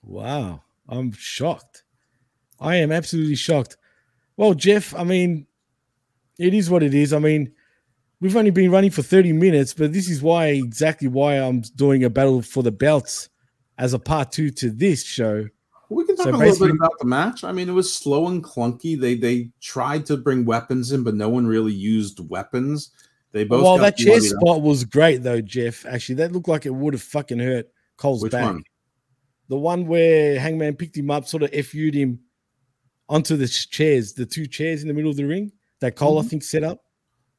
Wow. 0.02 0.64
I'm 0.88 1.12
shocked. 1.12 1.84
I 2.62 2.78
am 2.78 2.94
absolutely 2.94 3.36
shocked. 3.36 3.76
Well, 4.38 4.54
Jeff, 4.54 4.96
I 4.96 5.04
mean, 5.04 5.48
it 6.38 6.54
is 6.54 6.70
what 6.70 6.82
it 6.84 6.94
is. 6.94 7.12
I 7.12 7.20
mean, 7.20 7.52
we've 8.22 8.36
only 8.36 8.52
been 8.52 8.72
running 8.72 8.92
for 8.92 9.02
30 9.02 9.34
minutes, 9.34 9.74
but 9.74 9.94
this 9.94 10.10
is 10.10 10.22
why 10.22 10.48
exactly 10.48 11.08
why 11.08 11.36
I'm 11.36 11.62
doing 11.76 12.04
a 12.04 12.10
battle 12.10 12.42
for 12.42 12.64
the 12.64 12.72
belts 12.72 13.30
as 13.78 13.94
a 13.94 14.00
part 14.00 14.32
two 14.32 14.50
to 14.52 14.70
this 14.70 15.04
show. 15.04 15.48
We 15.90 16.06
can 16.06 16.16
talk 16.18 16.26
So 16.26 16.36
a 16.36 16.38
little 16.38 16.68
bit 16.68 16.76
about 16.76 17.00
the 17.00 17.06
match. 17.06 17.44
I 17.44 17.52
mean, 17.52 17.68
it 17.68 17.72
was 17.74 17.92
slow 17.92 18.28
and 18.28 18.44
clunky. 18.44 19.00
They 19.00 19.16
they 19.16 19.50
tried 19.60 20.06
to 20.08 20.18
bring 20.18 20.46
weapons 20.46 20.92
in, 20.92 21.04
but 21.04 21.16
no 21.16 21.30
one 21.30 21.48
really 21.48 21.74
used 21.74 22.20
weapons. 22.30 22.92
They 23.32 23.44
both 23.44 23.64
well, 23.64 23.78
that 23.80 23.98
chair 23.98 24.14
bloodied 24.14 24.34
up. 24.34 24.40
spot 24.42 24.62
was 24.62 24.84
great 24.84 25.24
though, 25.24 25.42
Jeff. 25.42 25.86
Actually, 25.88 26.16
that 26.16 26.32
looked 26.32 26.48
like 26.48 26.66
it 26.68 26.74
would 26.76 26.94
have 26.94 27.02
fucking 27.02 27.40
hurt 27.40 27.68
Cole's 27.98 28.22
Which 28.22 28.32
back. 28.34 28.44
one? 28.44 28.64
The 29.48 29.58
one 29.58 29.88
where 29.88 30.40
Hangman 30.40 30.76
picked 30.76 30.96
him 30.96 31.10
up, 31.10 31.28
sort 31.28 31.42
of 31.42 31.52
FU'd 31.52 31.96
him 31.96 32.20
onto 33.08 33.36
the 33.36 33.48
chairs, 33.48 34.14
the 34.14 34.28
two 34.28 34.46
chairs 34.46 34.84
in 34.84 34.88
the 34.88 34.94
middle 34.94 35.10
of 35.10 35.18
the 35.18 35.26
ring 35.26 35.52
that 35.80 35.96
Cole, 35.96 36.20
I 36.20 36.22
Mhm. 36.22 36.30
think, 36.30 36.44
set 36.44 36.64
up. 36.64 36.84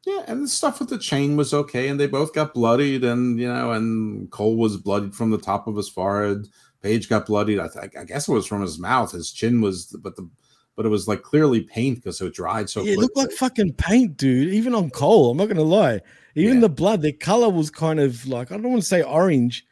Yeah, 0.07 0.23
and 0.27 0.43
the 0.45 0.49
stuff 0.49 0.81
with 0.81 0.89
the 0.89 0.99
chain 0.99 1.37
was 1.37 1.53
okay, 1.53 1.89
and 1.89 2.01
they 2.01 2.07
both 2.07 2.33
got 2.33 2.55
bloodied, 2.55 3.05
and 3.05 3.39
you 3.39 3.47
know, 3.49 3.73
and 3.73 4.31
Cole 4.31 4.57
was 4.57 4.77
bloodied 4.79 5.15
from 5.15 5.31
the 5.31 5.39
top 5.39 5.67
of 5.67 5.77
his 5.77 5.89
forehead. 5.89 6.49
Page 6.83 7.09
got 7.11 7.27
bloodied. 7.27 7.59
I, 7.59 7.69
th- 7.69 7.93
I 7.99 8.05
guess 8.05 8.27
it 8.27 8.33
was 8.33 8.47
from 8.47 8.63
his 8.63 8.79
mouth. 8.79 9.13
His 9.13 9.31
chin 9.31 9.61
was, 9.61 9.95
but 10.03 10.17
the, 10.17 10.27
but 10.75 10.87
it 10.87 10.89
was 10.89 11.07
like 11.07 11.21
clearly 11.23 11.61
paint 11.61 11.97
because 11.97 12.19
it 12.23 12.33
dried 12.33 12.71
so 12.71 12.83
yeah, 12.83 12.93
it 12.95 12.99
looked 12.99 13.17
like 13.19 13.31
fucking 13.33 13.75
paint, 13.75 14.17
dude. 14.17 14.55
Even 14.55 14.75
on 14.75 14.89
Cole, 14.89 15.31
I'm 15.33 15.37
not 15.37 15.49
gonna 15.49 15.61
lie. 15.63 16.01
Even 16.35 16.55
Yeah. 16.55 16.61
the 16.63 16.69
blood, 16.71 17.03
the 17.03 17.13
color 17.13 17.51
was 17.51 17.71
kind 17.71 18.01
of 18.01 18.27
like 18.27 18.51
I 18.51 18.55
don't 18.57 18.71
want 18.71 18.81
to 18.83 18.89
say 18.89 19.03
orange, 19.03 19.67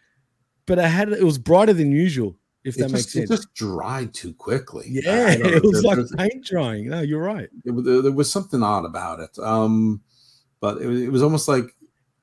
but 0.67 0.79
I 0.79 0.89
had 0.89 1.09
it 1.11 1.23
was 1.25 1.39
brighter 1.39 1.73
than 1.73 1.91
usual. 1.93 2.37
If 2.65 2.77
it 2.77 2.81
that 2.81 2.91
makes 2.91 3.05
just, 3.07 3.17
it 3.17 3.29
just 3.29 3.55
dried 3.55 4.13
too 4.13 4.35
quickly. 4.35 4.85
Yeah, 4.89 5.29
I 5.29 5.37
don't 5.39 5.51
know. 5.51 5.57
it 5.57 5.63
was 5.63 5.83
There- 5.83 5.97
like 5.97 6.31
paint 6.31 6.45
drying. 6.45 6.89
No, 6.91 7.01
you're 7.01 7.23
right. 7.23 7.49
it, 7.65 8.03
there 8.03 8.13
was 8.13 8.31
something 8.31 8.63
odd 8.63 8.85
about 8.85 9.21
it. 9.21 9.39
Um, 9.39 10.03
but 10.61 10.81
it 10.83 10.87
was, 10.87 11.01
it 11.03 11.13
was 11.13 11.23
almost 11.23 11.49
like 11.49 11.75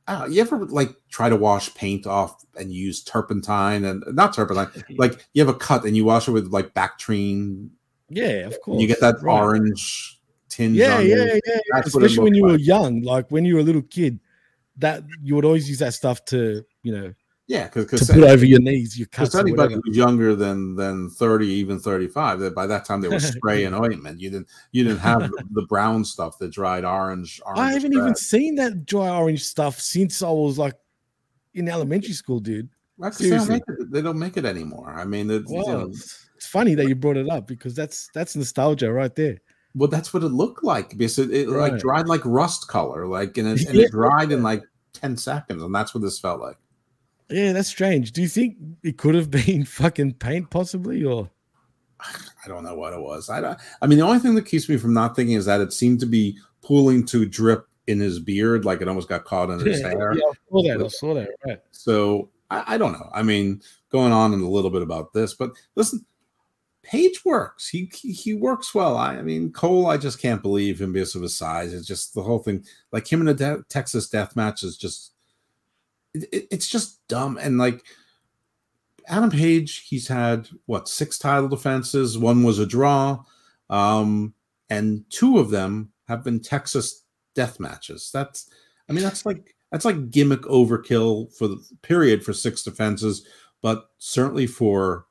know, 0.07 0.25
you 0.29 0.41
ever 0.41 0.65
like 0.65 0.95
try 1.09 1.29
to 1.29 1.35
wash 1.35 1.73
paint 1.73 2.05
off 2.05 2.45
and 2.55 2.71
use 2.71 3.03
turpentine 3.03 3.85
and 3.85 4.03
not 4.13 4.33
turpentine, 4.33 4.69
like 4.97 5.25
you 5.33 5.45
have 5.45 5.53
a 5.53 5.57
cut 5.57 5.83
and 5.83 5.95
you 5.95 6.05
wash 6.05 6.27
it 6.27 6.31
with 6.31 6.47
like 6.47 6.73
Bactrine, 6.73 7.69
Yeah, 8.09 8.47
of 8.47 8.59
course. 8.61 8.81
you 8.81 8.87
get 8.87 8.99
that 9.01 9.21
Right. 9.21 9.33
orange 9.41 10.19
tinge. 10.49 10.77
Yeah, 10.77 10.99
yeah, 10.99 11.15
yeah, 11.15 11.39
yeah. 11.45 11.57
That's 11.71 11.93
what 11.93 12.03
it 12.03 12.07
Especially 12.07 12.23
when 12.25 12.35
you 12.35 12.43
were 12.43 12.57
young, 12.57 13.01
like 13.01 13.29
when 13.31 13.45
you 13.45 13.55
were 13.55 13.61
a 13.61 13.63
little 13.63 13.81
kid, 13.81 14.19
that 14.77 15.03
you 15.23 15.35
would 15.35 15.45
always 15.45 15.67
use 15.69 15.79
that 15.79 15.93
stuff 15.93 16.23
to, 16.25 16.63
you 16.83 16.91
know, 16.91 17.13
Yeah, 17.47 17.67
to 17.67 17.81
because 17.81 18.09
put 18.09 18.23
over 18.23 18.43
your 18.43 18.59
knees, 18.59 18.95
cuts, 19.11 19.29
because 19.29 19.35
anybody 19.35 19.75
who's 19.75 19.95
younger 19.95 20.35
than 20.35 20.75
than 20.75 21.11
30 21.11 21.45
even 21.45 21.79
35 21.79 22.39
that 22.39 22.55
by 22.55 22.65
that 22.65 22.85
time 22.85 23.01
they 23.01 23.07
were 23.07 23.19
spray 23.35 23.65
and 23.65 23.75
ointment. 23.75 24.19
You 24.19 24.31
didn't 24.31 24.47
you 24.71 24.83
didn't 24.83 24.99
have 24.99 25.19
the, 25.19 25.43
the 25.51 25.61
brown 25.63 26.03
stuff 26.03 26.39
that 26.39 26.49
dried 26.51 26.85
orange, 26.85 27.39
orange 27.45 27.59
I 27.59 27.71
haven't 27.73 27.93
even 27.93 28.15
seen 28.15 28.55
that 28.55 28.85
dry 28.85 29.09
orange 29.09 29.43
stuff 29.43 29.79
since 29.79 30.23
I 30.23 30.29
was 30.29 30.57
like 30.57 30.73
in 31.53 31.69
elementary 31.69 32.13
school, 32.13 32.39
dude. 32.39 32.67
'cause 32.99 33.17
they, 33.19 33.29
don't 33.29 33.45
seriously. 33.45 33.53
make 33.53 33.79
it, 33.79 33.91
they 33.91 34.01
don't 34.01 34.19
make 34.19 34.37
it 34.37 34.45
anymore. 34.45 34.91
I 34.91 35.05
mean 35.05 35.29
it's, 35.29 35.51
you 35.51 35.65
know, 35.67 35.91
it's 36.35 36.47
funny 36.47 36.73
that 36.75 36.87
you 36.87 36.95
brought 36.95 37.17
it 37.17 37.29
up 37.29 37.45
because 37.45 37.75
that's 37.75 38.09
that's 38.15 38.35
nostalgia 38.35 38.91
right 38.91 39.13
there. 39.15 39.37
well 39.75 39.89
that's 39.89 40.13
what 40.13 40.23
it 40.23 40.29
looked 40.29 40.63
like 40.63 40.97
because 40.97 41.19
it, 41.19 41.29
it 41.31 41.49
like 41.49 41.77
dried 41.77 42.07
like 42.07 42.21
rust 42.25 42.67
color 42.69 43.05
like 43.05 43.37
and 43.37 43.47
it, 43.49 43.67
and 43.67 43.77
it 43.77 43.91
dried 43.99 44.31
in 44.31 44.41
like 44.41 44.63
10 44.93 45.15
seconds 45.17 45.61
and 45.61 45.75
that's 45.75 45.93
what 45.93 46.01
this 46.01 46.17
felt 46.19 46.39
like 46.41 46.57
Yeah, 47.29 47.53
that's 47.53 47.69
strange. 47.69 48.11
Do 48.11 48.21
you 48.21 48.27
think 48.27 48.57
it 48.83 48.97
could 48.97 49.15
have 49.15 49.31
been 49.45 49.65
fucking 49.65 50.13
paint 50.13 50.49
possibly 50.49 51.03
or 51.03 51.29
i 52.43 52.47
don't 52.47 52.63
know 52.63 52.75
what 52.75 52.91
it 52.91 52.99
was 52.99 53.29
i 53.29 53.39
don't 53.39 53.57
i 53.81 53.87
mean 53.87 53.97
the 53.97 54.05
only 54.05 54.19
thing 54.19 54.35
that 54.35 54.45
keeps 54.45 54.67
me 54.67 54.75
from 54.75 54.93
not 54.93 55.15
thinking 55.15 55.35
is 55.35 55.45
that 55.45 55.61
it 55.61 55.71
seemed 55.71 55.97
to 55.97 56.05
be 56.05 56.37
pooling 56.61 57.05
to 57.05 57.25
drip 57.25 57.67
in 57.87 57.99
his 57.99 58.19
beard 58.19 58.65
like 58.65 58.81
it 58.81 58.87
almost 58.87 59.07
got 59.07 59.23
caught 59.23 59.49
his 59.49 59.79
yeah, 59.79 59.87
hair 59.89 60.13
yeah, 60.13 60.23
I 60.25 60.33
saw 60.49 60.63
that. 60.63 60.83
I 60.83 60.87
saw 60.87 61.13
that. 61.13 61.29
Right. 61.45 61.59
So 61.71 62.29
I, 62.49 62.75
I 62.75 62.77
don't 62.77 62.93
know. 62.93 63.09
I 63.13 63.23
mean, 63.23 63.61
going 63.91 64.11
on 64.11 64.33
in 64.33 64.41
a 64.41 64.49
little 64.49 64.71
bit 64.71 64.81
about 64.81 65.13
this, 65.13 65.33
but 65.33 65.51
listen, 65.75 66.05
Page 66.83 67.25
works. 67.25 67.67
He 67.67 67.89
he, 67.95 68.11
he 68.11 68.33
works 68.35 68.75
well. 68.75 68.95
I, 68.95 69.15
I 69.15 69.23
mean, 69.23 69.51
Cole, 69.51 69.87
I 69.87 69.97
just 69.97 70.21
can't 70.21 70.43
believe 70.43 70.79
him 70.79 70.93
because 70.93 71.15
of 71.15 71.23
his 71.23 71.35
size. 71.35 71.73
It's 71.73 71.87
just 71.87 72.13
the 72.13 72.21
whole 72.21 72.37
thing. 72.37 72.63
Like 72.91 73.11
him 73.11 73.21
in 73.21 73.27
a 73.27 73.33
de- 73.33 73.63
Texas 73.69 74.07
death 74.07 74.35
match 74.35 74.61
is 74.61 74.77
just 74.77 75.13
it, 76.15 76.29
it- 76.31 76.47
it's 76.51 76.67
just 76.67 77.05
dumb. 77.07 77.37
And 77.41 77.57
like 77.57 77.83
Adam 79.07 79.29
Page, 79.29 79.85
he's 79.87 80.07
had 80.07 80.47
what 80.65 80.87
six 80.89 81.17
title 81.17 81.47
defenses. 81.47 82.17
One 82.17 82.43
was 82.43 82.59
a 82.59 82.65
draw, 82.65 83.23
um, 83.69 84.33
and 84.69 85.03
two 85.09 85.37
of 85.39 85.49
them 85.51 85.91
have 86.07 86.23
been 86.23 86.39
Texas 86.39 87.03
death 87.35 87.59
matches. 87.59 88.09
That's 88.13 88.49
I 88.89 88.93
mean, 88.93 89.03
that's 89.03 89.25
like 89.25 89.55
that's 89.71 89.85
like 89.85 90.09
gimmick 90.09 90.41
overkill 90.43 91.35
for 91.37 91.47
the 91.47 91.63
period 91.81 92.23
for 92.23 92.33
six 92.33 92.63
defenses, 92.63 93.27
but 93.61 93.89
certainly 93.99 94.47
for 94.47 95.05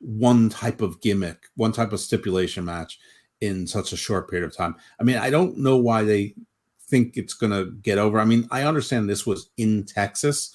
one 0.00 0.50
type 0.50 0.82
of 0.82 1.00
gimmick, 1.00 1.44
one 1.56 1.72
type 1.72 1.92
of 1.92 2.00
stipulation 2.00 2.64
match 2.66 2.98
in 3.40 3.66
such 3.66 3.92
a 3.92 3.96
short 3.96 4.28
period 4.30 4.46
of 4.46 4.54
time. 4.56 4.74
I 5.00 5.04
mean, 5.04 5.16
I 5.16 5.30
don't 5.30 5.56
know 5.58 5.76
why 5.78 6.04
they 6.04 6.34
think 6.88 7.16
it's 7.16 7.34
going 7.34 7.52
to 7.52 7.72
get 7.82 7.98
over. 7.98 8.18
I 8.20 8.24
mean, 8.24 8.48
I 8.50 8.62
understand 8.62 9.08
this 9.08 9.26
was 9.26 9.50
in 9.56 9.84
Texas, 9.84 10.54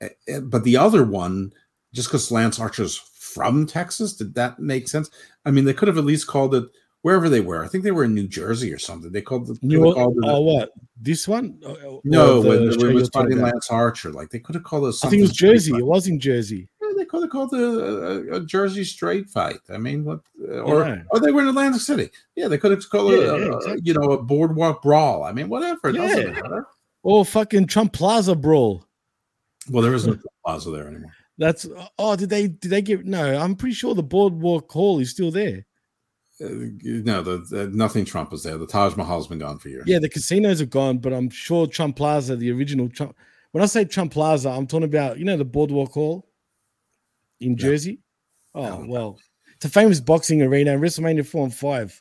eh, 0.00 0.08
eh, 0.28 0.40
but 0.40 0.64
the 0.64 0.76
other 0.76 1.04
one, 1.04 1.52
just 1.92 2.08
because 2.08 2.30
Lance 2.30 2.60
Archer's 2.60 2.96
from 2.96 3.66
Texas, 3.66 4.14
did 4.14 4.34
that 4.34 4.58
make 4.58 4.88
sense? 4.88 5.10
I 5.44 5.50
mean, 5.50 5.64
they 5.64 5.74
could 5.74 5.88
have 5.88 5.98
at 5.98 6.04
least 6.04 6.26
called 6.26 6.54
it 6.54 6.64
wherever 7.02 7.28
they 7.28 7.40
were. 7.40 7.64
I 7.64 7.68
think 7.68 7.84
they 7.84 7.90
were 7.92 8.04
in 8.04 8.14
New 8.14 8.26
Jersey 8.26 8.72
or 8.72 8.78
something. 8.78 9.12
They 9.12 9.22
called 9.22 9.50
it. 9.50 9.62
New 9.62 9.78
could 9.78 9.86
have 9.88 9.96
want, 9.96 9.96
called 9.96 10.16
it- 10.16 10.28
oh, 10.28 10.40
what? 10.40 10.72
This 11.00 11.28
one? 11.28 11.58
No, 12.04 12.40
the 12.42 12.48
when, 12.48 12.68
when 12.78 12.90
it 12.90 12.94
was 12.94 13.08
fighting? 13.10 13.40
Lance 13.40 13.70
Archer, 13.70 14.10
like 14.10 14.30
they 14.30 14.38
could 14.38 14.54
have 14.54 14.64
called 14.64 14.86
it. 14.86 14.96
I 15.04 15.08
think 15.08 15.20
it 15.20 15.28
was 15.28 15.32
Jersey. 15.32 15.76
It 15.76 15.86
was 15.86 16.06
in 16.08 16.18
Jersey. 16.18 16.68
They 16.96 17.04
could 17.04 17.22
have 17.22 17.30
called 17.30 17.52
it 17.54 17.60
a, 17.60 17.66
a, 17.66 18.36
a 18.36 18.40
Jersey 18.44 18.84
straight 18.84 19.28
fight. 19.28 19.60
I 19.68 19.78
mean, 19.78 20.04
what? 20.04 20.20
Or 20.64 20.86
Yeah. 20.86 21.02
or 21.10 21.20
they 21.20 21.30
were 21.32 21.42
in 21.42 21.48
Atlantic 21.48 21.80
City. 21.80 22.10
Yeah, 22.34 22.48
they 22.48 22.58
could 22.58 22.70
have 22.70 22.88
called 22.88 23.12
it, 23.12 23.20
Yeah, 23.20 23.32
a, 23.32 23.38
yeah, 23.40 23.74
a- 23.74 23.78
you 23.82 23.94
know, 23.94 24.12
a 24.12 24.22
boardwalk 24.22 24.82
brawl. 24.82 25.24
I 25.24 25.32
mean, 25.32 25.48
whatever. 25.48 25.88
It 25.90 25.92
doesn't 25.92 26.26
Yeah. 26.34 26.40
matter. 26.40 26.66
Or 27.02 27.24
fucking 27.24 27.66
Trump 27.66 27.92
Plaza 27.92 28.34
brawl. 28.34 28.86
Well, 29.70 29.82
there 29.82 29.94
is 29.94 30.06
no 30.06 30.16
plaza 30.44 30.70
there 30.70 30.86
anymore. 30.88 31.12
That's 31.38 31.66
oh, 31.98 32.16
did 32.16 32.30
they 32.30 32.48
did 32.48 32.70
they 32.70 32.82
get 32.82 33.04
no? 33.04 33.36
I'm 33.38 33.56
pretty 33.56 33.74
sure 33.74 33.94
the 33.94 34.02
boardwalk 34.02 34.70
hall 34.70 34.98
is 35.00 35.10
still 35.10 35.30
there. 35.30 35.66
Uh, 36.40 36.48
no, 36.82 37.22
the, 37.22 37.38
the 37.50 37.68
nothing 37.68 38.04
Trump 38.04 38.30
was 38.30 38.42
there. 38.42 38.58
The 38.58 38.66
Taj 38.66 38.94
Mahal's 38.96 39.26
been 39.26 39.38
gone 39.38 39.58
for 39.58 39.68
years. 39.68 39.84
Yeah, 39.86 39.98
the 39.98 40.08
casinos 40.08 40.60
are 40.60 40.66
gone, 40.66 40.98
but 40.98 41.12
I'm 41.12 41.30
sure 41.30 41.66
Trump 41.66 41.96
Plaza, 41.96 42.36
the 42.36 42.50
original 42.52 42.88
Trump. 42.88 43.16
When 43.52 43.62
I 43.62 43.66
say 43.66 43.84
Trump 43.84 44.12
Plaza, 44.12 44.50
I'm 44.50 44.66
talking 44.66 44.84
about 44.84 45.18
you 45.18 45.24
know 45.24 45.36
the 45.36 45.44
Boardwalk 45.44 45.92
Hall 45.92 46.25
in 47.40 47.56
Jersey. 47.56 48.00
Oh 48.54 48.84
well, 48.86 49.18
it's 49.56 49.64
a 49.64 49.68
famous 49.70 50.00
boxing 50.00 50.42
arena. 50.42 50.76
WrestleMania 50.76 51.26
four 51.26 51.44
and 51.44 51.54
five. 51.54 52.00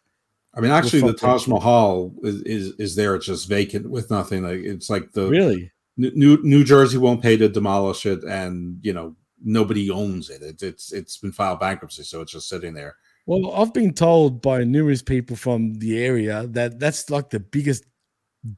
I 0.54 0.62
mean, 0.62 0.72
actually, 0.72 1.02
the 1.02 1.14
Taj 1.14 1.48
Mahal 1.48 2.14
is, 2.24 2.42
is 2.44 2.74
is 2.80 2.96
there. 2.96 3.16
It's 3.16 3.26
just 3.26 3.50
vacant 3.50 3.90
with 3.90 4.10
nothing. 4.10 4.44
Like 4.44 4.60
it's 4.60 4.90
like 4.90 5.12
the 5.12 5.28
Really? 5.28 5.72
New 5.98 6.12
New- 6.16 6.44
New 6.44 6.64
Jersey 6.64 6.98
won't 6.98 7.22
pay 7.22 7.36
to 7.38 7.50
demolish 7.50 8.06
it, 8.06 8.24
and 8.24 8.80
you 8.82 8.94
know 8.94 9.16
nobody 9.44 9.90
owns 9.92 10.30
it. 10.30 10.42
it 10.42 10.64
it's 10.64 10.94
it's 10.94 11.18
been 11.18 11.32
filed 11.34 11.60
bankruptcy, 11.60 12.04
so 12.04 12.22
it's 12.22 12.32
just 12.32 12.48
sitting 12.50 12.74
there. 12.74 12.96
Well, 13.26 13.54
I've 13.54 13.74
been 13.74 13.94
told 13.94 14.42
by 14.42 14.64
numerous 14.64 15.02
people 15.02 15.36
from 15.36 15.74
the 15.76 15.98
area 16.04 16.48
that 16.48 16.80
that's 16.80 17.10
like 17.10 17.30
the 17.32 17.40
biggest 17.40 17.84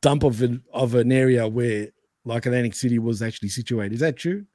dump 0.01 0.23
of 0.23 0.41
an 0.41 0.63
of 0.73 0.93
an 0.93 1.11
area 1.11 1.47
where 1.47 1.87
like 2.25 2.45
Atlantic 2.45 2.75
City 2.75 2.99
was 2.99 3.21
actually 3.21 3.49
situated. 3.49 3.93
Is 3.93 4.01
that 4.01 4.17
true? 4.17 4.45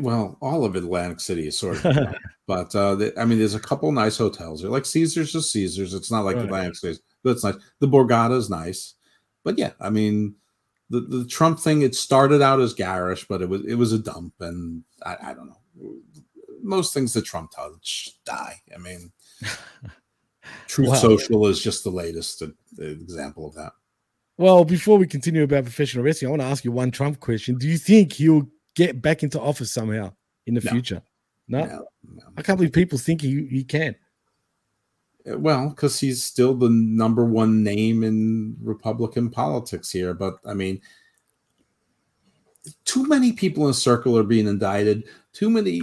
Well, 0.00 0.36
all 0.40 0.64
of 0.64 0.76
Atlantic 0.76 1.20
City 1.20 1.46
is 1.48 1.58
sort 1.58 1.84
of, 1.84 2.14
but 2.46 2.74
uh, 2.74 3.10
I 3.16 3.24
mean, 3.24 3.38
there's 3.38 3.54
a 3.54 3.60
couple 3.60 3.90
nice 3.92 4.16
hotels. 4.16 4.62
They're 4.62 4.70
like 4.70 4.86
Caesars 4.86 5.34
is 5.34 5.50
Caesars. 5.52 5.94
It's 5.94 6.10
not 6.10 6.24
like 6.24 6.36
Right. 6.36 6.44
Atlantic 6.44 6.76
City, 6.76 6.98
but 7.22 7.30
it's 7.30 7.44
nice. 7.44 7.56
The 7.80 7.88
Borgata 7.88 8.36
is 8.36 8.50
nice, 8.50 8.94
but 9.44 9.58
yeah, 9.58 9.72
I 9.80 9.90
mean, 9.90 10.34
the, 10.90 11.00
the 11.00 11.26
Trump 11.26 11.60
thing. 11.60 11.82
It 11.82 11.94
started 11.94 12.42
out 12.42 12.60
as 12.60 12.74
garish, 12.74 13.26
but 13.28 13.42
it 13.42 13.48
was 13.48 13.64
it 13.66 13.74
was 13.74 13.92
a 13.92 13.98
dump, 13.98 14.34
and 14.40 14.82
I, 15.04 15.16
I 15.22 15.34
don't 15.34 15.48
know. 15.48 15.94
Most 16.62 16.92
things 16.92 17.12
that 17.12 17.24
Trump 17.24 17.52
touch 17.52 18.10
die. 18.24 18.56
I 18.74 18.78
mean, 18.78 19.12
Truth 20.66 20.88
Wow. 20.88 20.94
Social 20.94 21.46
is 21.46 21.62
just 21.62 21.84
the 21.84 21.90
latest 21.90 22.42
uh, 22.42 22.48
example 22.78 23.48
of 23.48 23.54
that. 23.54 23.72
Well, 24.36 24.64
before 24.64 24.98
we 24.98 25.06
continue 25.06 25.42
about 25.42 25.64
professional 25.64 26.04
wrestling, 26.04 26.28
I 26.28 26.30
want 26.30 26.42
to 26.42 26.46
ask 26.46 26.64
you 26.64 26.72
one 26.72 26.90
Trump 26.90 27.18
question. 27.20 27.56
Do 27.56 27.66
you 27.68 27.76
think 27.78 28.12
he'll 28.12 28.48
get 28.78 29.02
back 29.02 29.24
into 29.24 29.40
office 29.40 29.72
somehow 29.72 30.12
in 30.46 30.54
the 30.54 30.60
No. 30.62 30.70
future? 30.70 31.02
No? 31.48 31.64
No, 31.64 31.86
no. 32.14 32.22
I 32.36 32.42
can't 32.42 32.56
believe 32.56 32.72
people 32.72 32.96
think 32.96 33.20
he, 33.20 33.46
he 33.46 33.64
can. 33.64 33.96
Uh, 35.28 35.36
Well, 35.38 35.70
because 35.70 35.98
he's 35.98 36.22
still 36.22 36.54
the 36.54 36.70
number 36.70 37.24
one 37.24 37.64
name 37.64 38.04
in 38.04 38.56
Republican 38.62 39.30
politics 39.30 39.90
here. 39.90 40.14
But 40.14 40.34
I 40.46 40.54
mean, 40.54 40.80
too 42.84 43.06
many 43.08 43.32
people 43.32 43.64
in 43.64 43.70
a 43.70 43.74
circle 43.74 44.16
are 44.16 44.22
being 44.22 44.46
indicted. 44.46 45.04
Too 45.32 45.50
many, 45.50 45.80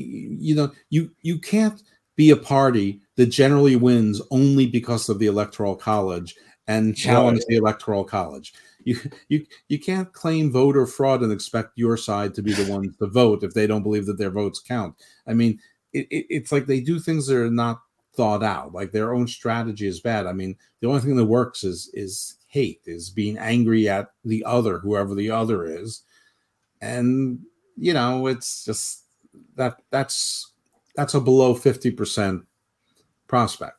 you 0.48 0.56
know, 0.56 0.72
you 0.90 1.12
you 1.22 1.38
can't 1.40 1.84
be 2.16 2.30
a 2.32 2.38
party 2.38 3.02
that 3.18 3.28
generally 3.28 3.76
wins 3.76 4.22
only 4.32 4.68
because 4.68 5.10
of 5.10 5.20
the 5.20 5.28
electoral 5.28 5.76
college 5.76 6.36
and 6.68 6.96
challenge 6.96 7.42
the 7.48 7.58
electoral 7.58 8.04
college. 8.06 8.54
You 8.86 8.98
you 9.30 9.46
you 9.68 9.80
can't 9.80 10.14
claim 10.14 10.52
voter 10.52 10.86
fraud 10.86 11.24
and 11.24 11.32
expect 11.32 11.72
your 11.76 11.98
side 11.98 12.34
to 12.36 12.42
be 12.42 12.54
the 12.54 12.72
ones 12.72 12.96
to 12.98 13.08
vote 13.08 13.44
if 13.44 13.54
they 13.54 13.68
don't 13.68 13.84
believe 13.84 14.06
that 14.06 14.18
their 14.18 14.30
votes 14.30 14.60
count. 14.60 14.96
I 15.28 15.34
mean, 15.34 15.60
it, 15.92 16.08
it, 16.12 16.26
it's 16.30 16.52
like 16.52 16.68
they 16.68 16.80
do 16.80 17.00
things 17.00 17.28
that 17.28 17.38
are 17.38 17.50
not 17.50 17.82
thought 18.16 18.44
out. 18.44 18.74
Like 18.74 18.92
their 18.92 19.14
own 19.14 19.28
strategy 19.28 19.88
is 19.88 20.00
bad. 20.00 20.28
I 20.28 20.34
mean, 20.34 20.56
the 20.80 20.88
only 20.88 21.02
thing 21.02 21.16
that 21.16 21.26
works 21.26 21.64
is 21.64 21.90
is 21.94 22.38
hate, 22.48 22.82
is 22.86 23.10
being 23.10 23.38
angry 23.38 23.90
at 23.90 24.12
the 24.24 24.44
other, 24.46 24.78
whoever 24.78 25.16
the 25.16 25.32
other 25.32 25.66
is, 25.66 26.04
and 26.80 27.40
you 27.76 27.94
know, 27.94 28.28
it's 28.28 28.64
just 28.66 29.04
that 29.56 29.82
that's 29.90 30.54
that's 30.96 31.16
a 31.16 31.20
below 31.20 31.56
fifty 31.56 31.90
percent 31.92 32.44
prospect. 33.28 33.78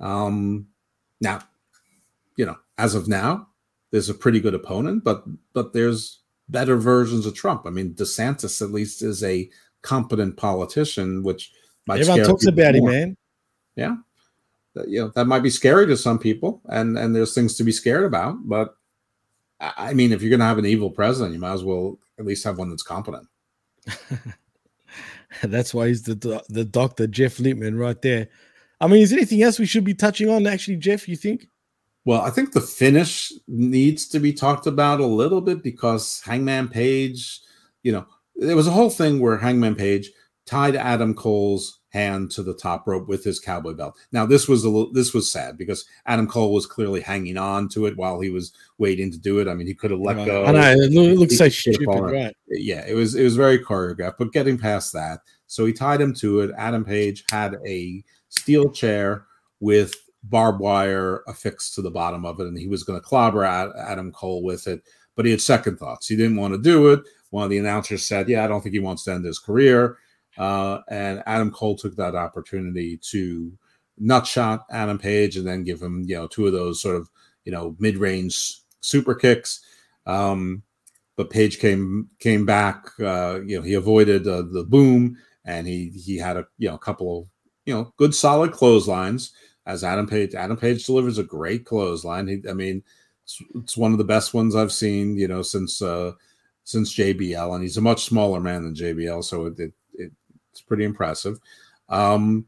Um, 0.00 0.68
now, 1.20 1.40
you 2.36 2.46
know, 2.46 2.56
as 2.78 2.94
of 2.94 3.08
now, 3.08 3.48
there's 3.94 4.08
a 4.10 4.14
pretty 4.14 4.40
good 4.40 4.54
opponent, 4.54 5.04
but 5.04 5.22
but 5.52 5.72
there's 5.72 6.18
better 6.48 6.76
versions 6.76 7.26
of 7.26 7.34
Trump. 7.36 7.62
I 7.64 7.70
mean, 7.70 7.94
DeSantis 7.94 8.60
at 8.60 8.72
least 8.72 9.02
is 9.02 9.22
a 9.22 9.48
competent 9.82 10.36
politician, 10.36 11.22
which 11.22 11.52
might 11.86 12.00
Everyone 12.00 12.24
talks 12.24 12.44
about 12.44 12.74
him, 12.74 12.86
man. 12.86 13.16
Yeah, 13.76 13.94
That- 14.74 14.88
you 14.88 15.00
know 15.00 15.12
that 15.14 15.26
might 15.28 15.44
be 15.44 15.50
scary 15.50 15.86
to 15.86 15.96
some 15.96 16.18
people, 16.18 16.60
and 16.64 16.98
and 16.98 17.14
there's 17.14 17.34
things 17.36 17.54
to 17.58 17.62
be 17.62 17.70
scared 17.70 18.02
about. 18.04 18.34
But 18.48 18.74
I 19.60 19.94
mean, 19.94 20.10
if 20.10 20.22
you're 20.22 20.30
going 20.30 20.40
to 20.40 20.46
have 20.46 20.58
an 20.58 20.66
evil 20.66 20.90
president, 20.90 21.32
you 21.32 21.38
might 21.38 21.52
as 21.52 21.62
well 21.62 22.00
at 22.18 22.26
least 22.26 22.42
have 22.42 22.58
one 22.58 22.70
that's 22.70 22.82
competent. 22.82 23.28
That's 25.42 25.72
why 25.72 25.88
he's 25.88 26.02
the 26.02 26.16
do- 26.16 26.40
the 26.48 26.64
doctor, 26.64 27.06
Jeff 27.06 27.38
Lippman, 27.38 27.78
right 27.78 28.00
there. 28.02 28.28
I 28.80 28.88
mean, 28.88 29.02
is 29.02 29.10
there 29.10 29.20
anything 29.20 29.42
else 29.42 29.60
we 29.60 29.66
should 29.66 29.84
be 29.84 29.94
touching 29.94 30.28
on, 30.28 30.46
actually, 30.48 30.76
Jeff? 30.78 31.08
You 31.08 31.16
think? 31.16 31.46
Well, 32.04 32.20
I 32.20 32.30
think 32.30 32.52
the 32.52 32.60
finish 32.60 33.32
needs 33.48 34.06
to 34.08 34.20
be 34.20 34.32
talked 34.32 34.66
about 34.66 35.00
a 35.00 35.06
little 35.06 35.40
bit 35.40 35.62
because 35.62 36.20
Hangman 36.24 36.68
Page, 36.68 37.40
you 37.82 37.92
know, 37.92 38.06
there 38.36 38.56
was 38.56 38.66
a 38.66 38.72
whole 38.72 38.90
thing 38.90 39.20
where 39.20 39.38
Hangman 39.38 39.74
Page 39.74 40.10
tied 40.46 40.76
Adam 40.76 41.14
Cole's 41.14 41.80
hand 41.88 42.30
to 42.32 42.42
the 42.42 42.52
top 42.52 42.86
rope 42.86 43.08
with 43.08 43.24
his 43.24 43.38
cowboy 43.38 43.72
belt. 43.72 43.96
Now, 44.12 44.26
this 44.26 44.48
was 44.48 44.64
a 44.64 44.68
little, 44.68 44.92
this 44.92 45.14
was 45.14 45.30
sad 45.30 45.56
because 45.56 45.86
Adam 46.06 46.26
Cole 46.26 46.52
was 46.52 46.66
clearly 46.66 47.00
hanging 47.00 47.38
on 47.38 47.68
to 47.70 47.86
it 47.86 47.96
while 47.96 48.20
he 48.20 48.30
was 48.30 48.52
waiting 48.76 49.10
to 49.12 49.18
do 49.18 49.38
it. 49.38 49.48
I 49.48 49.54
mean, 49.54 49.68
he 49.68 49.74
could 49.74 49.92
have 49.92 50.00
let 50.00 50.16
Right. 50.16 50.26
go. 50.26 50.44
I 50.44 50.52
know 50.52 51.02
it, 51.02 51.16
looks 51.16 51.38
so 51.38 51.48
stupid, 51.48 51.86
right? 51.86 52.36
Yeah, 52.48 52.84
it 52.86 52.94
was 52.94 53.14
it 53.14 53.22
was 53.22 53.36
very 53.36 53.58
choreographed, 53.58 54.16
but 54.18 54.32
getting 54.32 54.58
past 54.58 54.92
that, 54.92 55.20
so 55.46 55.64
he 55.64 55.72
tied 55.72 56.00
him 56.00 56.12
to 56.14 56.40
it. 56.40 56.50
Adam 56.58 56.84
Page 56.84 57.24
had 57.30 57.56
a 57.66 58.02
steel 58.28 58.70
chair 58.70 59.24
with 59.60 59.94
barbed 60.24 60.60
wire 60.60 61.22
affixed 61.26 61.74
to 61.74 61.82
the 61.82 61.90
bottom 61.90 62.24
of 62.24 62.40
it, 62.40 62.46
and 62.46 62.58
he 62.58 62.68
was 62.68 62.84
going 62.84 62.98
to 62.98 63.06
clobber 63.06 63.44
Ad- 63.44 63.72
Adam 63.78 64.12
Cole 64.12 64.42
with 64.42 64.66
it. 64.66 64.82
But 65.16 65.24
he 65.24 65.30
had 65.30 65.40
second 65.40 65.78
thoughts. 65.78 66.08
He 66.08 66.16
didn't 66.16 66.36
want 66.36 66.54
to 66.54 66.60
do 66.60 66.88
it. 66.88 67.00
One 67.30 67.44
of 67.44 67.50
the 67.50 67.58
announcers 67.58 68.06
said, 68.06 68.28
"Yeah, 68.28 68.44
I 68.44 68.48
don't 68.48 68.60
think 68.62 68.74
he 68.74 68.80
wants 68.80 69.04
to 69.04 69.12
end 69.12 69.24
his 69.24 69.38
career." 69.38 69.98
Uh, 70.36 70.80
and 70.88 71.22
Adam 71.26 71.50
Cole 71.50 71.76
took 71.76 71.94
that 71.96 72.14
opportunity 72.14 72.98
to 73.10 73.52
nutshot 74.00 74.64
Adam 74.70 74.98
Page 74.98 75.36
and 75.36 75.46
then 75.46 75.62
give 75.62 75.80
him, 75.80 76.04
you 76.06 76.16
know, 76.16 76.26
two 76.26 76.46
of 76.46 76.52
those 76.52 76.82
sort 76.82 76.96
of, 76.96 77.08
you 77.44 77.52
know, 77.52 77.76
mid-range 77.78 78.58
super 78.80 79.14
kicks. 79.14 79.60
Um, 80.06 80.62
but 81.16 81.30
Page 81.30 81.58
came 81.58 82.08
came 82.18 82.44
back. 82.44 82.88
Uh, 82.98 83.40
you 83.46 83.56
know, 83.56 83.62
he 83.62 83.74
avoided 83.74 84.26
uh, 84.26 84.42
the 84.50 84.64
boom, 84.64 85.16
and 85.44 85.66
he 85.66 85.90
he 85.90 86.16
had 86.18 86.36
a 86.36 86.46
you 86.58 86.68
know 86.68 86.74
a 86.74 86.78
couple 86.78 87.20
of 87.20 87.26
you 87.66 87.74
know 87.74 87.92
good 87.96 88.14
solid 88.14 88.52
clotheslines. 88.52 89.32
As 89.66 89.82
Adam 89.82 90.06
Page, 90.06 90.34
Adam 90.34 90.56
Page 90.56 90.84
delivers 90.84 91.18
a 91.18 91.24
great 91.24 91.64
clothesline. 91.64 92.28
He, 92.28 92.42
I 92.48 92.52
mean, 92.52 92.82
it's, 93.24 93.42
it's 93.54 93.76
one 93.76 93.92
of 93.92 93.98
the 93.98 94.04
best 94.04 94.34
ones 94.34 94.54
I've 94.54 94.72
seen. 94.72 95.16
You 95.16 95.28
know, 95.28 95.42
since 95.42 95.80
uh, 95.80 96.12
since 96.64 96.94
JBL, 96.94 97.54
and 97.54 97.62
he's 97.62 97.76
a 97.76 97.82
much 97.82 98.04
smaller 98.04 98.40
man 98.40 98.64
than 98.64 98.74
JBL, 98.74 99.24
so 99.24 99.46
it, 99.46 99.58
it, 99.58 99.72
it 99.94 100.12
it's 100.50 100.60
pretty 100.60 100.84
impressive. 100.84 101.38
Um, 101.88 102.46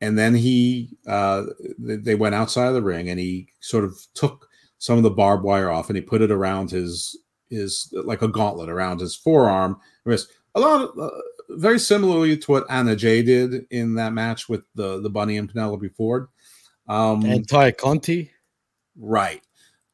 and 0.00 0.18
then 0.18 0.34
he 0.34 0.96
uh, 1.06 1.44
they 1.78 2.14
went 2.14 2.34
outside 2.34 2.68
of 2.68 2.74
the 2.74 2.82
ring, 2.82 3.08
and 3.08 3.18
he 3.18 3.48
sort 3.60 3.84
of 3.84 3.98
took 4.14 4.48
some 4.78 4.96
of 4.96 5.02
the 5.02 5.10
barbed 5.10 5.44
wire 5.44 5.70
off, 5.70 5.88
and 5.88 5.96
he 5.96 6.02
put 6.02 6.22
it 6.22 6.30
around 6.30 6.70
his 6.70 7.16
his 7.48 7.92
like 8.04 8.22
a 8.22 8.28
gauntlet 8.28 8.68
around 8.68 9.00
his 9.00 9.14
forearm 9.14 9.80
wrist. 10.04 10.30
A 10.56 10.60
lot 10.60 10.82
of, 10.82 10.98
uh, 10.98 11.10
very 11.50 11.78
similarly 11.78 12.36
to 12.36 12.50
what 12.50 12.66
Anna 12.68 12.94
Jay 12.96 13.22
did 13.22 13.66
in 13.70 13.94
that 13.94 14.12
match 14.12 14.48
with 14.48 14.62
the 14.74 15.00
the 15.00 15.10
Bunny 15.10 15.36
and 15.36 15.48
Penelope 15.48 15.88
Ford. 15.88 16.28
Um, 16.88 17.24
And 17.24 17.48
Tay 17.48 17.72
Conti. 17.72 18.30
Right. 18.96 19.42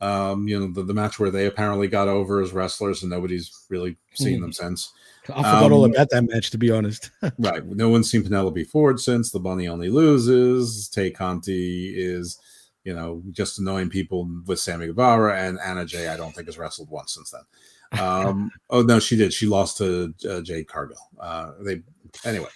Um, 0.00 0.48
you 0.48 0.58
know, 0.58 0.72
the, 0.72 0.82
the 0.82 0.94
match 0.94 1.18
where 1.18 1.30
they 1.30 1.46
apparently 1.46 1.86
got 1.86 2.08
over 2.08 2.40
as 2.40 2.52
wrestlers 2.52 3.02
and 3.02 3.10
nobody's 3.10 3.64
really 3.68 3.96
seen 4.14 4.38
Mhm. 4.38 4.42
them 4.42 4.52
since. 4.52 4.92
I 5.28 5.42
forgot 5.42 5.72
all 5.72 5.84
Um, 5.84 5.92
about 5.92 6.08
that 6.10 6.24
match, 6.24 6.50
to 6.50 6.58
be 6.58 6.70
honest. 6.70 7.10
right. 7.38 7.64
No 7.66 7.90
one's 7.90 8.10
seen 8.10 8.22
Penelope 8.22 8.64
Ford 8.64 8.98
since. 8.98 9.30
The 9.30 9.38
bunny 9.40 9.68
only 9.68 9.90
loses. 9.90 10.88
Tay 10.88 11.10
Conti 11.10 11.94
is, 11.94 12.38
you 12.84 12.94
know, 12.94 13.22
just 13.30 13.58
annoying 13.58 13.90
people 13.90 14.28
with 14.46 14.58
Sammy 14.58 14.86
Guevara. 14.86 15.38
And 15.38 15.58
Anna 15.60 15.84
Jay, 15.84 16.08
I 16.08 16.16
don't 16.16 16.34
think 16.34 16.46
has 16.48 16.56
wrestled 16.58 16.88
once 16.90 17.14
since 17.14 17.30
then. 17.30 18.00
Um, 18.00 18.50
oh, 18.70 18.80
no, 18.82 18.98
she 18.98 19.16
did. 19.16 19.34
She 19.34 19.46
lost 19.46 19.76
to 19.78 20.14
uh, 20.28 20.40
Jade 20.40 20.66
Cargill. 20.66 20.96
Uh, 21.20 21.52
they, 21.60 21.82
anyway, 22.24 22.48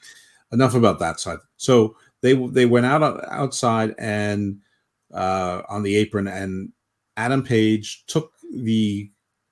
enough 0.51 0.75
about 0.75 0.99
that 1.01 1.21
side. 1.21 1.39
So 1.59 1.97
they 2.25 2.33
they 2.33 2.65
went 2.65 2.87
out 2.87 3.03
outside 3.31 3.95
and 3.99 4.59
uh, 5.13 5.61
on 5.69 5.83
the 5.83 5.95
apron, 5.97 6.27
and 6.27 6.73
Adam 7.19 7.43
Page 7.43 8.07
took 8.07 8.33
the 8.51 9.11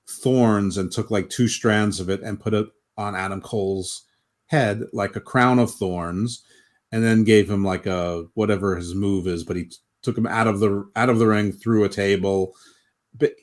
thorns 0.09 0.77
and 0.77 0.91
took 0.91 1.11
like 1.11 1.29
two 1.29 1.47
strands 1.47 1.99
of 1.99 2.09
it 2.09 2.21
and 2.21 2.39
put 2.39 2.55
it 2.55 2.67
on 2.97 3.15
Adam 3.15 3.41
Cole's 3.41 4.05
head 4.47 4.81
like 4.91 5.15
a 5.15 5.21
crown 5.21 5.59
of 5.59 5.71
thorns, 5.71 6.43
and 6.91 7.03
then 7.03 7.23
gave 7.23 7.47
him 7.47 7.63
like 7.63 7.85
a 7.85 8.25
whatever 8.33 8.75
his 8.75 8.95
move 8.95 9.27
is, 9.27 9.43
but 9.43 9.55
he 9.55 9.65
t- 9.65 9.75
took 10.01 10.17
him 10.17 10.25
out 10.25 10.47
of 10.47 10.59
the 10.59 10.89
out 10.95 11.09
of 11.09 11.19
the 11.19 11.27
ring 11.27 11.51
through 11.51 11.83
a 11.83 11.89
table, 11.89 12.55
but 13.15 13.33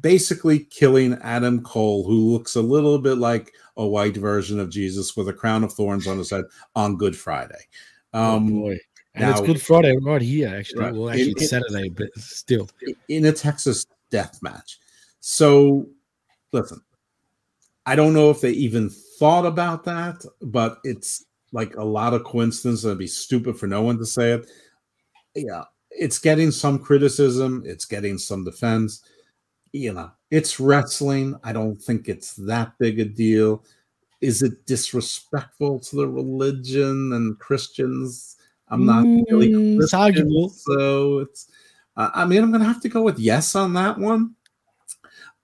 basically 0.00 0.58
killing 0.58 1.18
Adam 1.20 1.62
Cole, 1.62 2.06
who 2.06 2.32
looks 2.32 2.56
a 2.56 2.62
little 2.62 2.98
bit 2.98 3.18
like 3.18 3.52
a 3.76 3.86
white 3.86 4.16
version 4.16 4.58
of 4.58 4.70
Jesus 4.70 5.14
with 5.18 5.28
a 5.28 5.34
crown 5.34 5.64
of 5.64 5.72
thorns 5.74 6.06
on 6.06 6.16
his 6.16 6.30
head 6.30 6.44
on 6.74 6.96
Good 6.96 7.14
Friday. 7.14 7.66
Um, 8.12 8.46
oh 8.46 8.60
boy. 8.60 8.78
And 9.14 9.30
it's 9.30 9.40
Good 9.40 9.60
Friday 9.60 9.96
right 10.02 10.22
here, 10.22 10.48
actually. 10.54 10.80
Right. 10.84 10.94
Well, 10.94 11.10
actually, 11.10 11.30
It- 11.30 11.32
it's 11.32 11.42
it- 11.42 11.48
Saturday, 11.48 11.88
but 11.90 12.08
still. 12.16 12.68
in 13.08 13.24
a 13.26 13.32
Texas 13.32 13.86
death 14.10 14.38
match. 14.42 14.78
So, 15.20 15.88
listen, 16.52 16.80
I 17.86 17.96
don't 17.96 18.14
know 18.14 18.30
if 18.30 18.40
they 18.40 18.52
even 18.52 18.88
thought 19.18 19.46
about 19.46 19.84
that, 19.84 20.24
but 20.40 20.78
it's 20.84 21.24
like 21.52 21.74
a 21.76 21.84
lot 21.84 22.14
of 22.14 22.24
coincidence. 22.24 22.84
It'd 22.84 22.98
be 22.98 23.06
stupid 23.08 23.58
for 23.58 23.66
no 23.66 23.82
one 23.82 23.98
to 23.98 24.06
say 24.06 24.32
it. 24.32 24.50
Yeah, 25.34 25.64
it's 25.90 26.18
getting 26.18 26.50
some 26.52 26.78
criticism, 26.78 27.62
it's 27.66 27.84
getting 27.84 28.16
some 28.18 28.44
defense. 28.44 29.02
You 29.72 29.92
know, 29.92 30.10
it's 30.30 30.58
wrestling. 30.60 31.36
I 31.44 31.52
don't 31.52 31.80
think 31.80 32.08
it's 32.08 32.34
that 32.34 32.72
big 32.78 32.98
a 33.00 33.04
deal. 33.04 33.64
Is 34.20 34.42
it 34.42 34.66
disrespectful 34.66 35.80
to 35.80 35.96
the 35.96 36.08
religion 36.08 37.12
and 37.12 37.38
Christians? 37.38 38.36
I'm 38.68 38.86
not 38.86 39.04
really 39.30 39.48
Mm, 39.48 39.76
it's 39.80 39.90
Christian, 39.90 40.00
arguable. 40.00 40.48
so 40.50 41.18
it's. 41.20 41.48
Uh, 41.96 42.10
I 42.14 42.24
mean, 42.24 42.42
I'm 42.42 42.50
going 42.50 42.62
to 42.62 42.68
have 42.68 42.80
to 42.82 42.88
go 42.88 43.02
with 43.02 43.18
yes 43.18 43.54
on 43.54 43.74
that 43.74 43.98
one. 43.98 44.34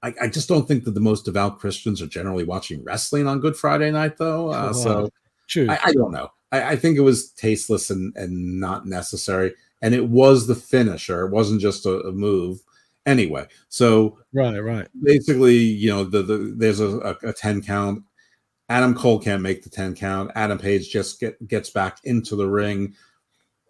I, 0.02 0.14
I 0.22 0.28
just 0.28 0.48
don't 0.48 0.68
think 0.68 0.84
that 0.84 0.92
the 0.92 1.00
most 1.00 1.24
devout 1.24 1.58
Christians 1.58 2.00
are 2.00 2.06
generally 2.06 2.44
watching 2.44 2.84
wrestling 2.84 3.26
on 3.26 3.40
Good 3.40 3.56
Friday 3.56 3.90
night, 3.90 4.16
though. 4.16 4.50
Uh, 4.50 4.72
so 4.72 5.10
True. 5.48 5.66
I, 5.68 5.78
I 5.86 5.92
don't 5.92 6.12
know. 6.12 6.30
I, 6.52 6.72
I 6.72 6.76
think 6.76 6.96
it 6.96 7.00
was 7.02 7.30
tasteless 7.30 7.90
and, 7.90 8.14
and 8.16 8.60
not 8.60 8.86
necessary. 8.86 9.54
And 9.82 9.94
it 9.94 10.08
was 10.08 10.46
the 10.46 10.54
finisher. 10.54 11.26
It 11.26 11.32
wasn't 11.32 11.60
just 11.60 11.86
a, 11.86 12.00
a 12.00 12.12
move. 12.12 12.60
Anyway, 13.06 13.46
so 13.68 14.18
right, 14.32 14.58
right. 14.58 14.88
basically, 15.02 15.56
you 15.56 15.88
know, 15.90 16.04
the, 16.04 16.22
the 16.22 16.54
there's 16.56 16.80
a, 16.80 16.98
a, 17.22 17.28
a 17.28 17.32
10 17.32 17.62
count. 17.62 18.02
Adam 18.68 18.94
Cole 18.94 19.20
can't 19.20 19.42
make 19.42 19.62
the 19.62 19.70
10 19.70 19.94
count. 19.94 20.30
Adam 20.34 20.58
Page 20.58 20.90
just 20.90 21.20
get, 21.20 21.46
gets 21.46 21.70
back 21.70 21.98
into 22.04 22.34
the 22.34 22.48
ring. 22.48 22.94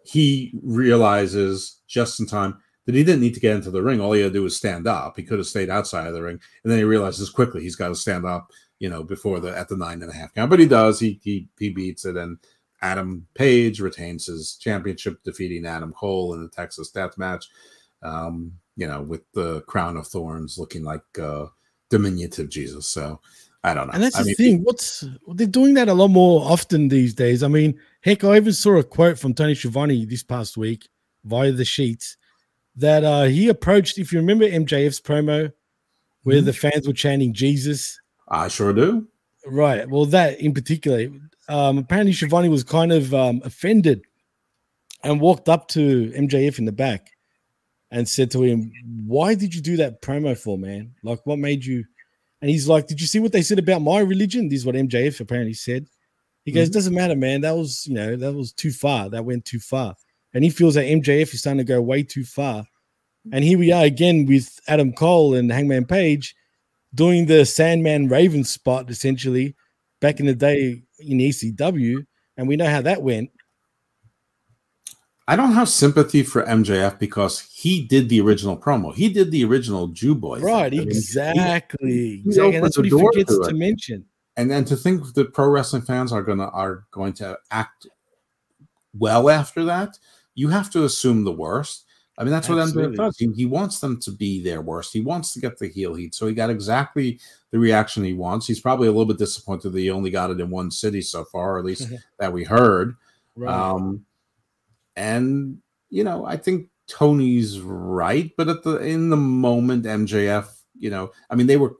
He 0.03 0.53
realizes 0.63 1.81
just 1.87 2.19
in 2.19 2.25
time 2.25 2.57
that 2.85 2.95
he 2.95 3.03
didn't 3.03 3.21
need 3.21 3.33
to 3.33 3.39
get 3.39 3.55
into 3.55 3.69
the 3.69 3.81
ring. 3.81 4.01
All 4.01 4.13
he 4.13 4.21
had 4.21 4.33
to 4.33 4.39
do 4.39 4.43
was 4.43 4.55
stand 4.55 4.87
up. 4.87 5.15
He 5.17 5.23
could 5.23 5.37
have 5.37 5.47
stayed 5.47 5.69
outside 5.69 6.07
of 6.07 6.13
the 6.13 6.23
ring. 6.23 6.39
And 6.63 6.71
then 6.71 6.79
he 6.79 6.85
realizes 6.85 7.29
quickly 7.29 7.61
he's 7.61 7.75
got 7.75 7.89
to 7.89 7.95
stand 7.95 8.25
up, 8.25 8.51
you 8.79 8.89
know, 8.89 9.03
before 9.03 9.39
the 9.39 9.55
at 9.55 9.67
the 9.67 9.77
nine 9.77 10.01
and 10.01 10.11
a 10.11 10.15
half 10.15 10.33
count. 10.33 10.49
But 10.49 10.59
he 10.59 10.67
does. 10.67 10.99
He 10.99 11.19
he 11.23 11.49
he 11.59 11.69
beats 11.69 12.05
it. 12.05 12.15
And 12.15 12.37
Adam 12.81 13.27
Page 13.35 13.81
retains 13.81 14.27
his 14.27 14.55
championship, 14.55 15.21
defeating 15.23 15.65
Adam 15.65 15.91
Cole 15.91 16.33
in 16.33 16.41
the 16.41 16.49
Texas 16.49 16.89
death 16.89 17.17
match. 17.17 17.45
Um, 18.01 18.53
you 18.77 18.87
know, 18.87 19.01
with 19.01 19.29
the 19.33 19.61
crown 19.61 19.97
of 19.97 20.07
thorns 20.07 20.57
looking 20.57 20.83
like 20.83 21.03
uh 21.19 21.47
diminutive 21.89 22.49
Jesus. 22.49 22.87
So 22.87 23.19
I 23.67 23.73
don't 23.73 23.87
know. 23.87 23.93
And 23.93 24.03
that's 24.03 24.15
I 24.15 24.21
the 24.23 24.27
mean, 24.27 24.35
thing. 24.35 24.63
What's 24.63 25.03
they're 25.33 25.47
doing 25.47 25.73
that 25.75 25.87
a 25.89 25.93
lot 25.93 26.07
more 26.09 26.41
often 26.49 26.87
these 26.89 27.13
days. 27.13 27.43
I 27.43 27.47
mean, 27.47 27.79
heck, 28.01 28.23
I 28.23 28.37
even 28.37 28.53
saw 28.53 28.77
a 28.77 28.83
quote 28.83 29.19
from 29.19 29.33
Tony 29.33 29.55
Schiavone 29.55 30.05
this 30.05 30.23
past 30.23 30.57
week 30.57 30.87
via 31.25 31.51
the 31.51 31.65
sheets 31.65 32.17
that 32.75 33.03
uh 33.03 33.23
he 33.23 33.49
approached. 33.49 33.97
If 33.97 34.11
you 34.11 34.19
remember 34.19 34.45
MJF's 34.45 35.01
promo, 35.01 35.51
where 36.23 36.41
Mhm. 36.41 36.45
the 36.45 36.53
fans 36.53 36.87
were 36.87 36.93
chanting 36.93 37.33
Jesus, 37.33 37.99
I 38.29 38.47
sure 38.47 38.73
do. 38.73 39.07
right? 39.45 39.89
Well, 39.89 40.05
that 40.07 40.39
in 40.39 40.53
particular, 40.53 41.07
um, 41.49 41.77
apparently 41.77 42.13
Schiavone 42.13 42.49
was 42.49 42.63
kind 42.63 42.91
of 42.91 43.13
um, 43.13 43.41
offended 43.45 44.01
and 45.03 45.21
walked 45.21 45.47
up 45.49 45.67
to 45.69 46.11
MJF 46.15 46.59
in 46.59 46.65
the 46.65 46.71
back 46.71 47.11
and 47.91 48.07
said 48.07 48.29
to 48.31 48.43
him, 48.43 48.71
"Why 49.05 49.35
did 49.35 49.55
you 49.55 49.61
do 49.61 49.77
that 49.77 50.01
promo 50.01 50.37
for, 50.37 50.57
man? 50.57 50.95
Like, 51.03 51.25
what 51.25 51.39
made 51.39 51.65
you?" 51.65 51.85
And 52.41 52.51
he's 52.51 52.67
like, 52.67 52.87
"Did 52.87 53.01
you 53.01 53.07
see 53.07 53.19
what 53.19 53.31
they 53.31 53.41
said 53.41 53.59
about 53.59 53.81
my 53.81 53.99
religion?" 53.99 54.49
This 54.49 54.59
is 54.59 54.65
what 54.65 54.75
MJF 54.75 55.19
apparently 55.19 55.53
said. 55.53 55.87
He 56.45 56.51
goes, 56.51 56.69
Mhm. 56.69 56.73
"Doesn't 56.73 56.93
matter, 56.93 57.15
man. 57.15 57.41
That 57.41 57.57
was, 57.57 57.85
you 57.87 57.95
know, 57.95 58.15
that 58.15 58.33
was 58.33 58.53
too 58.53 58.71
far. 58.71 59.09
That 59.09 59.25
went 59.25 59.45
too 59.45 59.59
far." 59.59 59.95
And 60.33 60.43
he 60.43 60.49
feels 60.49 60.75
that 60.75 60.85
MJF 60.85 61.33
is 61.33 61.39
starting 61.39 61.57
to 61.57 61.63
go 61.63 61.81
way 61.81 62.03
too 62.03 62.23
far. 62.23 62.65
And 63.31 63.43
here 63.43 63.57
we 63.57 63.71
are 63.71 63.83
again 63.83 64.25
with 64.25 64.59
Adam 64.67 64.93
Cole 64.93 65.33
and 65.35 65.51
Hangman 65.51 65.85
Page 65.85 66.35
doing 66.93 67.25
the 67.25 67.45
Sandman 67.45 68.07
Raven 68.07 68.43
spot 68.43 68.89
essentially 68.89 69.55
back 69.99 70.19
in 70.19 70.25
the 70.25 70.35
day 70.35 70.83
in 70.99 71.19
ECW, 71.19 72.05
and 72.37 72.47
we 72.47 72.55
know 72.55 72.69
how 72.69 72.81
that 72.81 73.01
went. 73.01 73.31
I 75.29 75.35
don't 75.35 75.51
have 75.53 75.67
sympathy 75.67 76.23
for 76.23 76.43
MJF 76.43 76.99
because 76.99 77.41
he 77.41 77.85
did 77.85 78.07
the 78.07 78.21
original 78.21 78.57
promo. 78.57 78.93
He 78.95 79.09
did 79.09 79.29
the 79.31 79.43
original 79.43 79.87
Jew 79.87 80.15
Boy. 80.15 80.37
thing. 80.37 80.45
Right, 80.45 80.73
I 80.73 80.77
mean, 80.77 80.81
he- 80.83 80.87
exactly. 80.87 81.91
he 81.91 82.23
exactly. 82.25 82.55
And 82.55 82.65
that's 82.65 82.77
what 82.77 82.85
he 82.85 82.91
forgets 82.91 83.35
to 83.37 83.49
to 83.49 83.53
mention. 83.55 84.05
and 84.37 84.49
then 84.49 84.63
to 84.65 84.75
think 84.75 85.13
that 85.15 85.33
pro 85.33 85.49
wrestling 85.49 85.81
fans 85.81 86.13
are 86.13 86.21
gonna 86.23 86.47
are 86.49 86.85
going 86.91 87.13
to 87.13 87.37
act 87.51 87.87
well 88.97 89.29
after 89.29 89.65
that, 89.65 89.99
you 90.35 90.47
have 90.47 90.69
to 90.71 90.85
assume 90.85 91.23
the 91.23 91.31
worst. 91.31 91.83
I 92.19 92.23
mean, 92.23 92.31
that's 92.31 92.49
what 92.49 92.57
MJF 92.57 92.95
does. 92.95 93.17
He, 93.17 93.27
he 93.35 93.45
wants 93.45 93.79
them 93.79 93.99
to 93.99 94.11
be 94.11 94.41
their 94.41 94.61
worst. 94.61 94.91
He 94.91 95.01
wants 95.01 95.33
to 95.33 95.39
get 95.39 95.59
the 95.59 95.67
heel 95.67 95.93
heat. 95.93 96.15
So 96.15 96.25
he 96.25 96.33
got 96.33 96.49
exactly 96.49 97.19
the 97.51 97.59
reaction 97.59 98.03
he 98.03 98.13
wants. 98.13 98.47
He's 98.47 98.59
probably 98.59 98.87
a 98.87 98.91
little 98.91 99.05
bit 99.05 99.19
disappointed 99.19 99.69
that 99.69 99.79
he 99.79 99.91
only 99.91 100.09
got 100.09 100.31
it 100.31 100.39
in 100.39 100.49
one 100.49 100.71
city 100.71 101.01
so 101.01 101.25
far, 101.25 101.55
or 101.55 101.59
at 101.59 101.65
least 101.65 101.91
that 102.19 102.33
we 102.33 102.43
heard. 102.43 102.95
Right. 103.35 103.53
Um, 103.53 104.03
and 104.97 105.59
you 105.89 106.03
know, 106.03 106.25
I 106.25 106.35
think 106.35 106.67
Tony's 106.89 107.61
right, 107.61 108.31
but 108.35 108.49
at 108.49 108.63
the 108.63 108.77
in 108.79 109.09
the 109.09 109.17
moment, 109.17 109.85
MJF, 109.85 110.47
you 110.77 110.89
know, 110.89 111.11
I 111.29 111.35
mean, 111.35 111.47
they 111.47 111.57
were 111.57 111.75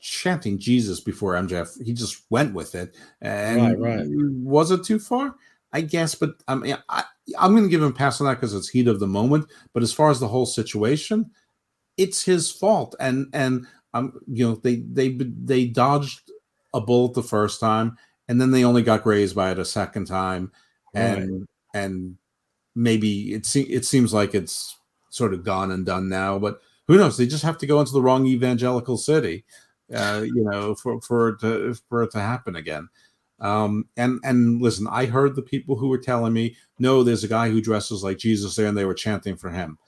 chanting 0.00 0.58
Jesus 0.58 1.00
before 1.00 1.34
MJF. 1.34 1.82
He 1.84 1.92
just 1.92 2.24
went 2.30 2.54
with 2.54 2.74
it, 2.74 2.96
and 3.20 3.60
Right, 3.60 3.78
right. 3.78 4.06
was 4.08 4.70
it 4.70 4.84
too 4.84 4.98
far? 4.98 5.34
I 5.72 5.82
guess, 5.82 6.14
but 6.14 6.30
I 6.48 6.54
mean, 6.54 6.76
I, 6.88 7.04
I'm 7.38 7.52
going 7.52 7.64
to 7.64 7.70
give 7.70 7.82
him 7.82 7.90
a 7.90 7.92
pass 7.92 8.20
on 8.20 8.26
that 8.26 8.34
because 8.34 8.54
it's 8.54 8.68
heat 8.68 8.88
of 8.88 8.98
the 8.98 9.06
moment. 9.06 9.46
But 9.72 9.82
as 9.82 9.92
far 9.92 10.10
as 10.10 10.18
the 10.18 10.28
whole 10.28 10.46
situation, 10.46 11.30
it's 11.96 12.22
his 12.22 12.50
fault, 12.50 12.94
and 12.98 13.28
and 13.32 13.66
um, 13.94 14.20
you 14.26 14.48
know, 14.48 14.54
they 14.56 14.76
they 14.76 15.10
they 15.18 15.66
dodged 15.66 16.30
a 16.72 16.80
bullet 16.80 17.14
the 17.14 17.22
first 17.22 17.60
time, 17.60 17.96
and 18.28 18.40
then 18.40 18.50
they 18.50 18.64
only 18.64 18.82
got 18.82 19.02
grazed 19.02 19.34
by 19.36 19.50
it 19.50 19.58
a 19.58 19.64
second 19.64 20.06
time, 20.06 20.50
and 20.94 21.46
and 21.74 22.16
maybe 22.74 23.32
it 23.32 23.46
se- 23.46 23.62
it 23.62 23.84
seems 23.84 24.12
like 24.14 24.34
it's 24.34 24.76
sort 25.10 25.34
of 25.34 25.44
gone 25.44 25.70
and 25.70 25.84
done 25.84 26.08
now, 26.08 26.38
but 26.38 26.60
who 26.86 26.96
knows? 26.96 27.16
They 27.16 27.26
just 27.26 27.44
have 27.44 27.58
to 27.58 27.66
go 27.66 27.80
into 27.80 27.92
the 27.92 28.02
wrong 28.02 28.26
evangelical 28.26 28.96
city, 28.96 29.44
uh, 29.94 30.22
you 30.24 30.44
know, 30.44 30.74
for 30.74 31.00
for 31.00 31.30
it 31.30 31.40
to 31.40 31.74
for 31.88 32.02
it 32.02 32.10
to 32.12 32.20
happen 32.20 32.56
again. 32.56 32.88
Um, 33.40 33.86
and 33.96 34.20
and 34.22 34.60
listen, 34.60 34.86
I 34.90 35.06
heard 35.06 35.34
the 35.36 35.42
people 35.42 35.76
who 35.76 35.88
were 35.88 35.98
telling 35.98 36.32
me, 36.32 36.56
no, 36.78 37.02
there's 37.02 37.24
a 37.24 37.28
guy 37.28 37.48
who 37.48 37.60
dresses 37.60 38.02
like 38.02 38.18
Jesus 38.18 38.56
there, 38.56 38.66
and 38.66 38.76
they 38.76 38.84
were 38.84 38.94
chanting 38.94 39.36
for 39.36 39.50
him. 39.50 39.78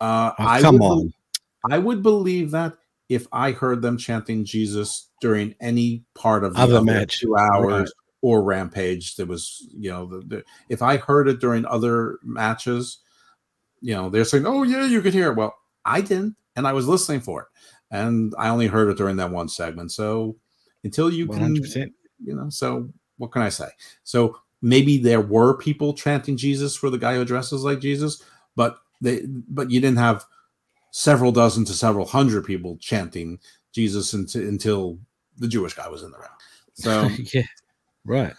Uh, 0.00 0.32
Oh, 0.38 0.44
I 0.44 0.60
come 0.60 0.78
would, 0.78 0.82
on. 0.82 1.14
I 1.70 1.78
would 1.78 2.02
believe 2.02 2.50
that 2.50 2.74
if 3.08 3.26
I 3.32 3.52
heard 3.52 3.80
them 3.82 3.96
chanting 3.96 4.44
Jesus 4.44 5.08
during 5.20 5.54
any 5.60 6.04
part 6.14 6.44
of 6.44 6.54
the 6.54 6.60
Other 6.60 6.82
match. 6.82 7.20
two 7.20 7.36
hours 7.36 7.72
Right. 7.72 7.88
Or 8.24 8.42
Rampage, 8.42 9.16
there 9.16 9.26
was, 9.26 9.68
you 9.76 9.90
know, 9.90 10.06
the, 10.06 10.20
the, 10.26 10.44
if 10.70 10.80
I 10.80 10.96
heard 10.96 11.28
it 11.28 11.40
during 11.40 11.66
other 11.66 12.18
matches, 12.22 13.00
you 13.82 13.92
know, 13.92 14.08
they're 14.08 14.24
saying, 14.24 14.46
"Oh 14.46 14.62
yeah, 14.62 14.86
you 14.86 15.02
could 15.02 15.12
hear 15.12 15.30
it." 15.30 15.36
Well, 15.36 15.54
I 15.84 16.00
didn't, 16.00 16.34
and 16.56 16.66
I 16.66 16.72
was 16.72 16.88
listening 16.88 17.20
for 17.20 17.42
it, 17.42 17.48
and 17.90 18.32
I 18.38 18.48
only 18.48 18.66
heard 18.66 18.88
it 18.88 18.96
during 18.96 19.16
that 19.16 19.30
one 19.30 19.50
segment. 19.50 19.92
So 19.92 20.36
until 20.84 21.12
you 21.12 21.26
can, 21.26 21.38
hundred 21.38 21.64
percent. 21.64 21.92
you 22.24 22.34
know, 22.34 22.48
so 22.48 22.88
what 23.18 23.30
can 23.30 23.42
I 23.42 23.50
say? 23.50 23.68
So 24.04 24.38
maybe 24.62 24.96
there 24.96 25.20
were 25.20 25.58
people 25.58 25.92
chanting 25.92 26.38
Jesus 26.38 26.74
for 26.74 26.88
the 26.88 26.96
guy 26.96 27.16
who 27.16 27.26
dresses 27.26 27.62
like 27.62 27.80
Jesus, 27.80 28.22
but 28.56 28.78
they, 29.02 29.20
but 29.26 29.70
you 29.70 29.82
didn't 29.82 29.98
have 29.98 30.24
several 30.92 31.30
dozen 31.30 31.66
to 31.66 31.74
several 31.74 32.06
hundred 32.06 32.46
people 32.46 32.78
chanting 32.80 33.38
Jesus 33.74 34.14
until, 34.14 34.48
until 34.48 34.98
the 35.36 35.48
Jewish 35.48 35.74
guy 35.74 35.88
was 35.88 36.02
in 36.02 36.10
the 36.10 36.16
round. 36.16 36.40
So 36.72 37.08
yeah. 37.34 37.42
Right. 38.04 38.34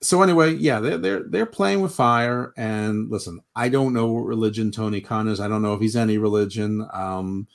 so 0.00 0.22
anyway, 0.22 0.54
yeah, 0.54 0.80
they're 0.80 0.98
they're 0.98 1.22
they're 1.28 1.46
playing 1.46 1.80
with 1.80 1.94
fire. 1.94 2.52
And 2.56 3.10
listen, 3.10 3.40
I 3.56 3.68
don't 3.68 3.92
know 3.92 4.06
what 4.06 4.26
religion 4.26 4.70
Tony 4.70 5.00
Khan 5.00 5.28
is. 5.28 5.40
I 5.40 5.48
don't 5.48 5.62
know 5.62 5.74
if 5.74 5.80
he's 5.80 5.96
any 5.96 6.18
religion. 6.18 6.86
Um, 6.92 7.48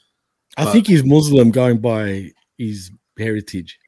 I 0.57 0.65
think 0.65 0.87
he's 0.87 1.03
Muslim 1.03 1.51
going 1.51 1.79
by 1.79 2.31
his 2.57 2.91
heritage. 3.17 3.79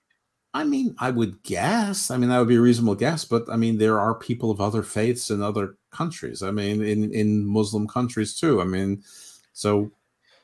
I 0.53 0.63
mean, 0.63 0.95
I 0.99 1.11
would 1.11 1.43
guess. 1.43 2.09
I 2.09 2.17
mean, 2.17 2.29
that 2.29 2.39
would 2.39 2.47
be 2.47 2.55
a 2.55 2.61
reasonable 2.61 2.95
guess. 2.95 3.25
But 3.25 3.43
I 3.51 3.57
mean, 3.57 3.77
there 3.77 3.99
are 3.99 4.15
people 4.15 4.51
of 4.51 4.61
other 4.61 4.83
faiths 4.83 5.29
in 5.29 5.41
other 5.41 5.75
countries. 5.91 6.41
I 6.41 6.51
mean, 6.51 6.81
in 6.81 7.13
in 7.13 7.45
Muslim 7.45 7.87
countries 7.87 8.39
too. 8.39 8.61
I 8.61 8.63
mean, 8.63 9.03
so 9.51 9.91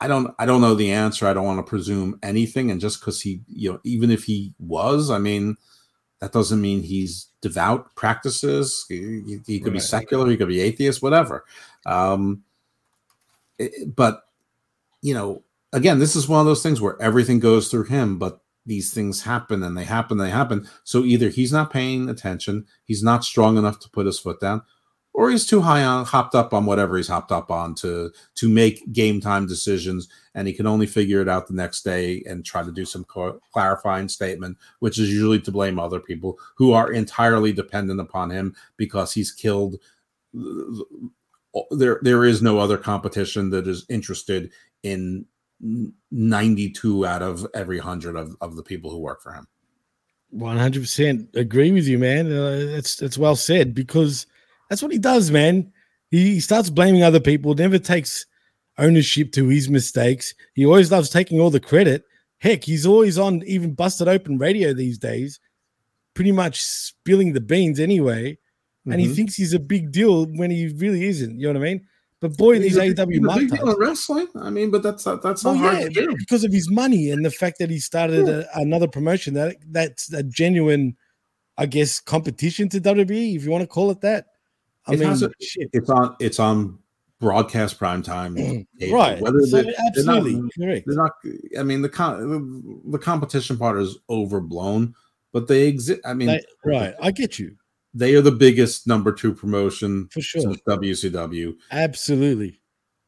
I 0.01 0.07
don't 0.07 0.35
I 0.37 0.45
don't 0.45 0.59
know 0.59 0.75
the 0.75 0.91
answer. 0.91 1.27
I 1.27 1.33
don't 1.33 1.45
want 1.45 1.59
to 1.59 1.69
presume 1.69 2.19
anything. 2.23 2.71
And 2.71 2.81
just 2.81 2.99
because 2.99 3.21
he, 3.21 3.41
you 3.47 3.71
know, 3.71 3.79
even 3.85 4.11
if 4.11 4.25
he 4.25 4.53
was, 4.59 5.09
I 5.09 5.17
mean, 5.17 5.55
that 6.21 6.31
doesn't 6.31 6.61
mean 6.61 6.81
he's 6.83 7.27
devout 7.41 7.93
practices. 7.95 8.85
He, 8.87 9.21
he- 9.45 9.59
could 9.59 9.73
be 9.73 9.79
secular. 9.79 10.29
He 10.29 10.37
could 10.37 10.47
be 10.47 10.61
atheist. 10.61 11.01
Whatever. 11.01 11.43
Um, 11.85 12.43
it- 13.59 13.95
but 13.95 14.23
you 15.01 15.13
know, 15.13 15.43
again, 15.73 15.99
this 15.99 16.15
is 16.15 16.27
one 16.29 16.39
of 16.39 16.45
those 16.45 16.61
things 16.63 16.79
where 16.79 17.01
everything 17.01 17.39
goes 17.39 17.69
through 17.69 17.85
him, 17.85 18.19
but 18.19 18.39
these 18.67 18.93
things 18.93 19.23
happen 19.23 19.63
and 19.63 19.75
they 19.75 19.83
happen, 19.83 20.19
they 20.19 20.29
happen. 20.29 20.69
So 20.83 21.03
either 21.03 21.29
he's 21.29 21.51
not 21.51 21.73
paying 21.73 22.07
attention, 22.09 22.67
he's 22.85 23.01
not 23.01 23.23
strong 23.23 23.57
enough 23.57 23.79
to 23.79 23.89
put 23.89 24.05
his 24.05 24.19
foot 24.19 24.39
down, 24.39 24.61
or 25.13 25.29
he's 25.29 25.45
too 25.45 25.61
high 25.61 25.83
on 25.83 26.05
hopped 26.05 26.35
up 26.35 26.53
on 26.53 26.65
whatever 26.65 26.97
he's 26.97 27.07
hopped 27.07 27.31
up 27.31 27.51
on 27.51 27.75
to 27.75 28.11
to 28.35 28.49
make 28.49 28.91
game 28.91 29.19
time 29.19 29.45
decisions 29.45 30.07
and 30.35 30.47
he 30.47 30.53
can 30.53 30.65
only 30.65 30.87
figure 30.87 31.21
it 31.21 31.29
out 31.29 31.47
the 31.47 31.53
next 31.53 31.83
day 31.83 32.23
and 32.25 32.45
try 32.45 32.63
to 32.63 32.71
do 32.71 32.85
some 32.85 33.05
cl- 33.13 33.39
clarifying 33.51 34.07
statement 34.07 34.57
which 34.79 34.99
is 34.99 35.11
usually 35.11 35.39
to 35.39 35.51
blame 35.51 35.79
other 35.79 35.99
people 35.99 36.37
who 36.55 36.73
are 36.73 36.91
entirely 36.91 37.51
dependent 37.51 37.99
upon 37.99 38.29
him 38.29 38.55
because 38.77 39.13
he's 39.13 39.31
killed 39.31 39.77
there 41.71 41.99
there 42.01 42.25
is 42.25 42.41
no 42.41 42.57
other 42.59 42.77
competition 42.77 43.49
that 43.49 43.67
is 43.67 43.85
interested 43.89 44.51
in 44.83 45.25
92 46.11 47.05
out 47.05 47.21
of 47.21 47.45
every 47.53 47.77
100 47.77 48.15
of, 48.15 48.35
of 48.41 48.55
the 48.55 48.63
people 48.63 48.89
who 48.89 48.97
work 48.97 49.21
for 49.21 49.33
him. 49.33 49.47
100% 50.33 51.35
agree 51.35 51.71
with 51.71 51.87
you 51.87 51.99
man. 51.99 52.31
Uh, 52.31 52.57
it's 52.57 53.01
it's 53.01 53.17
well 53.17 53.35
said 53.35 53.75
because 53.75 54.25
that's 54.71 54.81
what 54.81 54.93
he 54.93 54.97
does 54.99 55.29
man. 55.31 55.69
He 56.11 56.39
starts 56.39 56.69
blaming 56.69 57.03
other 57.03 57.19
people 57.19 57.53
never 57.55 57.77
takes 57.77 58.25
ownership 58.77 59.33
to 59.33 59.47
his 59.49 59.67
mistakes. 59.69 60.33
He 60.55 60.65
always 60.65 60.89
loves 60.91 61.09
taking 61.09 61.39
all 61.41 61.49
the 61.49 61.59
credit. 61.59 62.03
Heck 62.39 62.63
he's 62.63 62.85
always 62.85 63.19
on 63.19 63.43
even 63.45 63.73
busted 63.73 64.07
open 64.07 64.37
radio 64.37 64.73
these 64.73 64.97
days 64.97 65.39
pretty 66.15 66.31
much 66.31 66.61
spilling 66.63 67.33
the 67.33 67.41
beans 67.41 67.79
anyway. 67.81 68.37
And 68.85 68.99
he 68.99 69.07
Mhm. 69.07 69.15
thinks 69.15 69.35
he's 69.35 69.53
a 69.53 69.59
big 69.59 69.91
deal 69.91 70.25
when 70.37 70.49
he 70.51 70.69
really 70.69 71.03
isn't 71.05 71.37
you 71.37 71.47
know 71.47 71.59
what 71.59 71.67
i 71.67 71.73
mean? 71.73 71.85
But 72.21 72.37
boy 72.37 72.59
these 72.59 72.75
He's 72.77 72.95
big- 72.95 72.99
aw 72.99 73.05
big 73.37 73.49
deal 73.51 73.69
in 73.71 73.75
wrestling. 73.77 74.27
I 74.35 74.49
mean 74.51 74.71
but 74.71 74.83
that's 74.83 75.03
that's 75.03 75.43
not 75.43 75.51
well, 75.55 75.57
hard 75.57 75.79
yeah, 75.79 75.87
to 75.89 75.93
do 76.07 76.15
because 76.17 76.45
of 76.45 76.53
his 76.53 76.69
money 76.71 77.11
and 77.11 77.25
the 77.25 77.31
fact 77.31 77.59
that 77.59 77.69
he 77.69 77.79
started 77.79 78.29
a, 78.29 78.47
another 78.57 78.87
promotion 78.87 79.33
that 79.33 79.57
that's 79.69 80.11
a 80.13 80.23
genuine, 80.23 80.95
I 81.57 81.65
guess, 81.65 81.99
competition 81.99 82.69
to 82.69 82.79
WWE, 82.79 83.35
if 83.35 83.43
you 83.43 83.51
want 83.51 83.63
to 83.63 83.67
call 83.67 83.91
it 83.91 83.99
that. 84.01 84.27
I 84.87 84.93
It 84.93 84.99
mean, 84.99 85.09
a- 85.09 85.29
it's 85.73 85.89
on 85.89 86.15
it's 86.19 86.39
on 86.39 86.79
broadcast 87.19 87.77
prime 87.77 88.01
time 88.01 88.35
mm. 88.35 88.65
cable. 88.79 88.97
Right. 88.97 89.21
Whether 89.21 89.41
So 89.45 89.61
they- 89.61 89.75
absolutely 89.87 90.33
they're 90.33 90.41
not, 90.41 90.51
correct. 90.59 90.87
they're 90.87 90.95
not 90.95 91.11
i 91.59 91.63
mean 91.63 91.81
the 91.83 91.89
con- 91.89 92.81
the 92.89 92.97
competition 92.97 93.57
part 93.57 93.77
is 93.79 93.97
overblown 94.09 94.95
but 95.31 95.47
they 95.47 95.67
exist 95.67 96.01
i 96.03 96.15
mean 96.15 96.27
They- 96.29 96.43
right. 96.65 96.95
I 96.99 97.11
get 97.11 97.37
you. 97.37 97.55
they 97.93 98.15
are 98.15 98.21
the 98.21 98.31
biggest 98.31 98.87
number 98.87 99.11
two 99.11 99.33
promotion 99.35 100.07
For 100.11 100.21
sure. 100.21 100.41
since 100.41 100.57
wcw 100.67 101.53
Absolutely. 101.71 102.59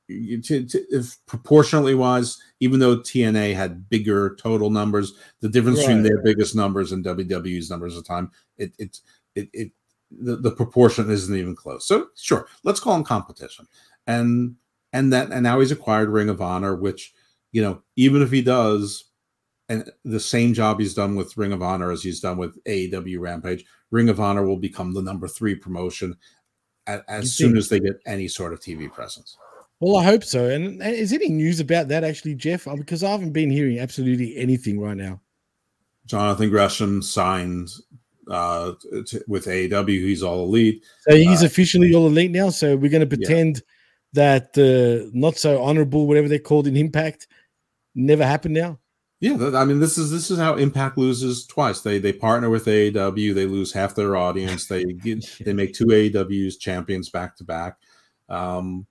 you- 0.07 0.41
to, 0.43 0.63
to, 0.65 0.85
if 0.91 1.17
proportionally 1.25 1.95
wise, 1.95 2.37
even 2.59 2.79
though 2.79 2.97
TNA 2.99 3.55
had 3.55 3.89
bigger 3.89 4.35
total 4.35 4.69
numbers, 4.69 5.13
the 5.39 5.49
difference 5.49 5.79
between 5.79 6.03
Right. 6.03 6.09
their 6.09 6.21
biggest 6.21 6.55
numbers 6.55 6.91
and 6.91 7.03
WWE's 7.03 7.69
numbers 7.69 7.97
at 7.97 8.03
the 8.03 8.07
time, 8.07 8.29
it 8.57 8.73
it 8.77 8.99
it, 9.35 9.49
it 9.53 9.71
the, 10.19 10.35
the 10.35 10.51
proportion 10.51 11.09
isn't 11.09 11.35
even 11.35 11.55
close. 11.55 11.87
So 11.87 12.07
sure, 12.15 12.47
let's 12.63 12.79
call 12.79 12.95
him 12.95 13.03
competition. 13.03 13.67
And 14.07 14.55
and 14.91 15.11
that 15.13 15.31
and 15.31 15.43
now 15.43 15.59
he's 15.59 15.71
acquired 15.71 16.09
Ring 16.09 16.29
of 16.29 16.41
Honor, 16.41 16.75
which 16.75 17.13
you 17.51 17.61
know, 17.61 17.81
even 17.95 18.21
if 18.21 18.31
he 18.31 18.41
does 18.41 19.05
and 19.69 19.89
the 20.03 20.19
same 20.19 20.53
job 20.53 20.79
he's 20.79 20.93
done 20.93 21.15
with 21.15 21.37
Ring 21.37 21.53
of 21.53 21.61
Honor 21.61 21.91
as 21.91 22.03
he's 22.03 22.19
done 22.19 22.37
with 22.37 22.61
AEW 22.65 23.19
Rampage, 23.19 23.65
Ring 23.91 24.09
of 24.09 24.19
Honor 24.19 24.45
will 24.45 24.57
become 24.57 24.93
the 24.93 25.01
number 25.01 25.27
three 25.27 25.55
promotion 25.55 26.15
a- 26.87 27.01
as 27.09 27.33
soon 27.33 27.57
as 27.57 27.69
they 27.69 27.79
get 27.79 27.99
any 28.05 28.27
sort 28.27 28.53
of 28.53 28.59
TV 28.59 28.91
presence. 28.91 29.37
Well, 29.79 29.97
I 29.97 30.03
hope 30.03 30.23
so. 30.23 30.49
And 30.49 30.81
and 30.81 30.95
is 30.95 31.13
any 31.13 31.29
news 31.29 31.59
about 31.59 31.87
that 31.89 32.03
actually, 32.03 32.35
Jeff? 32.35 32.67
Uh, 32.67 32.75
Because 32.75 33.03
I 33.03 33.11
haven't 33.11 33.33
been 33.33 33.49
hearing 33.49 33.79
absolutely 33.79 34.35
anything 34.37 34.79
right 34.79 34.97
now. 34.97 35.21
Jonathan 36.05 36.49
Gresham 36.49 37.01
signed 37.01 37.69
uh, 38.29 38.73
t- 39.05 39.19
with 39.27 39.45
AEW. 39.45 39.87
He's 39.89 40.23
all 40.23 40.43
elite. 40.45 40.83
So 41.07 41.15
he's 41.15 41.43
Uh, 41.43 41.47
officially 41.47 41.93
all 41.93 42.07
elite 42.07 42.31
now. 42.31 42.49
So 42.49 42.75
we're 42.75 42.91
going 42.91 43.07
to 43.07 43.17
pretend 43.17 43.61
that 44.13 44.57
uh, 44.57 45.09
not 45.13 45.37
so 45.37 45.61
honorable, 45.61 46.07
whatever 46.07 46.27
they're 46.27 46.39
called 46.39 46.67
in 46.67 46.77
Impact, 46.77 47.27
never 47.95 48.25
happened 48.25 48.53
now. 48.53 48.79
Yeah, 49.19 49.37
th- 49.37 49.53
I 49.53 49.63
mean 49.63 49.79
this 49.79 49.97
is 49.97 50.11
this 50.11 50.29
is 50.29 50.37
how 50.37 50.55
Impact 50.55 50.97
loses 50.97 51.45
twice. 51.45 51.79
They 51.79 51.97
they 51.97 52.11
partner 52.11 52.49
with 52.49 52.65
AEW. 52.65 53.33
They 53.33 53.45
lose 53.45 53.71
half 53.71 53.95
their 53.95 54.17
audience. 54.17 54.67
They 54.67 54.83
get 55.03 55.25
they 55.39 55.53
make 55.53 55.73
two 55.73 55.85
AEW's 55.85 56.57
champions 56.57 57.09
back 57.09 57.37
to 57.37 57.45
back. 57.45 57.77
Um, 58.27 58.85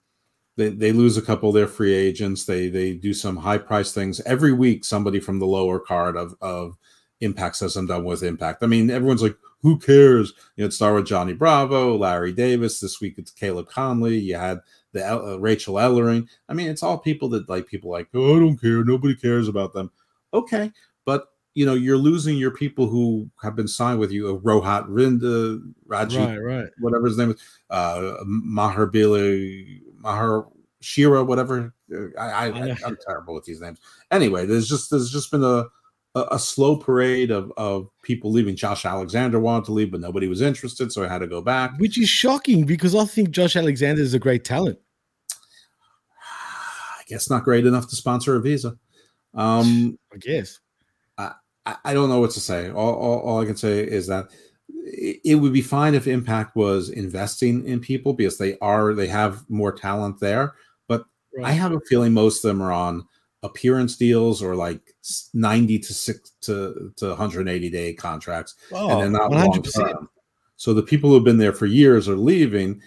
they 0.57 0.71
they 0.71 0.93
lose 0.93 1.19
a 1.19 1.23
couple 1.23 1.51
of 1.51 1.55
their 1.55 1.67
free 1.67 1.93
agents. 1.95 2.47
They 2.47 2.69
they 2.71 2.95
do 2.95 3.13
some 3.13 3.37
high 3.37 3.59
price 3.59 3.93
things 3.93 4.21
every 4.23 4.53
week. 4.53 4.87
Somebody 4.87 5.21
from 5.21 5.39
the 5.39 5.47
lower 5.47 5.79
card 5.79 6.17
of 6.17 6.35
of 6.41 6.79
Impact 7.23 7.57
says 7.57 7.77
I'm 7.77 7.87
done 7.87 8.05
with 8.05 8.23
Impact. 8.23 8.63
I 8.63 8.67
mean 8.67 8.91
everyone's 8.91 9.23
like, 9.23 9.37
who 9.63 9.79
cares? 9.79 10.33
You 10.57 10.63
know, 10.63 10.67
it 10.67 10.73
started 10.73 10.97
with 10.97 11.07
Johnny 11.07 11.33
Bravo, 11.33 11.97
Larry 11.97 12.33
Davis. 12.33 12.81
This 12.81 13.01
week 13.01 13.15
it's 13.17 13.31
Caleb 13.31 13.71
Konley. 13.71 14.21
You 14.21 14.37
had 14.37 14.59
the 14.93 15.07
uh, 15.09 15.37
Rachel 15.37 15.75
Ellering. 15.77 16.29
I 16.49 16.55
mean, 16.55 16.69
it's 16.69 16.83
all 16.83 16.99
people 16.99 17.29
that 17.31 17.49
like 17.49 17.67
people 17.67 17.91
like, 17.91 18.09
oh, 18.15 18.37
I 18.37 18.41
don't 18.41 18.61
care. 18.61 18.85
Nobody 18.85 19.15
cares 19.15 19.49
about 19.49 19.73
them. 19.73 19.91
Okay, 20.35 20.71
but 21.05 21.29
you 21.55 21.67
know, 21.67 21.75
you're 21.75 21.99
losing 21.99 22.37
your 22.39 22.51
people 22.51 22.89
who 22.89 23.31
have 23.43 23.55
been 23.55 23.69
signed 23.69 24.01
with 24.01 24.11
you. 24.11 24.29
Uh, 24.35 24.41
Rohat 24.41 24.89
Rinda, 24.89 25.61
Raji, 25.87 26.19
Right, 26.19 26.39
right. 26.39 26.67
whatever 26.81 27.07
his 27.07 27.19
name 27.19 27.31
is, 27.33 27.43
uh, 27.71 28.15
Maher 28.25 28.87
Bili, 28.87 29.81
Maher 29.99 30.47
Shira, 30.81 31.23
whatever. 31.23 31.75
Uh, 31.95 32.19
I, 32.19 32.47
I, 32.47 32.47
I 32.49 32.77
I'm 32.87 32.97
terrible 33.07 33.35
with 33.35 33.45
these 33.45 33.61
names. 33.61 33.79
Anyway, 34.11 34.47
there's 34.47 34.69
just 34.69 34.91
there's 34.91 35.11
just 35.11 35.31
been 35.31 35.45
a 35.45 35.67
a, 36.15 36.25
a 36.33 36.39
slow 36.39 36.77
parade 36.77 37.31
of 37.31 37.53
of 37.57 37.89
people 38.03 38.31
leaving. 38.31 38.57
Josh 38.57 38.85
Alexander 38.85 39.39
wanted 39.39 39.67
to 39.67 39.73
leave, 39.73 39.91
but 39.91 40.01
nobody 40.01 40.29
was 40.29 40.41
interested, 40.41 40.93
so 40.93 41.05
I 41.05 41.09
had 41.09 41.19
to 41.19 41.27
go 41.27 41.41
back. 41.41 41.73
Which 41.79 41.99
is 41.99 42.09
shocking 42.09 42.65
because 42.65 42.95
I 42.95 43.05
think 43.05 43.31
Josh 43.31 43.57
Alexander 43.57 44.03
is 44.03 44.15
a 44.15 44.19
great 44.19 44.45
talent. 44.45 44.79
I 46.99 47.03
guess 47.09 47.31
not 47.31 47.45
great 47.45 47.67
enough 47.67 47.89
to 47.89 47.97
sponsor 47.97 48.37
a 48.37 48.41
visa. 48.41 48.77
Um, 49.35 49.99
I 50.13 50.19
guess. 50.19 50.61
I, 51.67 51.77
I 51.85 51.95
don't 51.95 52.09
know 52.09 52.21
what 52.21 52.33
to 52.33 52.41
say. 52.41 52.71
All, 52.71 52.95
all, 52.95 53.19
all 53.21 53.41
I 53.41 53.45
can 53.45 53.57
say 53.57 53.81
is 53.81 54.07
that 54.09 54.29
it, 54.69 55.21
it 55.25 55.35
would 55.37 55.53
be 55.53 55.63
fine 55.63 55.95
if 55.95 56.07
Impact 56.07 56.57
was 56.57 56.91
investing 56.91 57.67
in 57.67 57.81
people 57.81 58.13
because 58.13 58.39
they 58.39 58.59
are 58.59 58.95
they 58.95 59.07
have 59.07 59.49
more 59.49 59.73
talent 59.73 60.21
there. 60.21 60.55
But 60.89 61.05
I 61.43 61.53
have 61.53 61.73
a 61.73 61.81
feeling 61.89 62.13
most 62.13 62.45
of 62.45 62.49
them 62.49 62.63
are 62.63 62.73
on 62.73 63.07
appearance 63.43 63.97
deals 63.97 64.43
or 64.43 64.55
like 64.55 64.81
90 65.35 65.79
to 65.81 65.93
six 65.95 66.31
to, 66.43 66.93
to 66.97 67.09
180 67.09 67.71
day 67.71 67.93
contracts 67.93 68.55
Oh, 68.73 68.91
and 68.91 69.01
they're 69.15 69.21
not 69.23 69.31
long 69.33 69.51
100%. 69.63 69.75
term. 69.75 70.09
So 70.57 70.73
the 70.73 70.83
people 70.83 71.11
who've 71.11 71.25
been 71.25 71.39
there 71.39 71.53
for 71.53 71.67
years 71.67 72.09
are 72.09 72.17
leaving, 72.17 72.81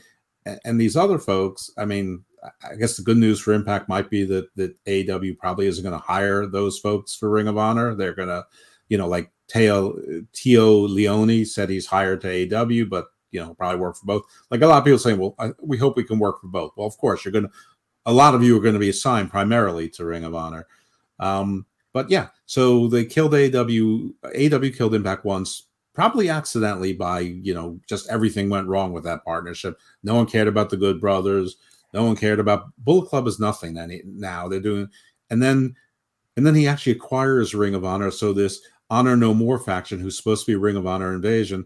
and, 0.46 0.60
and 0.64 0.80
these 0.80 0.96
other 0.96 1.20
folks. 1.20 1.70
I 1.78 1.84
mean, 1.86 2.24
I- 2.64 2.76
guess 2.76 2.96
the 2.96 3.04
good 3.04 3.18
news 3.18 3.40
for 3.40 3.54
Impact 3.54 3.90
might 3.90 4.10
be 4.10 4.24
that 4.26 4.48
that 4.56 4.82
AEW 4.86 5.38
probably 5.38 5.68
isn't 5.68 5.84
going 5.84 6.00
to 6.00 6.06
hire 6.06 6.46
those 6.46 6.80
folks 6.80 7.16
for 7.16 7.30
Ring 7.30 7.48
of 7.48 7.58
Honor. 7.58 7.96
They're 7.96 8.14
going 8.16 8.30
to, 8.30 8.46
you 8.88 8.98
know, 8.98 9.08
like 9.08 9.30
Teo 9.50 9.98
Tio 10.32 10.72
Leone 10.88 11.44
said 11.46 11.70
he's 11.70 11.86
hired 11.88 12.22
to 12.22 12.28
AEW, 12.28 12.90
but 12.90 13.08
you 13.32 13.42
know, 13.42 13.54
probably 13.56 13.80
work 13.80 13.98
for 13.98 14.06
both. 14.06 14.24
Like 14.50 14.62
a 14.62 14.68
lot 14.68 14.78
of 14.78 14.86
people 14.86 15.00
saying, 15.00 15.18
well, 15.18 15.36
I, 15.40 15.52
we 15.62 15.78
hope 15.78 15.98
we 15.98 16.04
can 16.06 16.20
work 16.20 16.40
for 16.40 16.48
both. 16.48 16.72
Well, 16.78 16.88
of 16.88 16.98
course, 16.98 17.26
you're 17.26 17.34
going 17.34 17.46
to. 17.48 17.52
A 18.06 18.14
lot 18.14 18.36
of 18.36 18.44
you 18.44 18.58
are 18.58 18.62
going 18.62 18.74
to 18.74 18.80
be 18.80 18.90
assigned 18.90 19.32
primarily 19.32 19.90
to 19.90 20.06
Ring 20.06 20.24
of 20.24 20.36
Honor. 20.36 20.68
Um, 21.20 21.66
but 21.94 22.10
yeah, 22.10 22.28
so 22.46 22.88
they 22.88 23.06
killed 23.06 23.34
AW. 23.34 24.10
AW 24.24 24.70
killed 24.76 24.94
Impact 24.94 25.26
once, 25.26 25.68
probably 25.94 26.30
accidentally 26.30 26.94
by 26.94 27.20
you 27.20 27.54
know 27.54 27.80
just 27.88 28.10
everything 28.10 28.50
went 28.50 28.68
wrong 28.68 28.92
with 28.92 29.04
that 29.06 29.24
partnership. 29.24 29.80
No 30.04 30.16
one 30.16 30.26
cared 30.26 30.48
about 30.48 30.70
the 30.70 30.78
Good 30.78 31.00
Brothers. 31.00 31.56
No 31.94 32.04
one 32.04 32.16
cared 32.16 32.40
about 32.40 32.66
Bullet 32.78 33.08
Club 33.08 33.28
is 33.28 33.40
nothing 33.40 33.78
any 33.78 34.02
now. 34.06 34.48
They're 34.48 34.60
doing, 34.60 34.90
and 35.30 35.42
then 35.42 35.76
and 36.36 36.46
then 36.46 36.56
he 36.56 36.68
actually 36.68 36.94
acquires 36.94 37.56
Ring 37.56 37.76
of 37.76 37.86
Honor. 37.86 38.12
So 38.12 38.34
this 38.34 38.60
Honor 38.90 39.16
No 39.16 39.34
More 39.34 39.58
faction, 39.58 40.00
who's 40.00 40.18
supposed 40.18 40.46
to 40.46 40.52
be 40.52 40.56
Ring 40.56 40.76
of 40.76 40.86
Honor 40.86 41.14
Invasion, 41.14 41.66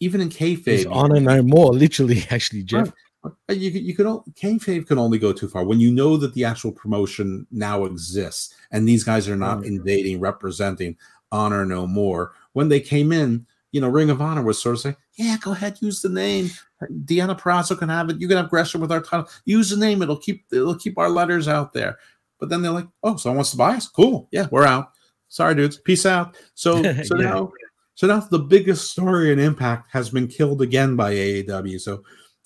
even 0.00 0.20
in 0.20 0.28
kayfabe, 0.28 0.90
honor 0.90 1.20
no 1.20 1.42
more, 1.42 1.72
literally, 1.72 2.24
actually, 2.30 2.62
Jeff. 2.62 2.86
Right. 2.86 2.94
You, 3.48 3.70
you 3.70 3.94
can 3.94 4.06
kayfabe 4.34 4.86
can 4.86 4.98
only 4.98 5.18
go 5.18 5.32
too 5.32 5.48
far 5.48 5.64
when 5.64 5.80
you 5.80 5.90
know 5.90 6.16
that 6.18 6.34
the 6.34 6.44
actual 6.44 6.72
promotion 6.72 7.46
now 7.50 7.84
exists 7.84 8.54
and 8.70 8.86
these 8.86 9.02
guys 9.04 9.28
are 9.28 9.36
not 9.36 9.58
Right. 9.60 9.68
invading, 9.68 10.20
representing 10.20 10.96
Honor 11.32 11.64
No 11.64 11.86
More. 11.86 12.32
When 12.52 12.68
they 12.68 12.80
came 12.80 13.12
in, 13.12 13.46
you 13.72 13.80
know, 13.80 13.88
Ring 13.88 14.10
of 14.10 14.20
Honor 14.20 14.42
was 14.42 14.60
sort 14.60 14.74
of 14.76 14.80
saying, 14.82 14.96
"Yeah, 15.14 15.36
go 15.40 15.52
ahead, 15.52 15.78
use 15.80 16.02
the 16.02 16.08
name. 16.08 16.50
Deonna 17.06 17.38
Purrazzo 17.38 17.78
can 17.78 17.88
have 17.88 18.10
it. 18.10 18.20
You 18.20 18.28
can 18.28 18.36
have 18.36 18.50
Gresham 18.50 18.80
with 18.80 18.92
our 18.92 19.00
title. 19.00 19.28
Use 19.46 19.70
the 19.70 19.76
name. 19.76 20.02
It'll 20.02 20.16
keep 20.18 20.44
it'll 20.52 20.76
keep 20.78 20.98
our 20.98 21.08
letters 21.10 21.48
out 21.48 21.72
there." 21.72 21.98
But 22.38 22.50
then 22.50 22.62
they're 22.62 22.72
like, 22.72 22.88
"Oh, 23.02 23.16
someone 23.16 23.38
wants 23.38 23.52
to 23.52 23.56
buy 23.56 23.74
us? 23.76 23.88
Cool. 23.88 24.28
Yeah, 24.32 24.48
we're 24.50 24.66
out. 24.66 24.92
Sorry, 25.28 25.54
dudes. 25.54 25.78
Peace 25.78 26.04
out." 26.06 26.36
So 26.54 26.82
so 27.04 27.16
Yeah. 27.16 27.24
now 27.30 27.52
so 27.94 28.06
now 28.06 28.20
the 28.20 28.38
biggest 28.38 28.90
story 28.90 29.32
and 29.32 29.40
Impact 29.40 29.90
has 29.92 30.10
been 30.10 30.28
killed 30.28 30.60
again 30.62 30.94
by 30.94 31.12
AEW. 31.14 31.80
So 31.80 32.02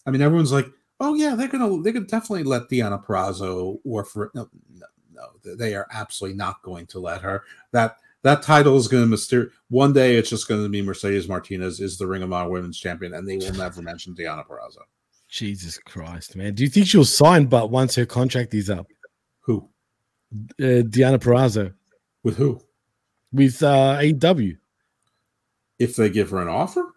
I 0.08 0.10
mean, 0.10 0.22
everyone's 0.22 0.52
like, 0.52 0.66
"Oh 1.00 1.14
yeah, 1.14 1.34
they're 1.34 1.48
gonna 1.48 1.82
they're 1.82 1.92
gonna 1.92 2.06
definitely 2.06 2.44
let 2.44 2.70
Deonna 2.70 3.04
Purrazzo 3.04 3.78
or 3.84 4.04
for 4.04 4.30
no 4.34 4.48
no 4.72 4.86
no 5.12 5.54
they 5.54 5.74
are 5.74 5.86
absolutely 5.92 6.36
not 6.36 6.62
going 6.62 6.86
to 6.86 6.98
let 6.98 7.20
her 7.20 7.44
that." 7.72 7.96
That 8.22 8.42
title 8.42 8.76
is 8.76 8.88
going 8.88 9.08
to 9.08 9.16
myster- 9.16 9.50
one 9.68 9.92
day. 9.92 10.16
It's 10.16 10.28
just 10.28 10.48
going 10.48 10.60
to 10.60 10.68
be 10.68 10.82
Mercedes 10.82 11.28
Martinez 11.28 11.78
is 11.78 11.98
the 11.98 12.06
Ring 12.06 12.24
of 12.24 12.32
Honor 12.32 12.50
Women's 12.50 12.80
Champion, 12.80 13.14
and 13.14 13.28
they 13.28 13.36
will 13.36 13.54
never 13.54 13.80
mention 13.80 14.12
Deonna 14.12 14.44
Purrazzo. 14.44 14.80
Jesus 15.28 15.78
Christ, 15.78 16.34
man. 16.34 16.54
Do 16.54 16.64
you 16.64 16.68
think 16.68 16.88
she'll 16.88 17.04
sign 17.04 17.46
but 17.46 17.70
once 17.70 17.94
her 17.94 18.04
contract 18.04 18.54
is 18.54 18.70
up? 18.70 18.88
Who? 19.42 19.68
Uh, 20.60 20.82
Deonna 20.82 21.18
Purrazzo 21.18 21.72
With 22.24 22.36
who? 22.36 22.60
with 23.32 23.62
uh, 23.62 23.98
AEW. 24.00 24.58
If 25.78 25.94
they 25.94 26.10
give 26.10 26.30
her 26.30 26.42
an 26.42 26.48
offer, 26.48 26.90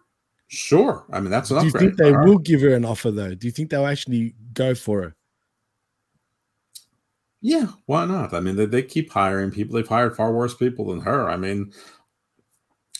sure. 0.52 1.06
I 1.10 1.20
mean, 1.20 1.30
that's 1.30 1.50
an 1.50 1.58
Do 1.60 1.64
you 1.64 1.72
think 1.72 1.96
they 1.96 2.12
her. 2.12 2.24
will 2.24 2.38
give 2.38 2.60
her 2.60 2.74
an 2.74 2.84
offer 2.84 3.10
though? 3.10 3.34
Do 3.34 3.46
you 3.46 3.50
think 3.52 3.70
they'll 3.70 3.86
actually 3.86 4.34
go 4.52 4.74
for 4.74 5.02
her? 5.02 5.16
Yeah, 7.40 7.66
why 7.86 8.04
not? 8.04 8.32
I 8.34 8.40
mean, 8.40 8.54
they, 8.54 8.66
they 8.66 8.82
keep 8.82 9.10
hiring 9.10 9.50
people. 9.50 9.74
They've 9.74 9.88
hired 9.88 10.14
far 10.14 10.32
worse 10.32 10.54
people 10.54 10.86
than 10.86 11.00
her. 11.00 11.28
I 11.28 11.36
mean, 11.36 11.72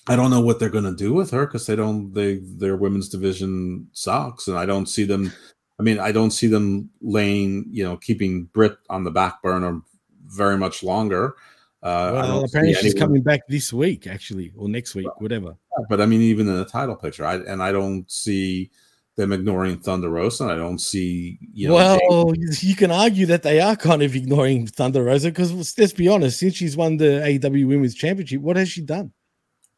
I 0.08 0.16
don't 0.16 0.30
know 0.30 0.40
what 0.40 0.58
they're 0.58 0.68
going 0.68 0.82
to 0.84 0.96
do 0.96 1.12
with 1.14 1.30
her 1.30 1.46
because 1.46 1.66
they 1.66 1.76
don't. 1.76 2.12
They 2.12 2.40
their 2.42 2.76
women's 2.76 3.08
division 3.08 3.88
sucks, 3.92 4.48
and 4.48 4.58
I 4.58 4.66
don't 4.66 4.86
see 4.86 5.04
them. 5.04 5.32
I 5.78 5.84
mean, 5.84 6.00
I 6.00 6.10
don't 6.10 6.32
see 6.32 6.48
them 6.48 6.90
laying, 7.00 7.66
you 7.70 7.84
know, 7.84 7.96
keeping 7.96 8.44
Britt 8.46 8.76
on 8.90 9.04
the 9.04 9.10
back 9.12 9.42
burner 9.42 9.80
very 10.26 10.56
much 10.56 10.82
longer. 10.82 11.36
Uh, 11.82 12.10
well, 12.14 12.44
apparently 12.44 12.74
she's 12.74 12.92
anyone- 12.94 13.00
coming 13.08 13.22
back 13.22 13.46
this 13.48 13.72
week, 13.72 14.06
actually, 14.08 14.52
or 14.56 14.68
next 14.68 14.94
week, 14.96 15.08
whatever. 15.20 15.56
But 15.88 16.00
I 16.00 16.06
mean, 16.06 16.20
even 16.20 16.48
in 16.48 16.56
the 16.56 16.64
title 16.64 16.96
picture, 16.96 17.24
I 17.24 17.36
and 17.36 17.62
I 17.62 17.72
don't 17.72 18.10
see 18.10 18.70
them 19.16 19.32
ignoring 19.32 19.78
Thunder 19.78 20.08
Rosa. 20.08 20.44
And 20.44 20.52
I 20.52 20.56
don't 20.56 20.78
see, 20.80 21.38
you 21.52 21.68
know, 21.68 21.74
well, 21.74 22.32
you- 22.36 22.74
can 22.74 22.90
argue 22.90 23.26
that 23.26 23.42
they 23.42 23.60
are 23.60 23.76
kind 23.76 24.02
of 24.02 24.16
ignoring 24.16 24.66
Thunder 24.66 25.04
Rosa 25.04 25.28
because 25.28 25.52
let's 25.78 25.92
be 25.92 26.08
honest, 26.08 26.38
since 26.38 26.54
she's 26.54 26.76
won 26.76 26.96
the 26.96 27.20
AEW 27.24 27.66
Women's 27.68 27.94
Championship, 27.94 28.40
what 28.40 28.56
has 28.56 28.68
she 28.70 28.80
done? 28.82 29.12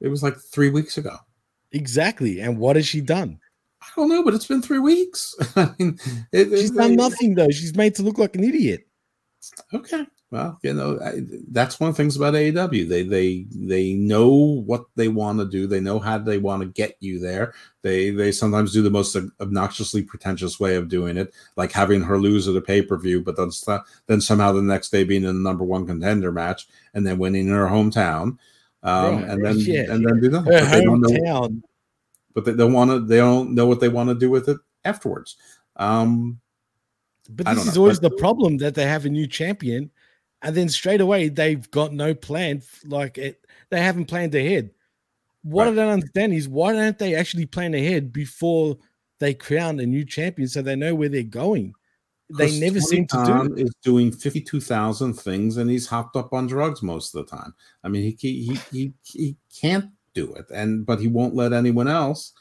it 0.00 0.08
was 0.08 0.22
like 0.22 0.36
three 0.38 0.70
weeks 0.70 0.98
ago. 0.98 1.16
Exactly. 1.72 2.40
And 2.40 2.58
what 2.58 2.76
has 2.76 2.86
she 2.86 3.00
done? 3.00 3.38
I 3.82 3.86
don't 3.96 4.08
know, 4.08 4.22
but 4.22 4.34
it's 4.34 4.46
been 4.46 4.62
three 4.62 4.78
weeks. 4.78 5.34
I 5.56 5.70
mean, 5.78 5.98
it, 6.32 6.50
She's 6.50 6.70
it- 6.70 6.76
done 6.76 6.94
nothing 6.94 7.34
though. 7.34 7.48
She's 7.50 7.74
made 7.74 7.94
to 7.96 8.02
look 8.02 8.18
like 8.18 8.36
an 8.36 8.44
idiot. 8.44 8.86
Okay. 9.72 10.06
Well, 10.34 10.58
you 10.64 10.74
know, 10.74 10.98
I, 11.00 11.20
that's 11.52 11.78
one 11.78 11.90
of 11.90 11.96
the 11.96 12.02
things 12.02 12.16
about 12.16 12.34
AEW. 12.34 12.88
They 12.88 13.04
they 13.04 13.46
they 13.54 13.94
know 13.94 14.28
what 14.66 14.84
they 14.96 15.06
want 15.06 15.38
to 15.38 15.44
do. 15.44 15.68
They 15.68 15.78
know 15.78 16.00
how 16.00 16.18
they 16.18 16.38
want 16.38 16.62
to 16.62 16.66
get 16.66 16.96
you 16.98 17.20
there. 17.20 17.54
They 17.82 18.10
they 18.10 18.32
sometimes 18.32 18.72
do 18.72 18.82
the 18.82 18.90
most 18.90 19.16
obnoxiously 19.40 20.02
pretentious 20.02 20.58
way 20.58 20.74
of 20.74 20.88
doing 20.88 21.16
it, 21.16 21.32
like 21.54 21.70
having 21.70 22.02
her 22.02 22.18
lose 22.18 22.48
at 22.48 22.56
a 22.56 22.60
pay 22.60 22.82
per 22.82 22.98
view, 22.98 23.22
but 23.22 23.36
then 23.36 23.50
then 24.08 24.20
somehow 24.20 24.50
the 24.50 24.60
next 24.60 24.90
day 24.90 25.04
being 25.04 25.22
in 25.22 25.36
the 25.36 25.48
number 25.48 25.62
one 25.62 25.86
contender 25.86 26.32
match 26.32 26.66
and 26.94 27.06
then 27.06 27.18
winning 27.18 27.46
in 27.46 27.54
her 27.54 27.66
hometown, 27.66 28.36
um, 28.82 29.22
and 29.22 29.44
then 29.44 29.56
yeah. 29.60 29.84
and 29.88 30.04
then 30.04 30.20
do. 30.20 30.30
Her 30.30 30.42
But 30.42 30.70
they 30.72 30.82
don't 30.82 31.00
know 31.00 31.62
but 32.34 32.44
they 32.44 32.54
don't 32.54 32.72
want 32.72 32.90
to. 32.90 32.98
They 32.98 33.18
don't 33.18 33.54
know 33.54 33.66
what 33.66 33.78
they 33.78 33.88
want 33.88 34.08
to 34.08 34.16
do 34.16 34.30
with 34.30 34.48
it 34.48 34.58
afterwards. 34.84 35.36
Um, 35.76 36.40
But 37.30 37.46
this 37.46 37.66
is 37.66 37.76
know, 37.76 37.82
always 37.82 38.00
but- 38.00 38.10
the 38.10 38.16
problem 38.16 38.56
that 38.58 38.74
they 38.74 38.86
have 38.86 39.06
a 39.06 39.10
new 39.10 39.28
champion, 39.28 39.92
and 40.44 40.54
then 40.54 40.68
straight 40.68 41.00
away 41.00 41.28
they've 41.28 41.68
got 41.72 41.92
no 41.92 42.14
plan. 42.14 42.62
Like 42.84 43.18
it, 43.18 43.44
they 43.70 43.80
haven't 43.80 44.04
planned 44.04 44.34
ahead. 44.34 44.70
What 45.42 45.66
I 45.66 45.74
don't 45.74 45.88
understand 45.88 46.32
is 46.32 46.48
why 46.48 46.72
don't 46.72 46.98
they 46.98 47.14
actually 47.16 47.46
plan 47.46 47.74
ahead 47.74 48.12
before 48.12 48.78
they 49.18 49.34
crown 49.34 49.80
a 49.80 49.86
new 49.86 50.04
champion 50.04 50.48
so 50.48 50.62
they 50.62 50.76
know 50.76 50.94
where 50.94 51.08
they're 51.08 51.22
going? 51.22 51.74
They 52.30 52.58
never 52.58 52.78
Tony 52.78 52.86
seem 52.86 53.06
to 53.08 53.16
do 53.16 53.24
Khan 53.24 53.58
it. 53.58 53.66
Is 53.66 53.74
doing 53.82 54.12
fifty 54.12 54.40
two 54.40 54.60
thousand 54.60 55.14
things, 55.14 55.56
and 55.56 55.70
he's 55.70 55.86
hopped 55.86 56.16
up 56.16 56.32
on 56.32 56.46
drugs 56.46 56.82
most 56.82 57.14
of 57.14 57.24
the 57.24 57.36
time. 57.36 57.54
I 57.82 57.88
mean, 57.88 58.02
he 58.02 58.16
he 58.44 58.58
he 58.70 58.92
he 59.02 59.36
can't 59.54 59.90
do 60.14 60.32
it, 60.34 60.46
and 60.52 60.86
but 60.86 61.00
he 61.00 61.08
won't 61.08 61.34
let 61.34 61.52
anyone 61.52 61.88
else 61.88 62.32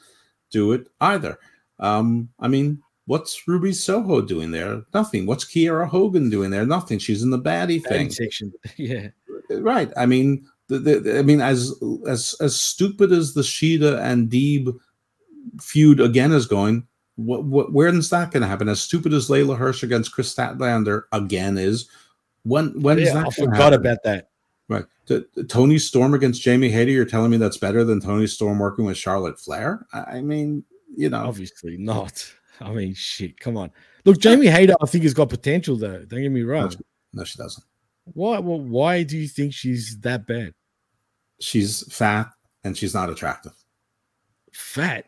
do 0.51 0.71
it 0.71 0.87
either. 1.01 1.37
Um, 1.79 2.29
I 2.39 2.47
mean, 2.47 2.81
what's 3.05 3.47
Ruby 3.47 3.73
Soho 3.73 4.21
doing 4.21 4.51
there? 4.51 4.83
Nothing. 4.93 5.25
What's 5.25 5.45
Kiera 5.45 5.87
Hogan 5.87 6.29
doing 6.29 6.51
there? 6.51 6.65
Nothing. 6.65 6.99
She's 6.99 7.23
in 7.23 7.29
the 7.29 7.39
baddie 7.39 7.83
thing, 7.83 8.09
section. 8.09 8.53
yeah. 8.77 9.09
right? 9.49 9.91
I 9.97 10.05
mean, 10.05 10.45
the, 10.67 10.79
the, 10.79 11.19
I 11.19 11.21
mean, 11.21 11.41
as 11.41 11.73
as 12.07 12.35
as 12.39 12.59
stupid 12.59 13.11
as 13.11 13.33
the 13.33 13.41
Shida 13.41 13.99
and 14.01 14.29
Deeb 14.29 14.73
feud 15.61 15.99
again 15.99 16.31
is 16.31 16.45
going, 16.45 16.87
what, 17.15 17.43
what 17.43 17.73
when 17.73 17.97
is 17.97 18.09
that 18.09 18.31
going 18.31 18.41
to 18.41 18.47
happen? 18.47 18.69
As 18.69 18.81
stupid 18.81 19.13
as 19.13 19.29
Leyla 19.29 19.57
Hirsch 19.57 19.83
against 19.83 20.13
Kris 20.13 20.33
Statlander 20.33 21.03
again 21.11 21.57
is, 21.57 21.89
when 22.43 22.79
when 22.81 22.99
is 22.99 23.09
yeah, 23.09 23.15
that? 23.15 23.27
I 23.27 23.29
forgot 23.29 23.73
happen? 23.73 23.73
about 23.73 24.03
that. 24.03 24.29
Right, 24.69 24.85
Toni 25.49 25.77
Storm 25.77 26.13
against 26.13 26.41
Jamie 26.41 26.69
Hayter. 26.69 26.91
You're 26.91 27.05
telling 27.05 27.31
me 27.31 27.37
that's 27.37 27.57
better 27.57 27.83
than 27.83 27.99
Toni 27.99 28.27
Storm 28.27 28.59
working 28.59 28.85
with 28.85 28.97
Charlotte 28.97 29.37
Flair? 29.37 29.85
I 29.91 30.21
mean, 30.21 30.63
you 30.95 31.09
know, 31.09 31.25
Obviously 31.25 31.77
not. 31.77 32.25
I 32.63 32.71
mean, 32.71 32.93
shit. 32.93 33.39
Come 33.39 33.57
on. 33.57 33.71
Look, 34.05 34.19
Jamie 34.19 34.47
Hayter, 34.47 34.75
I 34.81 34.85
think 34.85 35.03
has 35.03 35.13
got 35.13 35.29
potential 35.29 35.75
though. 35.75 36.03
Don't 36.05 36.21
get 36.21 36.31
me 36.31 36.43
wrong. 36.43 36.73
no, 37.13 37.23
she 37.23 37.37
doesn't. 37.37 37.63
Why? 38.05 38.39
Well, 38.39 38.59
why 38.59 39.03
do 39.03 39.17
you 39.17 39.27
think 39.27 39.53
she's 39.53 39.97
that 40.01 40.25
bad? 40.27 40.53
She's 41.39 41.83
fat 41.93 42.29
and 42.63 42.77
she's 42.77 42.93
not 42.93 43.09
attractive. 43.09 43.53
Fat. 44.51 45.05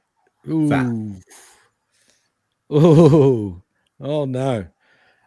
Ooh. 0.47 0.69
Fat. 0.69 0.85
Oh, 2.69 3.61
oh 3.99 4.25
no. 4.25 4.65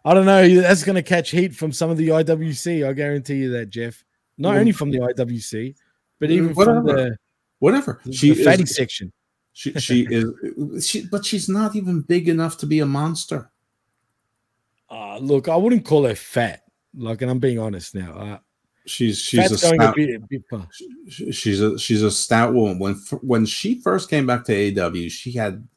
I 0.05 0.13
don't 0.13 0.25
know. 0.25 0.61
That's 0.61 0.83
going 0.83 0.95
to 0.95 1.01
catch 1.03 1.31
heat 1.31 1.55
from 1.55 1.71
some 1.71 1.89
of 1.89 1.97
the 1.97 2.09
IWC. 2.09 2.87
I 2.87 2.93
guarantee 2.93 3.35
you 3.35 3.51
that, 3.51 3.67
Jeff. 3.69 4.03
Not 4.37 4.51
Well, 4.51 4.59
only 4.59 4.71
from 4.71 4.91
the 4.91 4.99
IWC, 4.99 5.75
but 6.19 6.31
even 6.31 6.53
from 6.53 6.83
whatever. 6.85 7.09
the, 7.09 7.17
Whatever. 7.59 8.01
the 8.05 8.13
She 8.13 8.33
fatty 8.33 8.63
is, 8.63 8.75
section. 8.75 9.11
She 9.59 9.73
she 9.73 10.07
is 10.09 10.87
she, 10.87 11.05
but 11.05 11.25
she's 11.25 11.49
not 11.49 11.75
even 11.75 11.99
big 11.99 12.29
enough 12.29 12.57
to 12.59 12.65
be 12.65 12.79
a 12.79 12.85
monster. 12.85 13.51
Uh, 14.89 15.17
look, 15.17 15.49
I 15.49 15.57
wouldn't 15.57 15.83
call 15.83 16.05
her 16.05 16.15
fat. 16.15 16.63
Like, 16.95 17.21
and 17.21 17.29
I'm 17.29 17.39
being 17.39 17.59
honest 17.59 17.93
now. 17.93 18.13
Uh, 18.13 18.37
She's 18.85 19.19
she's 19.19 19.51
a 19.51 19.57
stout, 19.57 19.93
a 19.93 19.93
bit, 19.95 20.15
a 20.15 20.19
bit 20.19 20.43
she's 21.35 21.61
a 21.61 21.77
she's 21.77 22.01
a 22.01 22.09
stout 22.09 22.55
woman. 22.55 22.79
When 22.79 22.95
when 23.21 23.45
she 23.45 23.81
first 23.81 24.09
came 24.09 24.25
back 24.25 24.45
to 24.45 24.51
AEW, 24.51 25.11
she 25.11 25.33
had 25.33 25.67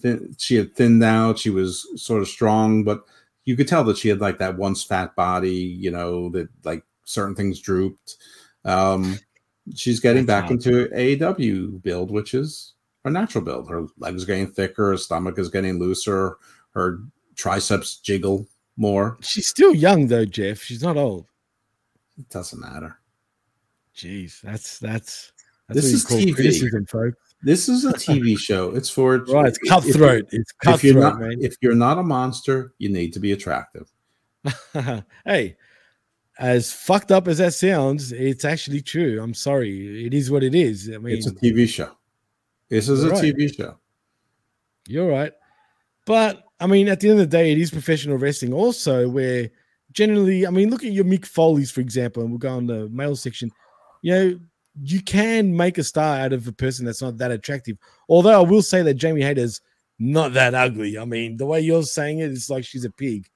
thin, 0.00 0.34
she 0.36 0.56
had 0.56 0.74
thinned 0.74 1.02
out. 1.02 1.38
She 1.38 1.48
was 1.48 1.86
sort 1.96 2.20
of 2.20 2.28
strong, 2.28 2.84
but 2.84 3.04
you 3.46 3.56
could 3.56 3.68
tell 3.68 3.84
that 3.84 3.96
she 3.96 4.10
had 4.10 4.20
like 4.20 4.36
that 4.38 4.58
once 4.58 4.82
fat 4.82 5.16
body. 5.16 5.54
You 5.54 5.92
know 5.92 6.28
that 6.30 6.48
like 6.64 6.82
certain 7.04 7.34
things 7.34 7.60
drooped. 7.60 8.16
Um, 8.66 9.18
she's 9.74 10.00
getting 10.00 10.26
That's 10.26 10.42
back 10.42 10.50
into 10.50 10.88
AEW 10.88 11.82
build, 11.82 12.10
which 12.10 12.34
is 12.34 12.74
her 13.04 13.10
natural 13.10 13.44
build. 13.44 13.68
Her 13.70 13.86
legs 13.98 14.24
getting 14.24 14.48
thicker, 14.50 14.90
her 14.90 14.96
stomach 14.96 15.38
is 15.38 15.48
getting 15.48 15.78
looser, 15.78 16.36
her 16.74 17.00
triceps 17.36 17.98
jiggle 17.98 18.46
more. 18.76 19.18
She's 19.20 19.46
still 19.48 19.74
young 19.74 20.06
though, 20.08 20.24
Jeff. 20.24 20.60
She's 20.62 20.82
not 20.82 20.96
old. 20.96 21.26
It 22.18 22.28
doesn't 22.30 22.60
matter. 22.60 22.98
Jeez, 23.96 24.40
that's 24.40 24.78
that's 24.78 25.32
that's 25.68 25.80
This 25.82 25.92
is 25.92 26.04
TV. 26.06 26.34
criticism, 26.34 26.86
folks. 26.86 27.16
This 27.42 27.68
is 27.68 27.84
a 27.84 27.92
TV 27.92 28.36
show. 28.48 28.74
It's 28.74 28.90
for 28.90 29.18
Right, 29.18 29.46
it's 29.48 29.58
if- 29.58 29.62
if- 29.64 29.68
cutthroat. 29.68 30.24
It's 30.32 30.52
if 30.64 30.84
you're 30.84 30.94
cutthroat, 30.94 31.20
not 31.20 31.20
man. 31.20 31.38
if 31.40 31.56
you're 31.60 31.74
not 31.74 31.98
a 31.98 32.02
monster, 32.02 32.72
you 32.78 32.88
need 32.88 33.12
to 33.12 33.20
be 33.20 33.32
attractive. 33.32 33.90
hey, 35.24 35.56
as 36.38 36.72
fucked 36.72 37.10
up 37.12 37.26
as 37.28 37.38
that 37.38 37.54
sounds, 37.54 38.12
it's 38.12 38.44
actually 38.44 38.80
true. 38.80 39.20
I'm 39.22 39.34
sorry. 39.34 40.06
It 40.06 40.14
is 40.14 40.30
what 40.30 40.42
it 40.44 40.54
is. 40.54 40.90
I 40.92 40.98
mean, 40.98 41.16
It's 41.16 41.26
a 41.26 41.32
TV 41.32 41.68
show. 41.68 41.90
This 42.68 42.88
is 42.88 43.02
a 43.02 43.06
You're 43.06 43.14
right. 43.14 43.24
TV 43.24 43.56
show. 43.56 43.78
You're 44.86 45.08
right. 45.08 45.32
But 46.06 46.44
I 46.60 46.66
mean, 46.66 46.88
at 46.88 47.00
the 47.00 47.10
end 47.10 47.20
of 47.20 47.30
the 47.30 47.36
day, 47.36 47.52
it 47.52 47.58
is 47.58 47.70
professional 47.70 48.18
wrestling 48.18 48.52
also, 48.52 49.08
where 49.08 49.50
generally, 49.92 50.46
I 50.46 50.50
mean, 50.50 50.70
look 50.70 50.84
at 50.84 50.92
your 50.92 51.04
Mick 51.04 51.26
Foley's, 51.26 51.70
for 51.70 51.80
example, 51.80 52.22
and 52.22 52.30
we'll 52.30 52.38
go 52.38 52.50
on 52.50 52.66
the 52.66 52.88
male 52.88 53.16
section. 53.16 53.50
You 54.02 54.14
know, 54.14 54.40
you 54.82 55.02
can 55.02 55.56
make 55.56 55.78
a 55.78 55.84
star 55.84 56.18
out 56.18 56.32
of 56.32 56.46
a 56.46 56.52
person 56.52 56.84
that's 56.84 57.02
not 57.02 57.18
that 57.18 57.30
attractive. 57.30 57.76
Although 58.08 58.40
I 58.40 58.48
will 58.48 58.62
say 58.62 58.82
that 58.82 58.94
Jamie 58.94 59.22
Hayter's 59.22 59.60
not 59.98 60.32
that 60.34 60.54
ugly. 60.54 60.98
I 60.98 61.04
mean, 61.04 61.36
the 61.36 61.46
way 61.46 61.60
you're 61.60 61.82
saying 61.82 62.20
it, 62.20 62.30
it's 62.30 62.50
like 62.50 62.64
she's 62.64 62.84
a 62.84 62.90
pig. 62.90 63.28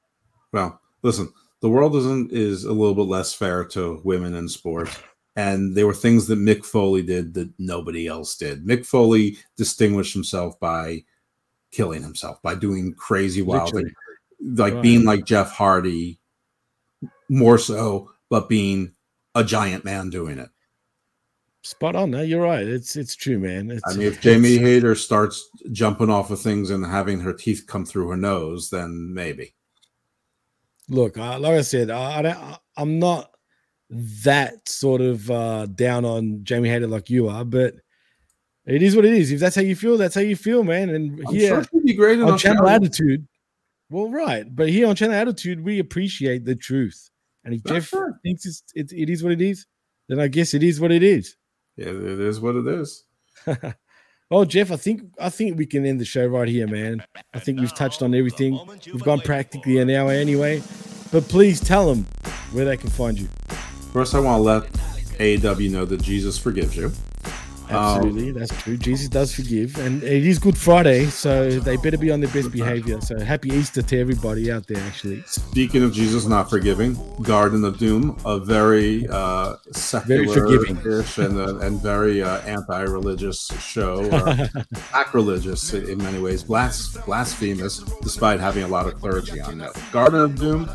Well, 0.52 0.80
listen, 1.02 1.32
the 1.60 1.68
world 1.68 1.96
isn't 1.96 2.32
is 2.32 2.64
a 2.64 2.72
little 2.72 2.94
bit 2.94 3.06
less 3.06 3.34
fair 3.34 3.64
to 3.66 4.00
women 4.04 4.34
in 4.34 4.48
sports. 4.48 4.96
And 5.34 5.74
there 5.74 5.86
were 5.86 5.94
things 5.94 6.26
that 6.26 6.38
Mick 6.38 6.64
Foley 6.64 7.02
did 7.02 7.32
that 7.34 7.50
nobody 7.58 8.06
else 8.06 8.36
did. 8.36 8.66
Mick 8.66 8.84
Foley 8.84 9.38
distinguished 9.56 10.12
himself 10.12 10.60
by 10.60 11.04
killing 11.70 12.02
himself, 12.02 12.42
by 12.42 12.54
doing 12.54 12.92
crazy 12.94 13.40
wild 13.40 13.72
things, 13.72 13.90
like 14.58 14.82
being 14.82 15.04
like 15.04 15.24
Jeff 15.24 15.50
Hardy, 15.52 16.20
more 17.30 17.56
so, 17.56 18.10
but 18.28 18.48
being 18.48 18.92
a 19.34 19.42
giant 19.42 19.86
man 19.86 20.10
doing 20.10 20.38
it. 20.38 20.50
Spot 21.62 21.96
on. 21.96 22.10
No, 22.10 22.20
you're 22.20 22.42
right. 22.42 22.66
It's 22.66 22.96
it's 22.96 23.14
true, 23.16 23.38
man. 23.38 23.70
It's, 23.70 23.82
I 23.86 23.94
mean, 23.94 24.08
if 24.08 24.20
Jamie 24.20 24.58
Hayter 24.58 24.94
starts 24.94 25.48
jumping 25.70 26.10
off 26.10 26.30
of 26.30 26.40
things 26.40 26.70
and 26.70 26.84
having 26.84 27.20
her 27.20 27.32
teeth 27.32 27.64
come 27.66 27.86
through 27.86 28.08
her 28.08 28.16
nose, 28.16 28.68
then 28.68 29.14
maybe. 29.14 29.54
look, 30.88 31.16
uh, 31.16 31.38
like 31.38 31.54
I 31.54 31.62
said, 31.62 31.88
I, 31.88 32.18
I 32.18 32.22
don't, 32.22 32.36
I- 32.36 32.58
I'm 32.76 32.98
not 32.98 33.30
that 33.92 34.66
sort 34.66 35.02
of 35.02 35.30
uh, 35.30 35.66
down 35.66 36.04
on 36.04 36.40
Jamie 36.42 36.70
Hayter 36.70 36.86
like 36.86 37.10
you 37.10 37.28
are, 37.28 37.44
but 37.44 37.74
It 38.64 38.82
is 38.82 38.96
what 38.96 39.04
it 39.04 39.12
is. 39.12 39.30
If 39.32 39.40
that's 39.40 39.56
how 39.56 39.62
you 39.62 39.76
feel, 39.76 39.98
that's 39.98 40.14
how 40.14 40.20
you 40.20 40.36
feel, 40.36 40.64
man. 40.64 40.90
And 40.90 41.20
I'm 41.26 41.34
here 41.34 41.62
sure 41.64 41.82
be 41.84 41.94
great 41.94 42.20
on 42.20 42.38
Channel. 42.38 42.68
Attitude, 42.68 43.26
well, 43.90 44.08
right, 44.08 44.46
but 44.54 44.68
here 44.68 44.88
on 44.88 44.96
Channel 44.96 45.16
Attitude, 45.16 45.62
we 45.62 45.78
appreciate 45.78 46.44
the 46.44 46.54
truth. 46.54 47.10
And 47.44 47.54
if 47.54 47.62
That's 47.64 47.90
Jeff 47.90 48.00
right. 48.00 48.12
thinks 48.22 48.46
it's, 48.46 48.62
it, 48.74 48.92
it 48.92 49.10
is 49.10 49.22
what 49.22 49.32
it 49.32 49.42
is, 49.42 49.66
then 50.08 50.20
I 50.20 50.28
guess 50.28 50.54
it 50.54 50.62
is 50.62 50.80
what 50.80 50.92
it 50.92 51.02
is. 51.02 51.36
Yeah, 51.76 51.88
it 51.88 52.20
is 52.20 52.40
what 52.40 52.54
it 52.56 52.66
is. 52.66 53.04
Well, 54.30 54.44
Jeff, 54.46 54.70
I 54.70 54.76
think 54.76 55.02
I 55.20 55.28
think 55.28 55.58
we 55.58 55.66
can 55.66 55.84
end 55.84 56.00
the 56.00 56.04
show 56.04 56.26
right 56.26 56.48
here, 56.48 56.68
man. 56.68 57.02
I 57.34 57.40
think 57.40 57.58
we've 57.58 57.74
touched 57.74 58.00
on 58.00 58.14
everything. 58.14 58.58
We've 58.86 59.02
gone 59.02 59.20
practically 59.20 59.78
an 59.78 59.90
hour 59.90 60.12
anyway. 60.12 60.62
But 61.10 61.24
please 61.24 61.60
tell 61.60 61.92
them 61.92 62.06
where 62.52 62.64
they 62.64 62.76
can 62.76 62.88
find 62.88 63.18
you. 63.18 63.28
First, 63.92 64.14
I 64.14 64.20
want 64.20 64.38
to 64.38 64.42
let 64.42 64.72
AEW 65.18 65.70
know 65.70 65.84
that 65.84 66.00
Jesus 66.00 66.38
forgives 66.38 66.76
you. 66.76 66.90
Um, 67.68 67.76
Absolutely, 67.76 68.32
that's 68.32 68.62
true. 68.62 68.76
Jesus 68.76 69.08
does 69.08 69.34
forgive, 69.34 69.78
and 69.78 70.02
it 70.02 70.26
is 70.26 70.38
Good 70.38 70.58
Friday, 70.58 71.06
so 71.06 71.48
they 71.48 71.76
better 71.76 71.96
be 71.96 72.10
on 72.10 72.20
their 72.20 72.30
best 72.30 72.50
behavior. 72.52 73.00
So 73.00 73.18
happy 73.18 73.48
Easter 73.50 73.80
to 73.80 74.00
everybody 74.00 74.50
out 74.52 74.66
there, 74.66 74.82
actually. 74.82 75.22
Speaking 75.26 75.82
of 75.82 75.92
Jesus 75.92 76.26
not 76.26 76.50
forgiving, 76.50 76.98
Garden 77.22 77.64
of 77.64 77.78
Doom, 77.78 78.18
a 78.26 78.38
very 78.38 79.06
uh, 79.08 79.56
Very 80.06 80.26
secular 80.26 80.34
forgiving. 80.34 80.76
and, 81.24 81.40
uh, 81.40 81.58
and 81.64 81.80
very 81.80 82.22
uh, 82.22 82.40
anti-religious 82.40 83.46
show, 83.60 84.02
uh, 84.10 84.48
sacrilegious 84.90 85.72
in 85.72 85.96
many 85.98 86.18
ways, 86.18 86.42
blas- 86.42 86.96
blasphemous, 87.06 87.78
despite 88.02 88.38
having 88.40 88.64
a 88.64 88.68
lot 88.68 88.86
of 88.86 89.00
clergy 89.00 89.40
on 89.40 89.60
it. 89.62 89.70
Garden 89.92 90.20
of 90.20 90.36
Doom, 90.36 90.68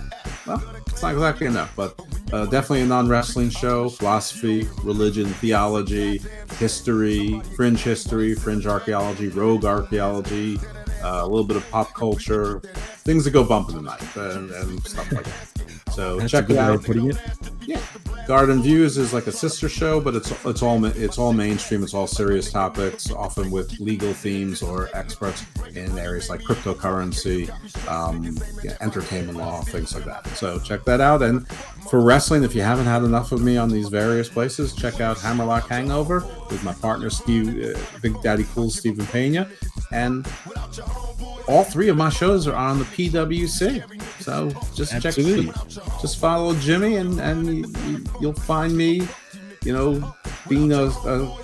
well, 0.48 0.64
it's 0.98 1.04
not 1.04 1.14
exactly 1.14 1.46
enough, 1.46 1.72
but 1.76 1.94
uh, 2.34 2.48
definitely 2.48 2.82
a 2.82 2.86
non-wrestling 2.88 3.52
show. 3.52 3.88
Philosophy, 3.88 4.68
religion, 4.84 5.28
theology, 5.28 6.20
history, 6.58 7.40
fringe 7.56 7.84
history, 7.84 8.34
fringe 8.34 8.66
archaeology, 8.66 9.28
rogue 9.28 9.64
archaeology, 9.64 10.60
uh, 11.04 11.20
a 11.22 11.28
little 11.28 11.44
bit 11.44 11.56
of 11.56 11.70
pop 11.70 11.94
culture, 11.94 12.62
things 13.06 13.24
that 13.26 13.30
go 13.30 13.44
bump 13.44 13.70
in 13.70 13.76
the 13.76 13.82
night, 13.84 14.16
and, 14.16 14.50
and 14.50 14.84
stuff 14.88 15.12
like 15.12 15.26
that. 15.26 15.94
So 15.94 16.18
That's 16.18 16.34
a 16.34 16.38
check 16.38 16.48
good 16.48 16.56
it 16.56 16.60
way 16.62 16.66
out. 16.66 16.74
of 16.74 16.84
putting 16.84 17.12
it. 17.12 17.18
Yeah, 17.68 17.82
Garden 18.28 18.62
Views 18.62 18.98
is 18.98 19.14
like 19.14 19.28
a 19.28 19.32
sister 19.32 19.68
show, 19.68 20.00
but 20.00 20.16
it's 20.16 20.32
it's 20.46 20.62
all 20.62 20.84
it's 20.86 21.18
all 21.18 21.34
mainstream. 21.34 21.84
It's 21.84 21.94
all 21.94 22.08
serious 22.08 22.50
topics, 22.50 23.12
often 23.12 23.52
with 23.52 23.78
legal 23.82 24.14
themes 24.14 24.62
or 24.62 24.90
experts 24.94 25.46
in 25.76 25.98
areas 26.00 26.30
like 26.30 26.40
cryptocurrency, 26.42 27.50
um, 27.90 28.38
yeah, 28.64 28.78
entertainment 28.80 29.38
law, 29.38 29.62
things 29.64 29.94
like 29.94 30.06
that. 30.06 30.26
So 30.30 30.60
check 30.60 30.86
that 30.86 31.02
out. 31.02 31.22
And 31.22 31.46
for 31.90 32.00
wrestling, 32.02 32.44
if 32.44 32.56
you 32.56 32.62
haven't 32.62 32.86
had 32.86 33.04
enough 33.04 33.34
of 33.34 33.42
me 33.42 33.58
on 33.58 33.70
these 33.70 33.90
various 33.90 34.30
places, 34.30 34.74
check 34.74 35.02
out 35.02 35.18
Hammerlock 35.20 35.68
Hangover 35.68 36.26
with 36.50 36.64
my 36.64 36.74
partner 36.74 37.10
Steve, 37.10 37.76
uh, 37.76 37.80
Big 38.02 38.22
Daddy 38.22 38.46
Cool, 38.54 38.70
Stephen 38.70 39.06
Pena, 39.08 39.50
and 39.92 40.26
all 41.48 41.64
three 41.64 41.90
of 41.90 41.98
my 41.98 42.10
shows 42.10 42.48
are 42.48 42.56
on 42.56 42.80
the 42.80 42.86
PWC. 42.86 43.84
So 44.22 44.50
just 44.76 44.94
Absolutely. 44.94 45.48
check, 45.52 46.02
just 46.02 46.20
follow 46.20 46.54
Jimmy, 46.56 46.96
and 46.98 47.20
and 47.20 47.46
you, 47.46 47.66
you- 47.86 48.04
you'll 48.22 48.34
find 48.34 48.76
me, 48.76 49.02
you 49.64 49.74
know, 49.74 50.14
being 50.50 50.74
a, 50.74 50.86
a 50.86 51.38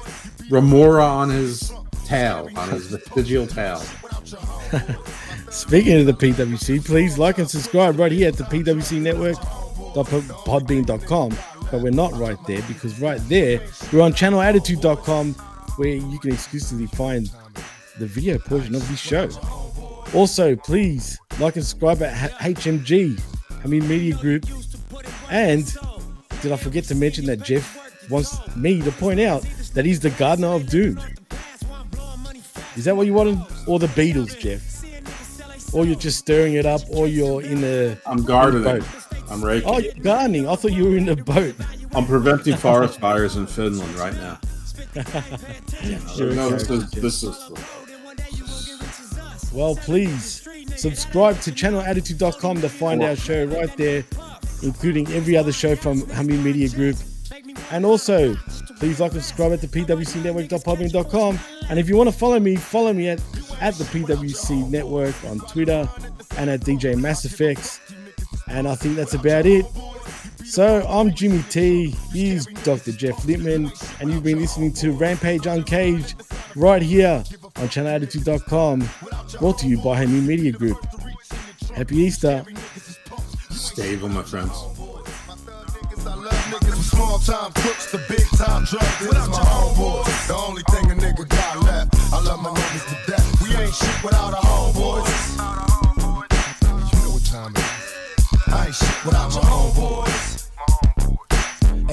remora 0.49 1.05
on 1.05 1.29
his 1.29 1.71
tail, 2.05 2.49
on 2.55 2.69
his 2.69 2.87
vestigial 2.87 3.47
tail. 3.47 3.79
Speaking 5.49 5.99
of 5.99 6.05
the 6.07 6.13
PWC, 6.13 6.83
please 6.83 7.17
like 7.17 7.37
and 7.37 7.49
subscribe 7.49 7.99
right 7.99 8.11
here 8.11 8.27
at 8.27 8.35
the 8.37 8.43
PWC 8.45 8.99
Network 9.01 9.35
podbean.com. 9.35 11.37
But 11.71 11.81
we're 11.81 11.91
not 11.91 12.11
right 12.13 12.37
there 12.47 12.61
because 12.67 12.99
right 12.99 13.21
there 13.29 13.59
we're 13.91 14.01
on 14.01 14.13
channelattitude.com 14.13 15.33
where 15.77 15.89
you 15.89 16.19
can 16.19 16.33
exclusively 16.33 16.87
find 16.87 17.29
the 17.99 18.05
video 18.07 18.37
portion 18.39 18.73
of 18.75 18.87
this 18.89 18.99
show. 18.99 19.29
Also, 20.13 20.55
please 20.55 21.19
like 21.39 21.55
and 21.55 21.65
subscribe 21.65 22.01
at 22.03 22.31
HMG, 22.33 23.19
Hamin 23.61 23.87
Media 23.87 24.15
Group. 24.15 24.45
And 25.31 25.65
did 26.41 26.51
I 26.51 26.55
forget 26.57 26.83
to 26.85 26.95
mention 26.95 27.25
that 27.25 27.37
Jeff 27.41 28.09
wants 28.09 28.37
me 28.55 28.81
to 28.81 28.91
point 28.91 29.19
out 29.19 29.41
that 29.73 29.85
he's 29.85 29.99
the 29.99 30.11
gardener 30.11 30.49
of 30.49 30.67
doom? 30.69 30.99
Is 32.75 32.85
that 32.85 32.95
what 32.95 33.07
you 33.07 33.13
wanted? 33.13 33.39
Or 33.67 33.79
the 33.79 33.87
Beatles, 33.87 34.37
Jeff? 34.37 35.73
Or 35.73 35.85
you're 35.85 35.95
just 35.95 36.19
stirring 36.19 36.53
it 36.53 36.65
up, 36.67 36.81
or 36.91 37.07
you're 37.07 37.41
in 37.41 37.61
the 37.61 37.97
I'm 38.05 38.23
gardening. 38.23 38.63
boat. 38.63 38.83
I'm 39.31 39.43
raking. 39.43 39.67
Oh, 39.69 39.79
you're 39.79 39.93
gardening. 39.95 40.47
I 40.47 40.55
thought 40.55 40.73
you 40.73 40.85
were 40.85 40.97
in 40.97 41.05
the 41.05 41.15
boat. 41.15 41.55
I'm 41.95 42.05
preventing 42.05 42.55
forest 42.55 42.99
fires 42.99 43.35
in 43.35 43.47
Finland 43.47 43.95
right 43.95 44.13
now. 44.13 44.39
You're 46.15 46.35
No, 46.35 46.49
a 46.49 46.51
this 46.51 46.67
character, 46.67 46.73
is, 46.73 46.91
this 46.91 47.23
is 47.23 47.51
Well, 49.53 49.75
please 49.75 50.47
subscribe 50.75 51.39
to 51.41 51.51
channelattitude.com 51.51 52.61
to 52.61 52.69
find 52.69 53.03
our 53.03 53.15
show 53.15 53.45
right 53.45 53.75
there, 53.77 54.03
including 54.63 55.07
every 55.09 55.37
other 55.37 55.51
show 55.51 55.75
from 55.75 56.07
Hamin 56.09 56.43
Media 56.43 56.69
Group. 56.69 56.97
And 57.71 57.85
also, 57.85 58.35
please 58.79 58.99
like 58.99 59.11
and 59.13 59.23
subscribe 59.23 59.51
at 59.51 59.61
the 59.61 59.67
pwcnetwork.podbean.com. 59.67 61.39
And 61.69 61.79
if 61.79 61.87
you 61.87 61.95
want 61.95 62.09
to 62.09 62.15
follow 62.15 62.39
me, 62.39 62.55
follow 62.55 62.93
me 62.93 63.09
at, 63.09 63.19
at 63.61 63.75
the 63.75 63.83
PWC 63.85 64.69
Network 64.69 65.15
on 65.25 65.39
Twitter 65.41 65.87
and 66.37 66.49
at 66.49 66.61
DJ 66.61 66.99
Mass 66.99 67.23
Effects. 67.23 67.79
And 68.47 68.67
I 68.67 68.73
think 68.75 68.95
that's 68.95 69.13
about 69.13 69.45
it. 69.45 69.65
So 70.53 70.85
I'm 70.87 71.11
Jimmy 71.15 71.43
T. 71.49 71.95
He's 72.11 72.45
Dr. 72.45 72.91
Jeff 72.91 73.25
Lippman, 73.25 73.71
and 73.99 74.11
you've 74.13 74.21
been 74.21 74.37
listening 74.37 74.71
to 74.73 74.91
Rampage 74.91 75.47
Uncaged 75.47 76.13
right 76.55 76.79
here 76.79 77.23
on 77.55 77.69
channelattitude.com, 77.69 78.87
brought 79.39 79.57
to 79.57 79.67
you 79.67 79.79
by 79.81 79.97
Hamin 79.97 80.27
Media 80.27 80.51
Group. 80.51 80.77
Happy 81.73 81.97
Easter. 81.97 82.45
stable, 83.49 84.09
my 84.09 84.21
friends. 84.21 84.51
Niggas 86.51 86.69
from 86.69 86.83
small 86.83 87.17
time 87.17 87.51
crooks 87.53 87.89
to 87.89 87.97
big 88.07 88.27
time 88.37 88.65
drug 88.65 88.85
dealers, 88.99 89.29
my 89.29 89.37
homeboys. 89.37 90.27
The 90.27 90.35
only 90.35 90.61
thing 90.69 90.91
a 90.91 90.93
nigga 90.93 91.27
got 91.29 91.63
left. 91.63 92.13
I 92.13 92.21
love 92.21 92.43
my 92.43 92.51
niggas 92.51 93.05
to 93.05 93.11
death. 93.11 93.41
We 93.41 93.55
ain't 93.55 93.73
shit 93.73 94.03
without 94.03 94.35
our 94.35 94.43
homeboys. 94.43 95.33
You 96.93 96.99
know 97.01 97.09
what 97.09 97.25
time 97.25 97.53
it 97.55 97.59
is. 97.59 98.53
I 98.53 98.65
ain't 98.67 98.75
shit 98.75 99.03
without 99.03 99.33
my 99.33 99.41
homeboys. 99.41 100.42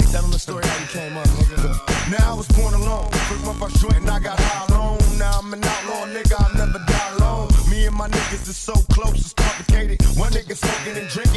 Hey, 0.01 0.07
tell 0.13 0.23
them 0.23 0.31
the 0.31 0.39
story 0.39 0.65
how 0.65 0.81
you 0.81 0.87
came 0.89 1.17
up, 1.17 1.29
nigga. 1.37 1.77
Now 2.11 2.33
I 2.33 2.35
was 2.35 2.49
born 2.57 2.73
alone. 2.73 3.11
First 3.29 3.45
month 3.45 3.63
I 3.63 3.69
joint 3.79 4.01
and 4.01 4.09
I 4.11 4.19
got 4.19 4.41
high 4.41 4.65
alone. 4.73 4.99
Now 5.19 5.41
I'm 5.41 5.53
an 5.53 5.63
outlaw, 5.63 6.07
nigga. 6.09 6.41
I'll 6.41 6.57
never 6.57 6.81
die 6.89 7.11
alone. 7.19 7.49
Me 7.69 7.85
and 7.85 7.95
my 7.95 8.09
niggas 8.09 8.49
is 8.49 8.57
so 8.57 8.73
close, 8.97 9.21
it's 9.21 9.35
complicated. 9.35 10.01
One 10.17 10.33
nigga 10.33 10.57
smoking 10.57 10.97
and 10.97 11.09
drinking, 11.13 11.30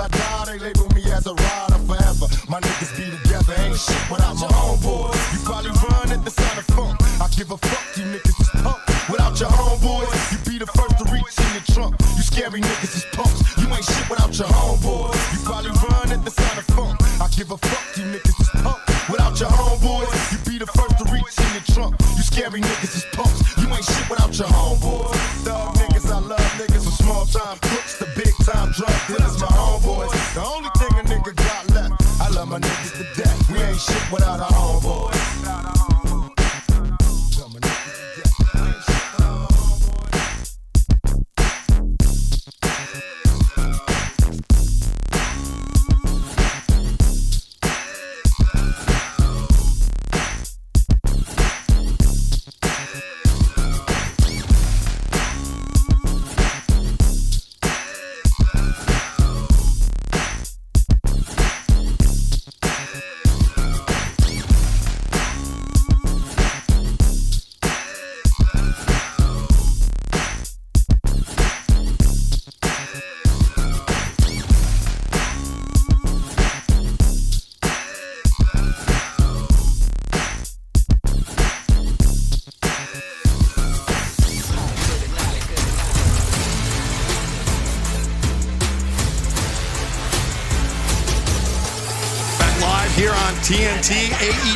I 0.00 0.08
die, 0.08 0.44
they 0.46 0.58
label 0.58 0.89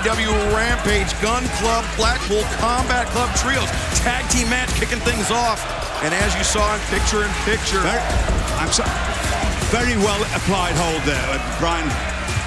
AEW 0.05 0.55
Rampage, 0.55 1.19
Gunn 1.23 1.45
Club, 1.57 1.83
Blackpool 1.97 2.43
Combat 2.61 3.07
Club 3.07 3.35
Trios, 3.37 3.71
tag 4.01 4.29
team 4.29 4.51
match 4.51 4.69
kicking 4.75 4.99
things 4.99 5.31
off. 5.31 5.65
And 6.05 6.13
as 6.13 6.37
you 6.37 6.45
saw 6.45 6.75
in 6.75 6.81
picture 6.93 7.25
in 7.25 7.31
picture, 7.49 7.81
I'm 8.61 8.71
sorry. 8.71 8.91
Very 9.73 9.97
well 10.05 10.21
applied 10.37 10.75
hold 10.77 11.01
there. 11.05 11.25
Uh, 11.27 11.59
Bryan, 11.59 11.89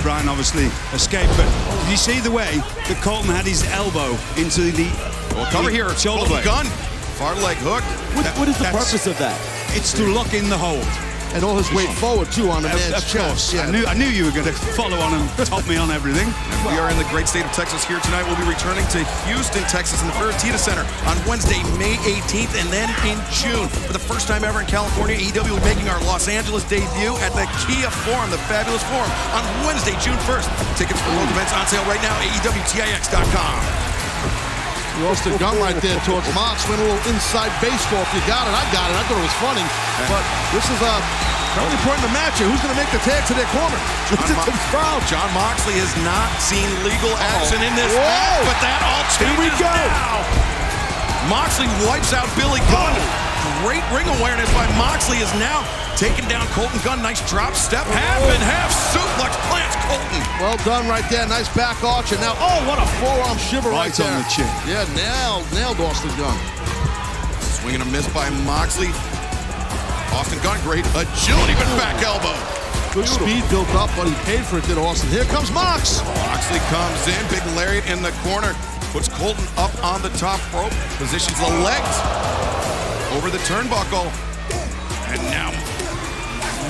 Bryan 0.03 0.29
obviously 0.29 0.65
escaped, 0.93 1.35
but 1.35 1.49
did 1.81 1.89
you 1.89 1.97
see 1.97 2.19
the 2.19 2.29
way 2.29 2.61
that 2.87 2.99
Colton 3.01 3.31
had 3.31 3.47
his 3.47 3.65
elbow 3.71 4.15
into 4.37 4.69
the 4.71 4.85
well, 5.33 5.49
cover 5.49 5.71
here, 5.71 5.89
shoulder 5.95 6.29
Colton 6.29 6.33
blade? 6.33 6.45
gun, 6.45 6.65
far 7.17 7.33
leg 7.41 7.57
hook. 7.57 7.81
What, 8.15 8.25
what 8.37 8.47
is 8.47 8.57
the 8.59 8.65
purpose 8.65 9.07
of 9.07 9.17
that? 9.17 9.33
It's 9.75 9.93
to 9.93 10.05
lock 10.05 10.35
in 10.35 10.47
the 10.47 10.57
hold. 10.57 10.85
And 11.35 11.43
all 11.43 11.55
his 11.55 11.71
weight 11.73 11.89
forward, 11.99 12.31
too, 12.31 12.49
on 12.49 12.63
the 12.63 12.69
man's 12.69 13.03
of 13.03 13.07
chest. 13.07 13.55
I 13.55 13.69
knew 13.69 13.85
I 13.85 13.93
knew 13.93 14.07
you 14.07 14.25
were 14.25 14.31
going 14.31 14.47
to 14.47 14.53
follow 14.73 14.97
on 14.97 15.13
and 15.13 15.27
top 15.45 15.67
me 15.67 15.77
on 15.77 15.91
everything. 15.91 16.27
We 16.65 16.79
are 16.79 16.89
in 16.89 16.97
the 16.97 17.07
great 17.11 17.27
state 17.27 17.45
of 17.45 17.51
Texas 17.51 17.83
here 17.85 17.99
tonight. 17.99 18.25
We'll 18.25 18.39
be 18.39 18.47
returning 18.47 18.87
to 18.95 19.03
Houston, 19.27 19.63
Texas 19.69 20.01
in 20.01 20.07
the 20.07 20.17
Fertitta 20.17 20.57
Center 20.57 20.87
on 21.05 21.15
Wednesday, 21.27 21.61
May 21.77 21.95
18th, 22.03 22.55
and 22.57 22.67
then 22.73 22.89
in 23.05 23.19
June. 23.29 23.67
For 23.85 23.93
the 23.93 24.01
first 24.01 24.27
time 24.27 24.43
ever 24.43 24.61
in 24.61 24.67
California, 24.67 25.17
AEW 25.17 25.51
will 25.51 25.59
be 25.59 25.75
making 25.75 25.89
our 25.89 25.99
Los 26.07 26.27
Angeles 26.27 26.63
debut 26.65 27.13
at 27.21 27.35
the 27.35 27.45
Kia 27.65 27.91
Forum, 28.07 28.31
the 28.31 28.41
fabulous 28.49 28.83
forum, 28.89 29.11
on 29.35 29.43
Wednesday, 29.67 29.95
June 29.99 30.17
1st. 30.25 30.47
Tickets 30.77 30.99
for 31.01 31.11
both 31.11 31.29
events 31.31 31.53
on 31.53 31.67
sale 31.67 31.83
right 31.85 32.01
now, 32.01 32.15
E 32.23 32.29
AEWTIX.com. 32.39 33.86
You 34.97 35.05
lost 35.05 35.29
a 35.29 35.33
gun 35.37 35.53
right 35.61 35.77
there 35.77 35.99
towards 36.09 36.25
Mox. 36.33 36.65
Went 36.65 36.81
a 36.81 36.85
little 36.89 37.05
inside 37.13 37.53
baseball. 37.61 38.01
If 38.01 38.11
you 38.17 38.23
got 38.25 38.49
it, 38.49 38.53
I 38.57 38.65
got 38.73 38.89
it. 38.89 38.97
I 38.97 39.03
thought 39.05 39.21
it 39.21 39.27
was 39.29 39.37
funny. 39.37 39.61
But 40.09 40.23
this 40.49 40.65
is 40.65 40.79
a 40.81 40.95
very 41.53 41.69
important 41.69 42.09
match 42.17 42.41
here. 42.41 42.49
Who's 42.49 42.61
going 42.65 42.73
to 42.73 42.79
make 42.81 42.89
the 42.89 43.01
tag 43.05 43.21
to 43.29 43.37
their 43.37 43.45
corner? 43.53 43.77
Jon, 44.09 44.25
Mo- 44.33 45.05
Jon 45.05 45.29
Moxley 45.37 45.77
has 45.77 45.93
not 46.01 46.29
seen 46.41 46.65
legal 46.81 47.13
action 47.21 47.61
in 47.61 47.73
this 47.77 47.93
Whoa. 47.93 48.01
match, 48.01 48.41
but 48.49 48.57
that 48.65 48.81
all 48.89 49.05
changes 49.13 49.37
Here 49.37 49.37
we 49.37 49.49
go. 49.61 49.69
now. 49.69 50.17
Moxley 51.29 51.69
wipes 51.85 52.13
out 52.17 52.25
Billy 52.33 52.61
Gunn. 52.73 52.97
Oh. 52.97 53.26
Great 53.65 53.81
ring 53.89 54.05
awareness 54.21 54.45
by 54.53 54.69
Moxley 54.77 55.17
is 55.17 55.33
now 55.41 55.65
taking 55.97 56.29
down 56.29 56.45
Colton 56.53 56.77
Gunn. 56.85 57.01
Nice 57.01 57.25
drop 57.25 57.55
step, 57.57 57.85
half 57.89 58.21
and 58.29 58.43
half 58.45 58.69
suplex 58.93 59.33
plants 59.49 59.73
Colton. 59.89 60.21
Well 60.37 60.57
done 60.61 60.85
right 60.87 61.03
there. 61.09 61.25
Nice 61.25 61.49
back 61.57 61.81
arch. 61.83 62.11
And 62.11 62.21
now, 62.21 62.37
oh, 62.37 62.61
what 62.69 62.77
a 62.77 62.85
forearm 63.01 63.37
shiver 63.37 63.73
right, 63.73 63.89
Right 63.89 63.99
on 64.05 64.13
there. 64.13 64.21
the 64.21 64.29
chin. 64.29 64.49
Yeah, 64.69 64.85
nailed, 64.93 65.49
nailed 65.57 65.79
Austin 65.81 66.13
Gunn. 66.21 66.37
Swinging 67.41 67.81
a 67.81 67.89
miss 67.89 68.05
by 68.13 68.29
Moxley. 68.45 68.93
Austin 70.13 70.37
Gunn, 70.45 70.61
great 70.61 70.85
agility, 70.93 71.57
but 71.57 71.65
back 71.81 71.97
elbow. 72.05 72.37
Good 72.93 73.09
speed 73.09 73.41
built 73.49 73.69
up, 73.73 73.89
but 73.97 74.05
he 74.05 74.13
paid 74.29 74.45
for 74.45 74.59
it, 74.61 74.65
did 74.69 74.77
Austin. 74.77 75.09
Here 75.09 75.25
comes 75.33 75.51
Mox. 75.51 76.05
Moxley 76.29 76.61
comes 76.69 77.01
in, 77.09 77.19
big 77.33 77.41
lariat 77.57 77.89
in 77.89 78.01
the 78.05 78.13
corner, 78.21 78.53
puts 78.93 79.09
Colton 79.09 79.45
up 79.57 79.73
on 79.83 80.01
the 80.01 80.09
top 80.21 80.41
rope, 80.53 80.73
positions 81.01 81.37
the 81.41 81.49
legs 81.65 81.97
over 83.15 83.29
the 83.29 83.39
turnbuckle, 83.47 84.11
and 85.07 85.21
now 85.31 85.51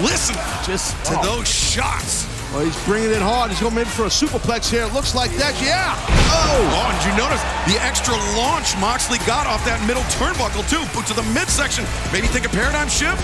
listen 0.05 0.35
Just 0.65 0.93
to 1.05 1.17
oh. 1.17 1.23
those 1.23 1.47
shots. 1.47 2.29
Well, 2.53 2.63
he's 2.63 2.77
bringing 2.85 3.11
it 3.11 3.19
hard. 3.19 3.51
He's 3.51 3.59
going 3.59 3.75
maybe 3.75 3.91
for 3.91 4.07
a 4.07 4.13
superplex 4.13 4.71
here. 4.71 4.87
It 4.87 4.93
looks 4.93 5.11
like 5.11 5.31
that. 5.35 5.51
Yeah. 5.59 5.97
Oh! 6.31 6.55
Oh, 6.79 6.87
and 6.87 6.95
did 7.03 7.11
you 7.11 7.15
notice 7.19 7.43
the 7.67 7.75
extra 7.83 8.15
launch 8.39 8.71
Moxley 8.79 9.19
got 9.27 9.49
off 9.49 9.65
that 9.67 9.83
middle 9.83 10.05
turnbuckle 10.15 10.63
too? 10.71 10.79
Boot 10.95 11.03
to 11.11 11.15
the 11.17 11.27
midsection. 11.35 11.83
Maybe 12.15 12.31
take 12.31 12.47
a 12.47 12.53
paradigm 12.53 12.87
shift. 12.87 13.19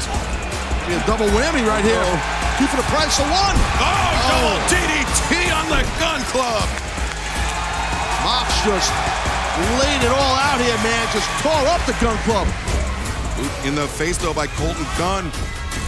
Be 0.90 1.00
a 1.00 1.04
double 1.08 1.30
whammy 1.32 1.64
right 1.64 1.86
here. 1.86 2.04
Two 2.60 2.68
for 2.68 2.76
the 2.76 2.90
price 2.92 3.16
of 3.16 3.28
one. 3.32 3.56
Oh, 3.80 3.88
oh. 3.88 4.28
double 4.28 4.58
DDT 4.68 5.56
on 5.56 5.66
the 5.72 5.82
Gunn 6.04 6.20
Club. 6.28 6.68
Mox 8.28 8.52
just 8.68 8.92
laid 9.80 10.04
it 10.04 10.12
all 10.12 10.36
out 10.36 10.60
here, 10.60 10.76
man. 10.84 11.08
Just 11.16 11.32
tore 11.40 11.64
up 11.72 11.80
the 11.88 11.96
Gunn 12.04 12.20
Club. 12.28 12.73
Boot 13.44 13.68
in 13.68 13.76
the 13.76 13.88
face 13.88 14.18
though 14.18 14.34
by 14.34 14.48
Colton 14.48 14.86
Gunn, 14.98 15.28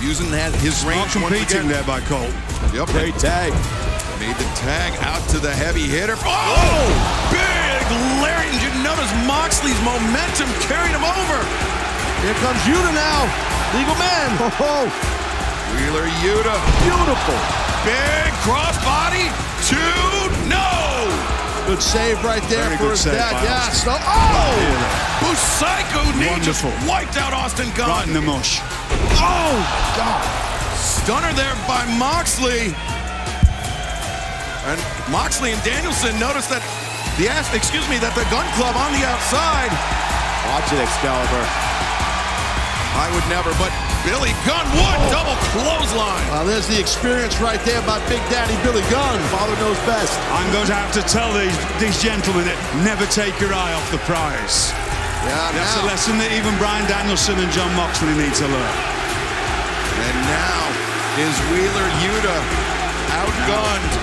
using 0.04 0.28
that 0.32 0.52
his 0.60 0.84
Not 0.84 0.92
range 0.92 1.16
once 1.16 1.32
competing 1.32 1.64
again. 1.64 1.68
there 1.72 1.88
by 1.88 2.02
Colton. 2.04 2.36
Yep. 2.76 2.92
Great 2.92 3.16
tag. 3.16 3.56
Made 4.20 4.36
the 4.36 4.48
tag 4.60 4.92
out 5.04 5.24
to 5.32 5.40
the 5.40 5.52
heavy 5.52 5.88
hitter. 5.88 6.16
Oh! 6.20 6.28
oh! 6.28 6.88
Big 7.32 7.86
lariat. 8.20 8.52
And 8.52 8.60
you 8.60 8.72
notice 8.84 9.08
Moxley's 9.24 9.80
momentum 9.88 10.52
carried 10.68 10.92
him 10.92 11.04
over. 11.04 11.40
Here 12.24 12.36
comes 12.44 12.60
Yuta 12.68 12.92
now. 12.92 13.24
Legal 13.76 13.96
man. 14.00 14.30
Oh, 14.60 14.88
Wheeler 15.76 16.08
Yuta. 16.24 16.56
beautiful. 16.84 17.40
Big 17.88 18.32
crossbody. 18.44 19.32
Two. 19.68 20.45
Good 21.66 21.82
save 21.82 22.24
right 22.24 22.44
there 22.46 22.70
Very 22.70 22.78
for 22.78 22.92
his 22.92 23.02
save 23.02 23.18
dad. 23.18 23.42
Yes. 23.42 23.86
Oh! 23.90 23.98
Busaiku 25.18 26.06
knee 26.14 26.38
just 26.46 26.62
wiped 26.86 27.18
out 27.18 27.34
Austin 27.34 27.74
Gunn. 27.74 27.90
Right 27.90 28.08
in 28.08 28.14
the 28.14 28.22
mush. 28.22 28.62
Oh, 29.18 29.58
God. 29.98 30.22
Stunner 30.78 31.34
there 31.34 31.58
by 31.66 31.82
Moxley. 31.98 32.70
And 34.70 34.78
Moxley 35.10 35.54
and 35.58 35.62
Danielson 35.66 36.14
noticed 36.22 36.54
that 36.54 36.62
the 37.18 37.34
ass, 37.34 37.50
excuse 37.50 37.90
me, 37.90 37.98
that 37.98 38.14
the 38.14 38.30
Gunn 38.30 38.46
Club 38.54 38.78
on 38.78 38.94
the 38.94 39.02
outside. 39.02 39.74
Watch 40.54 40.70
it, 40.70 40.78
Excalibur. 40.86 41.46
I 42.94 43.10
would 43.10 43.26
never, 43.26 43.50
but 43.58 43.74
Billy 44.06 44.38
Gunn 44.46 44.66
would 44.78 45.00
double 45.10 45.34
clothesline. 45.50 46.22
Well, 46.30 46.46
there's 46.46 46.70
the 46.70 46.78
experience 46.78 47.42
right 47.42 47.60
there 47.66 47.82
by 47.90 47.98
Big 48.06 48.22
Daddy 48.30 48.54
Billy 48.62 48.86
Gunn. 48.94 49.18
Father 49.34 49.58
knows 49.58 49.78
best. 49.90 50.14
I'm 50.30 50.46
going 50.54 50.70
to 50.70 50.78
have 50.78 50.94
to 50.94 51.04
tell 51.10 51.34
these, 51.34 51.58
these 51.82 51.98
gentlemen 51.98 52.46
that 52.46 52.58
never 52.86 53.10
take 53.10 53.34
your 53.42 53.50
eye 53.54 53.74
off 53.74 53.88
the 53.90 54.02
prize. 54.06 54.70
Yeah, 55.26 55.58
That's 55.58 55.82
a 55.82 55.86
lesson 55.90 56.22
that 56.22 56.30
even 56.38 56.54
Bryan 56.62 56.86
Danielson 56.86 57.34
and 57.42 57.50
Jon 57.50 57.74
Moxley 57.74 58.14
need 58.14 58.34
to 58.38 58.46
learn. 58.46 58.76
And 60.06 60.16
now 60.30 60.62
is 61.18 61.34
Wheeler 61.50 61.90
Yuta 62.06 62.38
outgunned. 63.10 63.94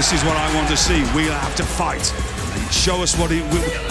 This 0.00 0.16
is 0.16 0.24
what 0.24 0.40
I 0.40 0.48
want 0.56 0.68
to 0.72 0.78
see. 0.80 1.04
We'll 1.12 1.36
have 1.36 1.52
to 1.60 1.64
fight. 1.64 2.08
And 2.56 2.72
show 2.72 3.02
us 3.02 3.16
what 3.18 3.30
he, 3.30 3.40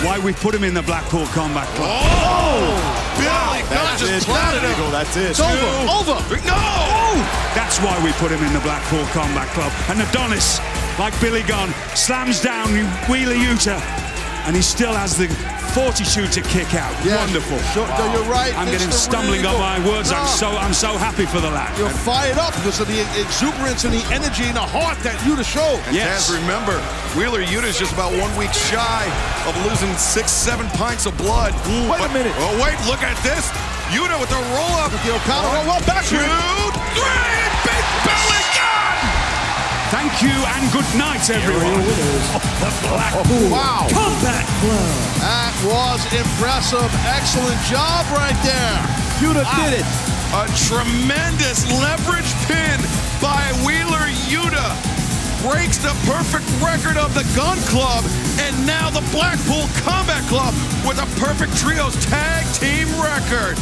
why 0.02 0.18
we 0.20 0.34
put 0.34 0.56
him 0.56 0.64
in 0.64 0.74
the 0.74 0.82
Blackpool 0.82 1.26
Combat 1.28 1.68
Club. 1.76 1.90
Oh! 1.92 3.06
Billy 3.18 3.62
Gunn 3.70 3.86
That's 3.86 4.02
just 4.02 4.28
it. 4.28 4.32
planted 4.32 4.66
him. 4.66 4.92
That's 4.92 5.16
it. 5.18 5.30
It's 5.32 5.40
over. 5.40 5.54
Over. 5.86 6.36
No! 6.46 6.58
Oh! 6.58 7.16
That's 7.54 7.78
why 7.80 7.94
we 8.04 8.12
put 8.14 8.32
him 8.32 8.44
in 8.44 8.54
the 8.54 8.60
Blackpool 8.62 9.06
Combat 9.14 9.48
Club. 9.50 9.72
And 9.90 10.02
Adonis, 10.02 10.60
like 11.00 11.14
Billy 11.22 11.44
Gunn, 11.44 11.74
slams 11.96 12.42
down 12.42 12.70
Wheeler 13.10 13.36
Yuta, 13.36 13.78
and 14.46 14.56
he 14.56 14.62
still 14.62 14.94
has 14.94 15.18
the 15.18 15.28
fortitude 15.74 16.32
to 16.32 16.42
kick 16.54 16.74
out. 16.78 16.94
Yes. 17.04 17.18
Wonderful. 17.26 17.58
Sure, 17.74 17.88
no, 17.98 18.06
you're 18.14 18.30
right. 18.32 18.56
I'm 18.56 18.70
getting 18.70 18.92
stumbling 18.94 19.42
Regal. 19.42 19.58
on 19.58 19.60
my 19.60 19.80
words. 19.84 20.12
I'm 20.12 20.24
ah. 20.24 20.40
so 20.40 20.48
I'm 20.56 20.74
so 20.74 20.96
happy 20.96 21.26
for 21.26 21.42
the 21.42 21.50
lad. 21.50 21.74
You're 21.78 21.90
fired 21.90 22.38
up 22.38 22.54
because 22.56 22.80
of 22.80 22.88
the 22.88 23.02
exuberance 23.20 23.84
and 23.84 23.94
the 23.94 24.06
energy 24.14 24.46
and 24.46 24.56
the 24.56 24.64
heart 24.64 24.98
that 25.04 25.18
you 25.26 25.36
to 25.36 25.44
show. 25.44 25.82
And 25.90 25.98
Taz, 25.98 26.32
remember, 26.32 26.78
Wheeler 27.18 27.44
Yuta 27.44 27.68
is 27.68 27.78
just 27.78 27.92
about 27.92 28.14
one 28.16 28.32
week 28.38 28.54
shy 28.54 29.04
of 29.50 29.54
losing 29.66 29.92
six, 29.98 30.32
seven 30.32 30.70
pints 30.78 31.06
of 31.06 31.18
blood. 31.18 31.52
Wait 31.90 32.00
a 32.00 32.12
minute. 32.14 32.34
Oh, 32.40 32.54
wait, 32.62 32.78
look 32.86 33.02
at 33.02 33.18
this. 33.26 33.50
Yuta 33.92 34.16
with 34.22 34.30
the 34.30 34.42
roll 34.56 34.74
up. 34.80 34.94
With 34.94 35.04
the 35.04 35.14
O'Connor 35.14 35.52
roll 35.66 35.76
up 35.76 35.86
back. 35.86 36.06
Two, 36.06 36.18
three, 36.18 37.44
big 37.66 37.84
belly 38.06 38.42
gun! 38.54 38.55
Thank 39.96 40.24
you 40.24 40.36
and 40.36 40.64
good 40.76 40.92
night, 41.00 41.24
everyone. 41.32 41.80
The 42.60 42.72
Blackpool 42.84 43.48
oh, 43.48 43.56
wow. 43.56 43.88
Combat 43.96 44.44
Club. 44.60 44.92
That 45.24 45.56
was 45.64 46.04
impressive. 46.12 46.92
Excellent 47.08 47.56
job 47.64 48.04
right 48.12 48.36
there. 48.44 48.76
Yuta 49.24 49.48
did 49.56 49.80
it. 49.80 49.88
A 50.36 50.52
tremendous 50.68 51.64
leverage 51.80 52.28
pin 52.44 52.76
by 53.24 53.40
Wheeler 53.64 54.12
Yuta. 54.28 54.68
Breaks 55.48 55.80
the 55.80 55.96
perfect 56.04 56.52
record 56.60 57.00
of 57.00 57.16
the 57.16 57.24
Gunn 57.32 57.56
Club 57.72 58.04
and 58.44 58.52
now 58.68 58.92
the 58.92 59.04
Blackpool 59.16 59.72
Combat 59.88 60.28
Club 60.28 60.52
with 60.84 61.00
a 61.00 61.08
perfect 61.24 61.56
trios 61.56 61.96
tag 62.04 62.44
team 62.60 62.92
record. 63.00 63.56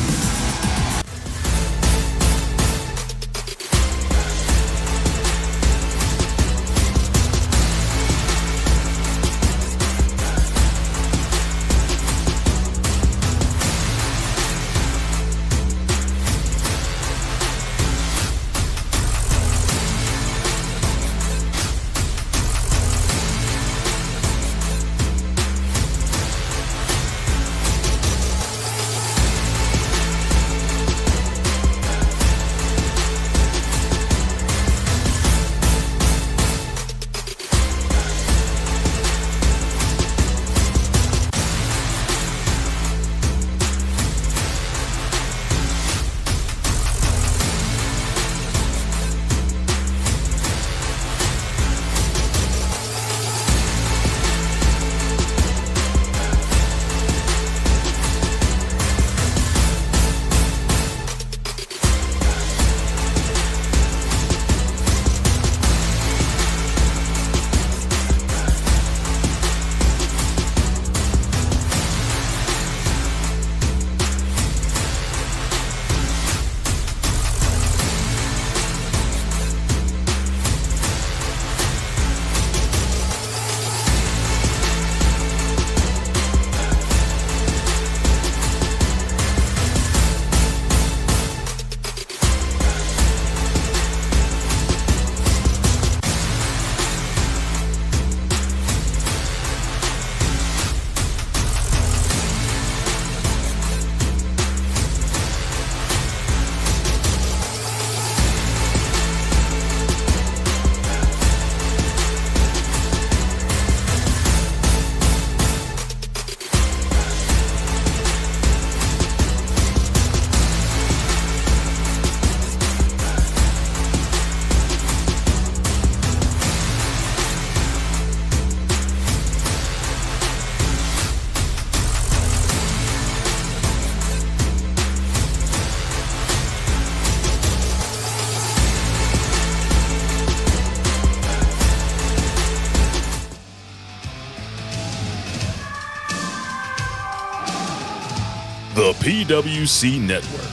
PWC 149.24 150.02
Network. 150.02 150.52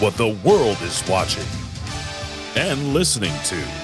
What 0.00 0.16
the 0.16 0.28
world 0.48 0.78
is 0.80 1.06
watching 1.06 1.44
and 2.56 2.94
listening 2.94 3.34
to. 3.44 3.83